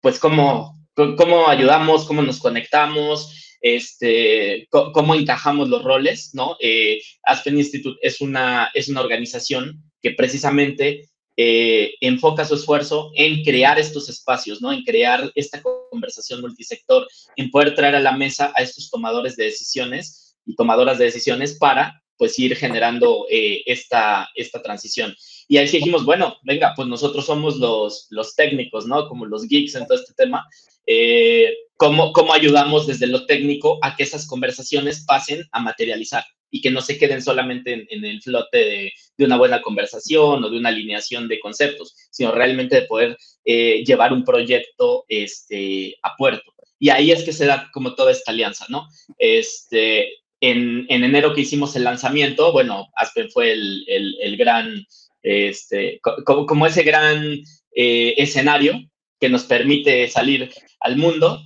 pues 0.00 0.18
cómo, 0.18 0.78
cómo 0.94 1.48
ayudamos, 1.48 2.04
cómo 2.04 2.22
nos 2.22 2.38
conectamos, 2.38 3.56
este, 3.60 4.66
cómo 4.70 5.14
encajamos 5.14 5.68
los 5.68 5.84
roles, 5.84 6.34
¿no? 6.34 6.56
Eh, 6.60 7.00
Aspen 7.22 7.56
Institute 7.56 7.98
es 8.02 8.20
una, 8.20 8.70
es 8.74 8.88
una 8.88 9.00
organización 9.00 9.82
que 10.02 10.10
precisamente 10.10 11.08
eh, 11.36 11.94
enfoca 12.00 12.44
su 12.44 12.56
esfuerzo 12.56 13.10
en 13.14 13.42
crear 13.44 13.78
estos 13.78 14.08
espacios, 14.08 14.60
¿no? 14.60 14.72
En 14.72 14.82
crear 14.82 15.30
esta 15.34 15.62
conversación 15.62 16.40
multisector, 16.40 17.08
en 17.36 17.50
poder 17.50 17.74
traer 17.74 17.94
a 17.94 18.00
la 18.00 18.12
mesa 18.12 18.52
a 18.56 18.62
estos 18.62 18.90
tomadores 18.90 19.36
de 19.36 19.44
decisiones 19.44 20.36
y 20.44 20.56
tomadoras 20.56 20.98
de 20.98 21.04
decisiones 21.06 21.56
para, 21.56 22.01
pues, 22.22 22.38
ir 22.38 22.54
generando 22.54 23.26
eh, 23.28 23.64
esta, 23.66 24.28
esta 24.36 24.62
transición. 24.62 25.12
Y 25.48 25.56
ahí 25.56 25.66
dijimos, 25.66 26.04
bueno, 26.04 26.36
venga, 26.44 26.72
pues 26.76 26.86
nosotros 26.86 27.26
somos 27.26 27.56
los, 27.56 28.06
los 28.10 28.36
técnicos, 28.36 28.86
¿no? 28.86 29.08
Como 29.08 29.26
los 29.26 29.48
geeks 29.48 29.74
en 29.74 29.88
todo 29.88 29.98
este 29.98 30.14
tema. 30.14 30.46
Eh, 30.86 31.52
¿cómo, 31.76 32.12
¿Cómo 32.12 32.32
ayudamos 32.32 32.86
desde 32.86 33.08
lo 33.08 33.26
técnico 33.26 33.80
a 33.82 33.96
que 33.96 34.04
esas 34.04 34.28
conversaciones 34.28 35.04
pasen 35.04 35.42
a 35.50 35.60
materializar? 35.60 36.22
y 36.54 36.60
que 36.60 36.70
no 36.70 36.82
se 36.82 36.98
queden 36.98 37.22
solamente 37.22 37.86
en, 37.88 38.04
el 38.04 38.20
flote 38.20 38.92
de, 39.16 39.24
una 39.24 39.38
buena 39.38 39.62
conversación 39.62 40.44
o 40.44 40.50
de 40.50 40.58
una 40.58 40.68
alineación 40.68 41.26
de 41.26 41.40
conceptos, 41.40 41.96
sino 42.10 42.30
realmente 42.30 42.76
de 42.76 42.86
poder 42.86 43.16
eh, 43.44 43.82
llevar 43.84 44.12
un 44.12 44.22
proyecto 44.22 45.06
este, 45.08 45.96
a 46.02 46.14
puerto. 46.14 46.52
Y 46.78 46.90
ahí 46.90 47.10
es 47.10 47.22
que 47.24 47.32
se 47.32 47.46
da 47.46 47.70
como 47.72 47.94
toda 47.94 48.12
esta 48.12 48.32
alianza, 48.32 48.66
¿no? 48.68 48.86
Este, 49.16 50.21
en, 50.42 50.86
enero 50.88 51.34
que 51.34 51.40
hicimos 51.42 51.74
el 51.76 51.84
lanzamiento, 51.84 52.52
bueno, 52.52 52.90
Aspen 52.96 53.30
fue 53.30 53.52
el, 53.52 54.36
gran, 54.36 54.84
este, 55.22 56.00
como, 56.02 56.44
como 56.46 56.66
ese 56.66 56.82
gran 56.82 57.38
eh, 57.74 58.14
escenario 58.18 58.78
que 59.20 59.28
nos 59.28 59.44
permite 59.44 60.08
salir 60.08 60.50
al 60.80 60.96
mundo. 60.96 61.40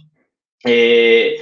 Eh, 0.64 1.36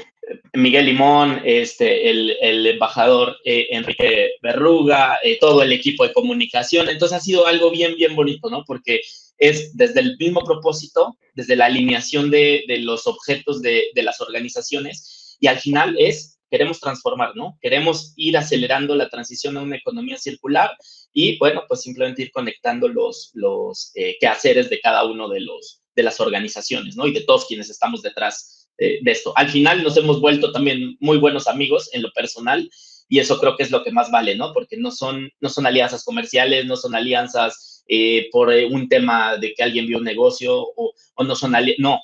Miguel 0.55 0.87
Limón, 0.87 1.43
este, 1.45 2.11
el, 2.11 2.67
embajador 2.67 3.37
eh, 3.45 3.69
Enrique 3.71 4.33
Berruga, 4.43 5.19
eh, 5.23 5.39
todo 5.39 5.63
el 5.63 5.73
equipo 5.73 6.07
de 6.07 6.13
comunicación. 6.13 6.89
Entonces 6.89 7.19
ha 7.19 7.21
sido 7.21 7.47
algo 7.47 7.71
bien, 7.71 7.95
bien 7.97 8.17
bonito, 8.17 8.49
¿no? 8.51 8.65
Porque 8.67 9.01
es 9.39 9.77
desde 9.77 10.01
el 10.01 10.17
mismo 10.19 10.43
propósito, 10.45 11.17
desde 11.35 11.57
la 11.57 11.67
alineación 11.67 12.31
de, 12.31 12.65
los 12.81 13.07
objetos 13.07 13.61
de, 13.63 13.91
las 13.97 14.21
organizaciones 14.21 15.37
y 15.41 15.49
al 15.49 15.59
final 15.59 15.97
es, 15.99 16.34
queremos 16.51 16.80
transformar, 16.80 17.34
¿no? 17.34 17.59
Queremos 17.61 18.12
ir 18.16 18.36
acelerando 18.36 18.95
la 18.95 19.09
transición 19.09 19.57
a 19.57 19.62
una 19.62 19.76
economía 19.76 20.16
circular 20.16 20.70
y, 21.12 21.38
bueno, 21.38 21.64
pues 21.68 21.82
simplemente 21.82 22.22
ir 22.22 22.32
conectando 22.32 22.88
los, 22.88 23.30
los 23.34 23.90
eh, 23.95 24.16
quehaceres 24.20 24.70
de 24.70 24.80
cada 24.80 25.05
uno 25.05 25.28
de, 25.28 25.40
los, 25.40 25.82
de 25.95 26.03
las 26.03 26.20
organizaciones, 26.20 26.97
¿no? 26.97 27.07
Y 27.07 27.12
de 27.12 27.22
todos 27.22 27.47
quienes 27.47 27.70
estamos 27.70 28.03
detrás 28.03 28.68
de 28.76 29.01
esto. 29.05 29.32
Al 29.36 29.51
final 29.51 29.84
nos 29.84 29.97
hemos 29.97 30.20
vuelto 30.20 30.51
también 30.51 30.97
muy 30.99 31.18
buenos 31.18 31.47
amigos 31.47 31.88
en 31.92 32.03
lo 32.03 32.11
personal 32.11 32.68
y 33.09 33.18
eso 33.18 33.38
creo 33.38 33.57
que 33.57 33.62
es 33.62 33.70
lo 33.70 33.84
que 33.84 33.92
más 33.92 34.11
vale, 34.11 34.36
¿no? 34.36 34.53
Porque 34.53 34.76
no 34.76 34.90
son, 34.90 35.30
no 35.40 35.49
son 35.49 35.66
alianzas 35.66 36.05
comerciales, 36.05 36.66
no 36.66 36.76
son 36.76 36.95
alianzas 36.95 37.84
eh, 37.86 38.28
por 38.32 38.53
eh, 38.53 38.66
un 38.66 38.88
tema 38.88 39.36
de 39.36 39.53
que 39.55 39.62
alguien 39.62 39.86
vio 39.86 39.99
un 39.99 40.05
negocio 40.05 40.57
o, 40.57 40.95
no 41.22 41.36
son 41.36 41.55
no, 41.78 42.01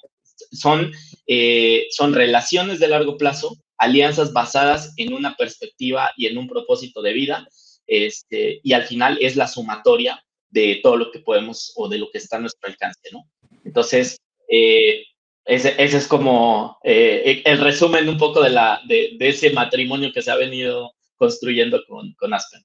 son, 0.52 0.92
eh, 1.26 1.86
son 1.90 2.14
relaciones 2.14 2.78
de 2.80 2.88
largo 2.88 3.16
plazo, 3.16 3.56
alianzas 3.80 4.32
basadas 4.32 4.92
en 4.98 5.12
una 5.12 5.34
perspectiva 5.36 6.12
y 6.16 6.26
en 6.26 6.38
un 6.38 6.46
propósito 6.46 7.02
de 7.02 7.14
vida, 7.14 7.48
este, 7.86 8.60
y 8.62 8.72
al 8.74 8.84
final 8.84 9.18
es 9.20 9.36
la 9.36 9.48
sumatoria 9.48 10.22
de 10.50 10.80
todo 10.82 10.96
lo 10.96 11.10
que 11.10 11.20
podemos 11.20 11.72
o 11.76 11.88
de 11.88 11.98
lo 11.98 12.10
que 12.10 12.18
está 12.18 12.36
a 12.36 12.40
nuestro 12.40 12.68
alcance, 12.68 13.08
¿no? 13.10 13.24
Entonces, 13.64 14.20
eh, 14.48 15.04
ese, 15.46 15.74
es 15.82 16.06
como 16.06 16.78
eh, 16.84 17.42
el 17.44 17.58
resumen 17.58 18.08
un 18.08 18.18
poco 18.18 18.42
de, 18.42 18.50
la, 18.50 18.80
de, 18.86 19.16
ese 19.18 19.50
matrimonio 19.50 20.12
que 20.12 20.22
se 20.22 20.30
ha 20.30 20.36
venido 20.36 20.92
construyendo 21.16 21.82
con, 21.88 22.12
con 22.14 22.34
Aspen. 22.34 22.62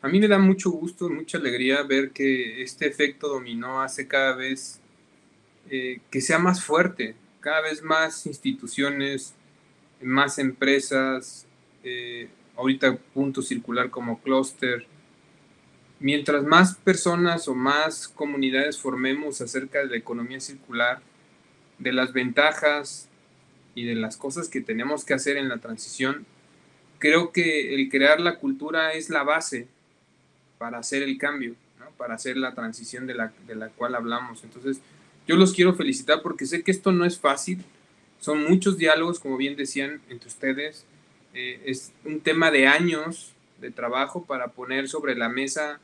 A 0.00 0.08
mí 0.08 0.20
me 0.20 0.28
da 0.28 0.38
mucho 0.38 0.70
gusto, 0.70 1.10
mucha 1.10 1.38
alegría 1.38 1.82
ver 1.82 2.12
que 2.12 2.62
este 2.62 2.86
efecto 2.86 3.28
dominó 3.28 3.82
hace 3.82 4.08
cada 4.08 4.34
vez 4.34 4.80
eh, 5.70 6.00
que 6.10 6.20
sea 6.22 6.38
más 6.38 6.64
fuerte, 6.64 7.14
cada 7.40 7.60
vez 7.60 7.82
más 7.82 8.24
instituciones, 8.26 9.34
más 10.02 10.38
empresas, 10.38 11.46
eh, 11.82 12.28
ahorita 12.56 12.96
punto 13.14 13.42
circular 13.42 13.90
como 13.90 14.20
clúster. 14.20 14.86
Mientras 16.00 16.44
más 16.44 16.76
personas 16.76 17.48
o 17.48 17.54
más 17.54 18.08
comunidades 18.08 18.78
formemos 18.78 19.40
acerca 19.40 19.80
de 19.80 19.86
la 19.86 19.96
economía 19.96 20.40
circular, 20.40 21.00
de 21.78 21.92
las 21.92 22.12
ventajas 22.12 23.08
y 23.74 23.84
de 23.84 23.94
las 23.94 24.16
cosas 24.16 24.48
que 24.48 24.60
tenemos 24.60 25.04
que 25.04 25.14
hacer 25.14 25.36
en 25.36 25.48
la 25.48 25.58
transición, 25.58 26.26
creo 26.98 27.32
que 27.32 27.74
el 27.74 27.88
crear 27.88 28.20
la 28.20 28.36
cultura 28.36 28.92
es 28.92 29.10
la 29.10 29.22
base 29.22 29.68
para 30.58 30.78
hacer 30.78 31.02
el 31.02 31.18
cambio, 31.18 31.54
para 31.96 32.14
hacer 32.14 32.36
la 32.36 32.54
transición 32.54 33.06
de 33.06 33.14
la, 33.14 33.32
de 33.46 33.54
la 33.54 33.68
cual 33.68 33.94
hablamos. 33.94 34.42
Entonces, 34.44 34.80
yo 35.26 35.36
los 35.36 35.52
quiero 35.52 35.74
felicitar 35.74 36.22
porque 36.22 36.46
sé 36.46 36.62
que 36.62 36.70
esto 36.70 36.90
no 36.92 37.04
es 37.04 37.18
fácil, 37.18 37.64
son 38.20 38.44
muchos 38.44 38.78
diálogos, 38.78 39.20
como 39.20 39.36
bien 39.36 39.56
decían 39.56 40.00
entre 40.08 40.28
ustedes, 40.28 40.84
eh, 41.34 41.60
es 41.66 41.92
un 42.04 42.20
tema 42.20 42.50
de 42.50 42.66
años 42.66 43.32
de 43.60 43.70
trabajo 43.70 44.24
para 44.24 44.48
poner 44.48 44.88
sobre 44.88 45.14
la 45.14 45.28
mesa 45.28 45.80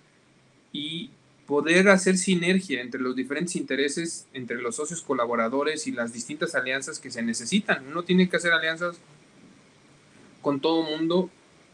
y 0.73 1.11
poder 1.47 1.89
hacer 1.89 2.17
sinergia 2.17 2.81
entre 2.81 3.01
los 3.01 3.15
diferentes 3.15 3.57
intereses, 3.57 4.27
entre 4.33 4.57
los 4.61 4.77
socios 4.77 5.03
colaboradores 5.03 5.87
y 5.87 5.93
las 5.93 6.13
distintas 6.13 6.55
alianzas 6.55 6.99
que 6.99 7.11
se 7.11 7.23
necesitan. 7.23 7.87
Uno 7.87 8.03
tiene 8.03 8.29
que 8.29 8.37
hacer 8.37 8.53
alianzas 8.53 8.99
con 10.41 10.61
todo 10.61 10.83
mundo, 10.83 11.31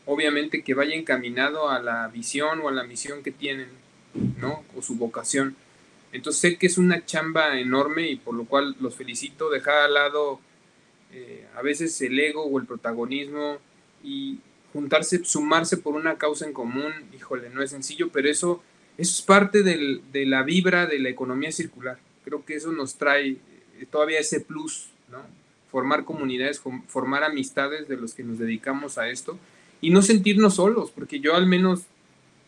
obviamente 0.07 0.63
que 0.63 0.75
vaya 0.75 0.95
encaminado 0.95 1.69
a 1.69 1.81
la 1.81 2.09
visión 2.09 2.61
o 2.61 2.69
a 2.69 2.73
la 2.73 2.85
misión 2.85 3.23
que 3.23 3.31
tienen, 3.31 3.69
¿no? 4.39 4.65
O 4.77 4.83
su 4.83 4.97
vocación. 4.97 5.57
Entonces 6.13 6.41
sé 6.41 6.57
que 6.59 6.67
es 6.67 6.79
una 6.79 7.07
chamba 7.07 7.59
enorme 7.59 8.11
y 8.11 8.17
por 8.17 8.35
lo 8.35 8.45
cual 8.45 8.77
los 8.81 8.97
felicito, 8.97 9.51
dejar 9.51 9.85
al 9.85 9.95
lado 9.95 10.41
eh, 11.13 11.47
a 11.57 11.63
veces 11.63 12.01
el 12.03 12.19
ego 12.19 12.45
o 12.45 12.59
el 12.59 12.67
protagonismo 12.67 13.59
y 14.03 14.39
juntarse, 14.73 15.25
sumarse 15.25 15.77
por 15.77 15.95
una 15.95 16.17
causa 16.17 16.47
en 16.47 16.53
común, 16.53 16.93
híjole, 17.15 17.51
no 17.51 17.63
es 17.63 17.71
sencillo, 17.71 18.11
pero 18.11 18.29
eso 18.29 18.63
eso 19.01 19.13
es 19.13 19.23
parte 19.23 19.63
de 19.63 20.27
la 20.27 20.43
vibra 20.43 20.85
de 20.85 20.99
la 20.99 21.09
economía 21.09 21.51
circular. 21.53 21.99
Creo 22.23 22.45
que 22.45 22.55
eso 22.55 22.71
nos 22.71 22.97
trae 22.97 23.31
eh, 23.31 23.87
todavía 23.91 24.19
ese 24.19 24.41
plus, 24.41 24.91
¿no? 25.11 25.23
Formar 25.71 26.05
comunidades, 26.05 26.61
formar 26.87 27.25
amistades 27.25 27.89
de 27.89 27.97
los 27.97 28.13
que 28.13 28.25
nos 28.25 28.39
dedicamos 28.39 28.99
a 28.99 29.09
esto 29.09 29.39
y 29.81 29.89
no 29.89 30.03
sentirnos 30.03 30.57
solos, 30.57 30.91
porque 30.91 31.19
yo 31.19 31.35
al 31.35 31.47
menos 31.47 31.85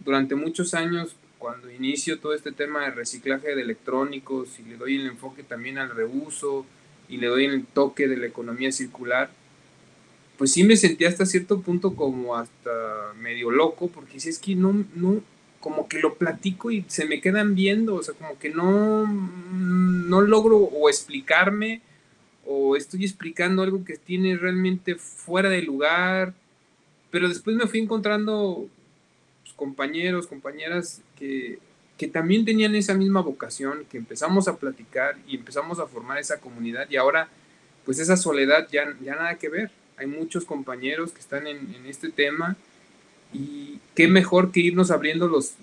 durante 0.01 0.35
muchos 0.35 0.75
años, 0.75 1.17
cuando 1.39 1.71
inicio 1.71 2.19
todo 2.19 2.35
este 2.35 2.53
tema 2.53 2.83
de 2.83 2.91
reciclaje 2.91 3.55
de 3.55 3.63
electrónicos 3.63 4.59
y 4.59 4.65
le 4.65 4.77
doy 4.77 4.97
el 4.97 5.07
enfoque 5.07 5.43
también 5.43 5.79
al 5.79 5.89
reuso 5.89 6.67
y 7.13 7.19
le 7.19 7.27
doy 7.27 7.45
el 7.45 7.67
toque 7.67 8.09
de 8.09 8.17
la 8.17 8.27
economía 8.27 8.73
circular, 8.73 9.31
pues 10.39 10.53
sí 10.53 10.65
me 10.65 10.77
sentí 10.77 11.05
hasta 11.05 11.27
cierto 11.27 11.61
punto 11.61 11.95
como 11.95 12.35
hasta 12.35 13.13
medio 13.21 13.51
loco, 13.51 13.89
porque 13.89 14.19
si 14.19 14.31
es 14.31 14.39
que 14.39 14.55
no, 14.55 14.83
no, 14.95 15.21
como 15.61 15.89
que 15.89 16.01
lo 16.01 16.15
platico 16.15 16.71
y 16.71 16.87
se 16.89 17.05
me 17.05 17.21
quedan 17.21 17.55
viendo, 17.55 17.97
o 17.97 18.03
sea, 18.03 18.15
como 18.15 18.39
que 18.39 18.49
no, 18.49 19.07
no 19.07 20.23
logro 20.23 20.57
o 20.57 20.89
explicarme 20.89 21.83
o 22.47 22.77
estoy 22.77 23.05
explicando 23.05 23.63
algo 23.63 23.85
que 23.85 23.99
tiene 23.99 24.39
realmente 24.39 24.95
fuera 24.95 25.51
de 25.51 25.61
lugar, 25.61 26.33
pero 27.11 27.29
después 27.29 27.57
me 27.57 27.67
fui 27.67 27.81
encontrando 27.81 28.67
pues, 29.43 29.53
compañeros, 29.55 30.27
compañeras 30.27 31.03
que, 31.19 31.59
que 31.99 32.09
también 32.09 32.45
tenían 32.45 32.75
esa 32.75 32.95
misma 32.95 33.21
vocación, 33.21 33.85
que 33.91 33.99
empezamos 33.99 34.49
a 34.49 34.57
platicar 34.57 35.17
y 35.27 35.37
empezamos 35.37 35.79
a 35.79 35.87
formar 35.87 36.19
esa 36.19 36.41
comunidad 36.41 36.89
y 36.91 36.97
ahora 36.97 37.29
pues 37.85 37.99
esa 37.99 38.17
soledad 38.17 38.69
ya, 38.71 38.95
ya 39.01 39.15
nada 39.15 39.37
que 39.37 39.49
ver, 39.49 39.71
hay 39.97 40.07
muchos 40.07 40.45
compañeros 40.45 41.13
que 41.13 41.21
están 41.21 41.47
en, 41.47 41.87
este 41.87 42.11
tema 42.11 42.57
y 43.33 43.79
qué 43.95 44.09
mejor 44.09 44.53
que 44.53 44.61
irnos 44.61 44.91
abriendo 44.91 45.29
los, 45.29 45.55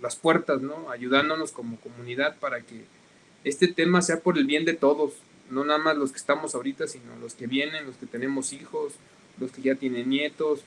las 0.00 0.16
puertas, 0.16 0.62
¿no? 0.62 0.90
Ayudándonos 0.90 1.52
como 1.52 1.78
comunidad 1.80 2.36
para 2.38 2.60
que 2.60 2.84
este 3.44 3.68
tema 3.68 4.02
sea 4.02 4.20
por 4.20 4.38
el 4.38 4.46
bien 4.46 4.64
de 4.64 4.74
todos, 4.74 5.14
no 5.50 5.64
nada 5.64 5.78
más 5.78 5.96
los 5.96 6.12
que 6.12 6.18
estamos 6.18 6.54
ahorita, 6.54 6.86
sino 6.86 7.16
los 7.20 7.34
que 7.34 7.46
vienen, 7.46 7.86
los 7.86 7.96
que 7.96 8.06
tenemos 8.06 8.52
hijos, 8.52 8.94
los 9.38 9.50
que 9.50 9.62
ya 9.62 9.74
tienen 9.74 10.08
nietos. 10.08 10.60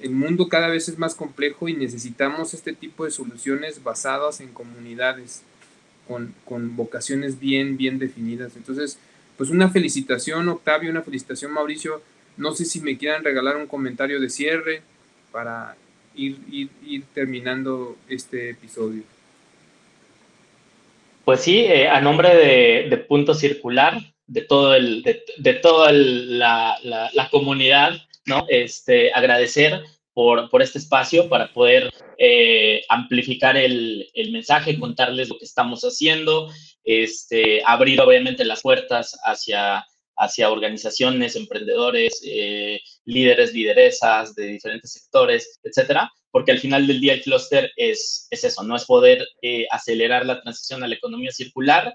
El 0.00 0.10
mundo 0.10 0.48
cada 0.48 0.68
vez 0.68 0.88
es 0.88 0.98
más 0.98 1.14
complejo 1.14 1.68
y 1.68 1.74
necesitamos 1.74 2.54
este 2.54 2.72
tipo 2.72 3.04
de 3.04 3.10
soluciones 3.10 3.82
basadas 3.82 4.40
en 4.40 4.48
comunidades, 4.48 5.42
con, 6.08 6.34
con 6.44 6.76
vocaciones 6.76 7.38
bien, 7.38 7.76
bien 7.76 7.98
definidas. 7.98 8.56
Entonces, 8.56 8.98
pues 9.36 9.50
una 9.50 9.70
felicitación 9.70 10.48
Octavio, 10.48 10.90
una 10.90 11.02
felicitación 11.02 11.52
Mauricio. 11.52 12.02
No 12.36 12.54
sé 12.54 12.64
si 12.64 12.80
me 12.80 12.96
quieran 12.96 13.24
regalar 13.24 13.56
un 13.56 13.66
comentario 13.66 14.20
de 14.20 14.30
cierre 14.30 14.82
para 15.30 15.76
ir, 16.14 16.70
ir, 16.84 17.04
terminando 17.14 17.96
este 18.08 18.50
episodio. 18.50 19.02
Pues 21.24 21.40
sí, 21.40 21.60
eh, 21.60 21.88
a 21.88 22.00
nombre 22.00 22.34
de, 22.88 22.96
Punto 23.08 23.34
Circular, 23.34 23.98
de 24.26 24.42
todo 24.42 24.74
el, 24.74 25.02
de, 25.02 25.54
toda 25.54 25.92
la, 25.92 26.76
la, 26.82 27.30
comunidad, 27.30 28.00
¿no? 28.26 28.44
Este, 28.48 29.12
agradecer 29.12 29.82
por, 30.14 30.50
por 30.50 30.62
este 30.62 30.78
espacio 30.78 31.28
para 31.28 31.52
poder 31.52 31.90
eh, 32.18 32.82
amplificar 32.88 33.56
el, 33.56 34.08
el, 34.14 34.32
mensaje, 34.32 34.78
contarles 34.78 35.28
lo 35.28 35.38
que 35.38 35.44
estamos 35.44 35.82
haciendo, 35.82 36.50
este, 36.84 37.62
abrir 37.64 38.00
obviamente 38.00 38.44
las 38.44 38.62
puertas 38.62 39.18
hacia, 39.24 39.86
hacia 40.16 40.50
organizaciones, 40.50 41.36
emprendedores, 41.36 42.22
eh, 42.26 42.80
líderes, 43.04 43.54
lideresas 43.54 44.34
de 44.34 44.46
diferentes 44.46 44.92
sectores, 44.92 45.58
etcétera, 45.62 46.10
porque 46.30 46.52
al 46.52 46.58
final 46.58 46.86
del 46.86 47.00
día 47.00 47.14
el 47.14 47.22
clúster 47.22 47.72
es, 47.76 48.28
es 48.30 48.44
eso, 48.44 48.62
no 48.62 48.76
es 48.76 48.84
poder 48.84 49.26
eh, 49.40 49.66
acelerar 49.70 50.26
la 50.26 50.40
transición 50.42 50.82
a 50.84 50.88
la 50.88 50.94
economía 50.94 51.32
circular. 51.32 51.94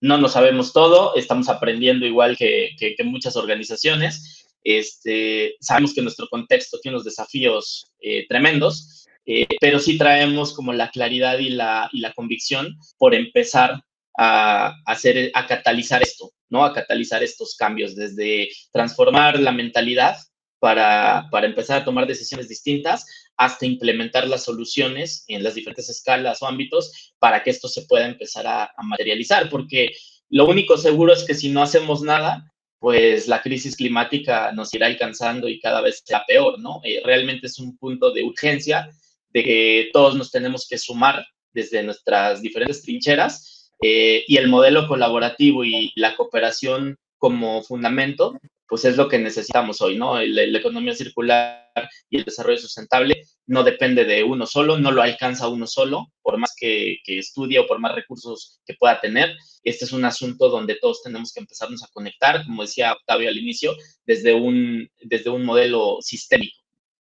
No 0.00 0.18
lo 0.18 0.28
sabemos 0.28 0.72
todo, 0.72 1.16
estamos 1.16 1.48
aprendiendo 1.48 2.06
igual 2.06 2.36
que, 2.36 2.76
que, 2.78 3.02
muchas 3.02 3.34
organizaciones. 3.34 4.45
Este, 4.68 5.54
sabemos 5.60 5.94
que 5.94 6.02
nuestro 6.02 6.26
contexto 6.28 6.80
tiene 6.80 6.96
unos 6.96 7.04
desafíos 7.04 7.92
tremendos, 8.28 9.06
eh, 9.28 9.46
pero 9.60 9.80
sí 9.80 9.98
traemos 9.98 10.54
como 10.54 10.72
la 10.72 10.90
claridad 10.90 11.38
y 11.38 11.50
la, 11.50 11.90
y 11.92 12.00
la 12.00 12.12
convicción 12.12 12.78
por 12.96 13.12
empezar 13.12 13.82
a, 14.16 14.74
hacer, 14.86 15.32
a 15.34 15.46
catalizar 15.46 16.00
esto, 16.02 16.32
¿no? 16.48 16.64
A 16.64 16.72
catalizar 16.72 17.24
estos 17.24 17.56
cambios, 17.56 17.96
desde 17.96 18.48
transformar 18.72 19.40
la 19.40 19.50
mentalidad 19.50 20.16
para, 20.60 21.28
para 21.32 21.46
empezar 21.46 21.82
a 21.82 21.84
tomar 21.84 22.06
decisiones 22.06 22.48
distintas 22.48 23.04
hasta 23.36 23.66
implementar 23.66 24.28
las 24.28 24.44
soluciones 24.44 25.24
en 25.26 25.42
las 25.42 25.56
diferentes 25.56 25.90
escalas 25.90 26.40
o 26.40 26.46
ámbitos 26.46 27.14
para 27.18 27.42
que 27.42 27.50
esto 27.50 27.68
se 27.68 27.82
pueda 27.82 28.06
empezar 28.06 28.46
a, 28.46 28.70
materializar, 28.82 29.50
porque 29.50 29.90
lo 30.28 30.46
único 30.46 30.78
seguro 30.78 31.12
es 31.12 31.24
que 31.24 31.34
si 31.34 31.50
no 31.50 31.62
hacemos 31.62 32.02
nada, 32.02 32.52
pues 32.78 33.26
la 33.26 33.42
crisis 33.42 33.76
climática 33.76 34.52
nos 34.52 34.72
irá 34.74 34.86
alcanzando 34.86 35.48
y 35.48 35.60
cada 35.60 35.80
vez 35.80 36.02
será 36.04 36.24
peor, 36.26 36.58
¿no? 36.58 36.80
Eh, 36.84 37.00
realmente 37.04 37.46
es 37.46 37.58
un 37.58 37.76
punto 37.76 38.12
de 38.12 38.22
urgencia 38.22 38.90
de 39.30 39.44
que 39.44 39.90
todos 39.92 40.14
nos 40.14 40.30
tenemos 40.30 40.66
que 40.68 40.78
sumar 40.78 41.26
desde 41.52 41.82
nuestras 41.82 42.42
diferentes 42.42 42.82
trincheras 42.82 43.72
eh, 43.82 44.24
y 44.26 44.36
el 44.36 44.48
modelo 44.48 44.86
colaborativo 44.88 45.64
y 45.64 45.92
la 45.96 46.16
cooperación 46.16 46.98
como 47.18 47.62
fundamento, 47.62 48.38
pues 48.68 48.84
es 48.84 48.96
lo 48.96 49.08
que 49.08 49.18
necesitamos 49.18 49.80
hoy, 49.80 49.96
¿no? 49.96 50.20
La, 50.20 50.58
economía 50.58 50.94
circular 50.94 51.70
y 52.10 52.18
el 52.18 52.24
desarrollo 52.24 52.58
sustentable 52.58 53.24
no 53.46 53.62
depende 53.62 54.04
de 54.04 54.24
uno 54.24 54.46
solo, 54.46 54.78
no 54.78 54.90
lo 54.90 55.02
alcanza 55.02 55.48
uno 55.48 55.66
solo, 55.66 56.12
por 56.22 56.38
más 56.38 56.54
que, 56.56 56.98
que 57.04 57.18
estudie 57.18 57.58
o 57.58 57.66
por 57.66 57.78
más 57.78 57.94
recursos 57.94 58.60
que 58.66 58.74
pueda 58.74 59.00
tener. 59.00 59.36
Este 59.62 59.84
es 59.84 59.92
un 59.92 60.04
asunto 60.04 60.48
donde 60.48 60.76
todos 60.76 61.02
tenemos 61.02 61.32
que 61.32 61.40
empezarnos 61.40 61.82
a 61.84 61.88
conectar, 61.92 62.44
como 62.44 62.62
decía 62.62 62.92
Octavio 62.92 63.28
al 63.28 63.38
inicio, 63.38 63.76
desde 64.04 64.34
un, 64.34 64.90
desde 65.00 65.30
un 65.30 65.44
modelo 65.44 65.98
sistémico. 66.00 66.56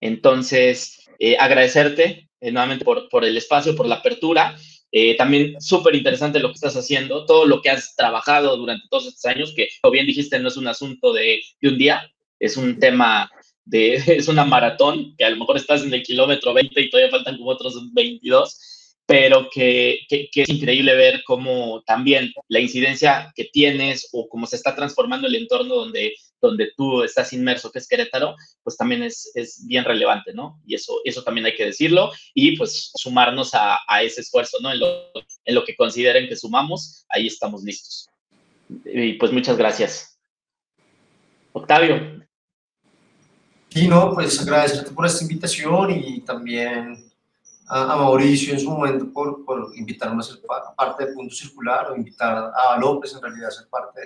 Entonces, 0.00 1.08
eh, 1.18 1.36
agradecerte 1.38 2.28
eh, 2.40 2.52
nuevamente 2.52 2.84
por, 2.84 3.08
por, 3.08 3.24
el 3.24 3.36
espacio, 3.36 3.74
por 3.74 3.86
la 3.86 3.96
apertura. 3.96 4.56
Eh, 4.96 5.16
también 5.16 5.60
súper 5.60 5.96
interesante 5.96 6.38
lo 6.38 6.50
que 6.50 6.54
estás 6.54 6.76
haciendo, 6.76 7.26
todo 7.26 7.46
lo 7.46 7.60
que 7.60 7.68
has 7.68 7.96
trabajado 7.96 8.56
durante 8.56 8.86
todos 8.88 9.08
estos 9.08 9.24
años, 9.24 9.52
que 9.52 9.66
como 9.82 9.90
bien 9.90 10.06
dijiste, 10.06 10.38
no 10.38 10.46
es 10.46 10.56
un 10.56 10.68
asunto 10.68 11.12
de, 11.12 11.40
de 11.60 11.68
un 11.68 11.76
día, 11.76 12.08
es 12.38 12.56
un 12.56 12.78
tema 12.78 13.28
de, 13.64 13.94
es 14.06 14.28
una 14.28 14.44
maratón, 14.44 15.16
que 15.18 15.24
a 15.24 15.30
lo 15.30 15.36
mejor 15.36 15.56
estás 15.56 15.82
en 15.82 15.92
el 15.92 16.04
kilómetro 16.04 16.54
20 16.54 16.80
y 16.80 16.90
todavía 16.90 17.10
faltan 17.10 17.36
como 17.38 17.50
otros 17.50 17.92
22 17.92 18.84
pero 19.06 19.48
que, 19.52 19.98
que, 20.08 20.30
es 20.34 20.48
increíble 20.48 20.94
ver 20.94 21.22
cómo 21.26 21.82
también 21.86 22.32
la 22.48 22.60
incidencia 22.60 23.32
que 23.34 23.44
tienes 23.44 24.08
o 24.12 24.28
cómo 24.28 24.46
se 24.46 24.56
está 24.56 24.74
transformando 24.74 25.26
el 25.26 25.34
entorno 25.34 25.74
donde, 25.74 26.14
donde 26.46 26.72
tú 26.76 27.02
estás 27.02 27.32
inmerso, 27.32 27.70
que 27.70 27.78
es 27.78 27.88
Querétaro, 27.88 28.34
pues 28.62 28.76
también 28.76 29.02
es, 29.02 29.30
es 29.34 29.66
bien 29.66 29.84
relevante, 29.84 30.32
¿no? 30.32 30.60
Y 30.66 30.74
eso, 30.74 31.00
eso 31.04 31.22
también 31.22 31.46
hay 31.46 31.54
que 31.54 31.66
decirlo 31.66 32.10
y 32.34 32.56
pues 32.56 32.90
sumarnos 32.94 33.54
a, 33.54 33.78
a 33.88 34.02
ese 34.02 34.20
esfuerzo, 34.20 34.58
¿no? 34.60 34.72
En 34.72 34.80
lo, 34.80 34.88
en 35.44 35.54
lo 35.54 35.64
que 35.64 35.76
consideren 35.76 36.28
que 36.28 36.36
sumamos, 36.36 37.04
ahí 37.08 37.26
estamos 37.26 37.62
listos. 37.62 38.08
Y 38.84 39.14
pues 39.14 39.32
muchas 39.32 39.56
gracias. 39.56 40.18
Octavio. 41.52 42.24
Y 43.70 43.88
no, 43.88 44.14
pues 44.14 44.40
agradecerte 44.40 44.92
por 44.92 45.06
esta 45.06 45.24
invitación 45.24 45.90
y 45.90 46.20
también 46.20 47.12
a, 47.66 47.96
Mauricio 47.96 48.54
en 48.54 48.60
su 48.60 48.70
momento 48.70 49.12
por, 49.12 49.44
por 49.44 49.72
invitarme 49.76 50.20
a 50.20 50.22
ser 50.22 50.38
parte 50.76 51.06
de 51.06 51.12
Punto 51.12 51.34
Circular 51.34 51.90
o 51.90 51.96
invitar 51.96 52.52
a 52.54 52.78
López 52.78 53.14
en 53.14 53.22
realidad 53.22 53.48
a 53.48 53.52
ser 53.52 53.68
parte 53.68 54.00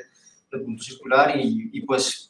de 0.50 0.58
Punto 0.58 0.82
Circular 0.82 1.36
y, 1.36 1.70
y 1.72 1.82
pues 1.82 2.27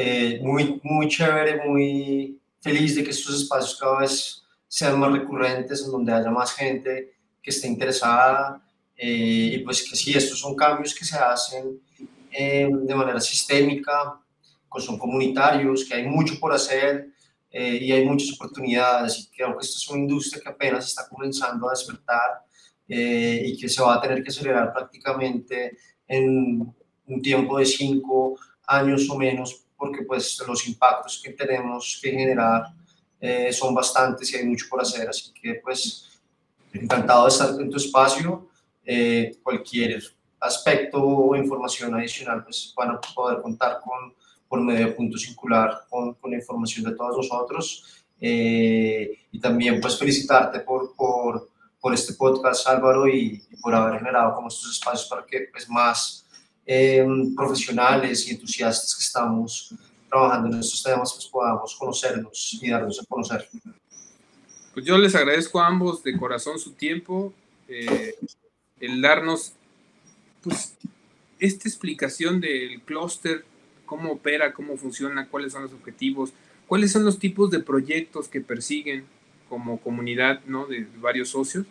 eh, 0.00 0.40
muy, 0.42 0.80
muy 0.84 1.08
chévere, 1.08 1.66
muy 1.66 2.38
feliz 2.60 2.94
de 2.94 3.02
que 3.02 3.10
estos 3.10 3.42
espacios 3.42 3.76
cada 3.80 3.98
vez 3.98 4.44
sean 4.68 5.00
más 5.00 5.10
recurrentes, 5.10 5.82
en 5.82 5.90
donde 5.90 6.12
haya 6.12 6.30
más 6.30 6.52
gente 6.52 7.14
que 7.42 7.50
esté 7.50 7.66
interesada 7.66 8.62
eh, 8.96 9.54
y 9.54 9.58
pues 9.64 9.82
que 9.82 9.96
sí, 9.96 10.12
estos 10.16 10.38
son 10.38 10.54
cambios 10.54 10.94
que 10.94 11.04
se 11.04 11.18
hacen 11.18 11.80
eh, 12.30 12.68
de 12.70 12.94
manera 12.94 13.20
sistémica, 13.20 14.20
que 14.72 14.80
son 14.80 14.98
comunitarios, 14.98 15.84
que 15.84 15.94
hay 15.94 16.06
mucho 16.06 16.38
por 16.38 16.52
hacer 16.52 17.08
eh, 17.50 17.78
y 17.80 17.90
hay 17.90 18.04
muchas 18.04 18.34
oportunidades 18.34 19.18
y 19.18 19.36
creo 19.36 19.56
que 19.56 19.64
esta 19.64 19.78
es 19.78 19.88
una 19.88 20.00
industria 20.00 20.40
que 20.40 20.48
apenas 20.48 20.86
está 20.86 21.08
comenzando 21.08 21.66
a 21.66 21.70
despertar 21.70 22.44
eh, 22.86 23.42
y 23.46 23.56
que 23.58 23.68
se 23.68 23.82
va 23.82 23.94
a 23.94 24.00
tener 24.00 24.22
que 24.22 24.28
acelerar 24.28 24.72
prácticamente 24.72 25.76
en 26.06 26.72
un 27.06 27.22
tiempo 27.22 27.58
de 27.58 27.66
cinco 27.66 28.38
años 28.64 29.10
o 29.10 29.18
menos 29.18 29.64
porque 29.78 30.02
pues 30.02 30.42
los 30.46 30.66
impactos 30.66 31.22
que 31.24 31.32
tenemos 31.32 31.98
que 32.02 32.10
generar 32.10 32.64
eh, 33.20 33.52
son 33.52 33.74
bastantes 33.74 34.30
y 34.32 34.36
hay 34.36 34.44
mucho 34.44 34.66
por 34.68 34.82
hacer, 34.82 35.08
así 35.08 35.32
que 35.32 35.54
pues 35.62 36.20
encantado 36.72 37.24
de 37.24 37.30
estar 37.30 37.48
en 37.58 37.70
tu 37.70 37.76
espacio, 37.78 38.48
cualquier 39.42 40.02
aspecto 40.40 41.02
o 41.02 41.36
información 41.36 41.94
adicional 41.94 42.42
pues 42.42 42.72
van 42.76 42.90
a 42.90 43.00
poder 43.00 43.40
contar 43.40 43.80
con 43.80 44.14
por 44.48 44.60
medio 44.60 44.86
de 44.86 44.92
punto 44.92 45.18
circular 45.18 45.82
con, 45.88 46.14
con 46.14 46.30
la 46.30 46.38
información 46.38 46.84
de 46.86 46.96
todos 46.96 47.16
nosotros. 47.16 47.84
Eh, 48.20 49.26
y 49.30 49.38
también 49.38 49.80
pues 49.80 49.96
felicitarte 49.96 50.60
por, 50.60 50.96
por, 50.96 51.50
por 51.80 51.94
este 51.94 52.14
podcast 52.14 52.66
Álvaro 52.66 53.06
y, 53.06 53.44
por 53.60 53.74
haber 53.74 53.98
generado 53.98 54.34
como 54.34 54.48
estos 54.48 54.72
espacios 54.72 55.08
para 55.08 55.24
que 55.24 55.48
pues 55.52 55.68
más 55.68 56.26
eh, 56.70 57.06
profesionales 57.34 58.28
y 58.28 58.32
entusiastas 58.32 58.94
que 58.94 59.02
estamos 59.02 59.74
trabajando 60.06 60.54
en 60.54 60.60
estos 60.60 60.82
temas 60.82 61.14
pues 61.14 61.26
podamos 61.26 61.74
conocernos 61.74 62.58
y 62.60 62.68
darnos 62.68 63.00
a 63.00 63.06
conocer. 63.06 63.48
Pues 64.74 64.84
yo 64.84 64.98
les 64.98 65.14
agradezco 65.14 65.60
a 65.60 65.66
ambos 65.66 66.02
de 66.02 66.16
corazón 66.18 66.58
su 66.58 66.72
tiempo, 66.72 67.32
eh, 67.68 68.14
el 68.80 69.00
darnos 69.00 69.54
pues 70.42 70.76
esta 71.38 71.66
explicación 71.68 72.40
del 72.40 72.82
clúster 72.82 73.44
cómo 73.86 74.12
opera, 74.12 74.52
cómo 74.52 74.76
funciona, 74.76 75.28
cuáles 75.28 75.54
son 75.54 75.62
los 75.62 75.72
objetivos, 75.72 76.34
cuáles 76.66 76.92
son 76.92 77.04
los 77.06 77.18
tipos 77.18 77.50
de 77.50 77.60
proyectos 77.60 78.28
que 78.28 78.42
persiguen 78.42 79.06
como 79.48 79.80
comunidad 79.80 80.42
¿no? 80.44 80.66
de 80.66 80.86
varios 81.00 81.30
socios. 81.30 81.66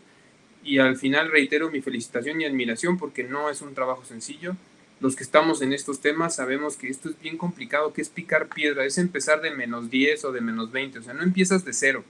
Y 0.64 0.80
al 0.80 0.98
final 0.98 1.32
reitero 1.32 1.70
mi 1.70 1.82
felicitación 1.82 2.42
y 2.42 2.46
admiración 2.46 2.98
porque 2.98 3.24
no 3.24 3.52
es 3.52 3.62
un 3.62 3.76
trabajo 3.76 4.04
sencillo. 4.04 4.58
Los 5.00 5.16
que 5.16 5.24
estamos 5.24 5.62
en 5.62 5.74
estos 5.74 6.00
temas 6.00 6.36
sabemos 6.36 6.76
que 6.76 6.90
esto 6.90 7.10
es 7.10 7.20
bien 7.20 7.38
complicado, 7.38 7.94
que 7.94 8.02
es 8.02 8.10
picar 8.10 8.48
piedra, 8.48 8.86
es 8.86 8.98
empezar 8.98 9.42
de 9.42 9.52
menos 9.52 9.90
10 9.92 10.26
o 10.26 10.32
de 10.32 10.42
menos 10.42 10.72
20, 10.72 11.00
o 11.00 11.04
sea, 11.04 11.14
no 11.14 11.24
empiezas 11.24 11.64
de 11.66 11.74
cero, 11.74 12.04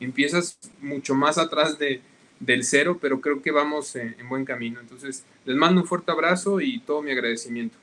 empiezas 0.00 0.58
mucho 0.80 1.14
más 1.14 1.38
atrás 1.38 1.78
de, 1.78 2.02
del 2.40 2.64
cero, 2.64 2.98
pero 3.00 3.20
creo 3.20 3.42
que 3.42 3.50
vamos 3.50 3.96
en 3.96 4.28
buen 4.28 4.44
camino. 4.44 4.80
Entonces, 4.80 5.24
les 5.46 5.56
mando 5.56 5.80
un 5.80 5.86
fuerte 5.86 6.12
abrazo 6.12 6.60
y 6.60 6.80
todo 6.80 7.00
mi 7.02 7.10
agradecimiento. 7.10 7.78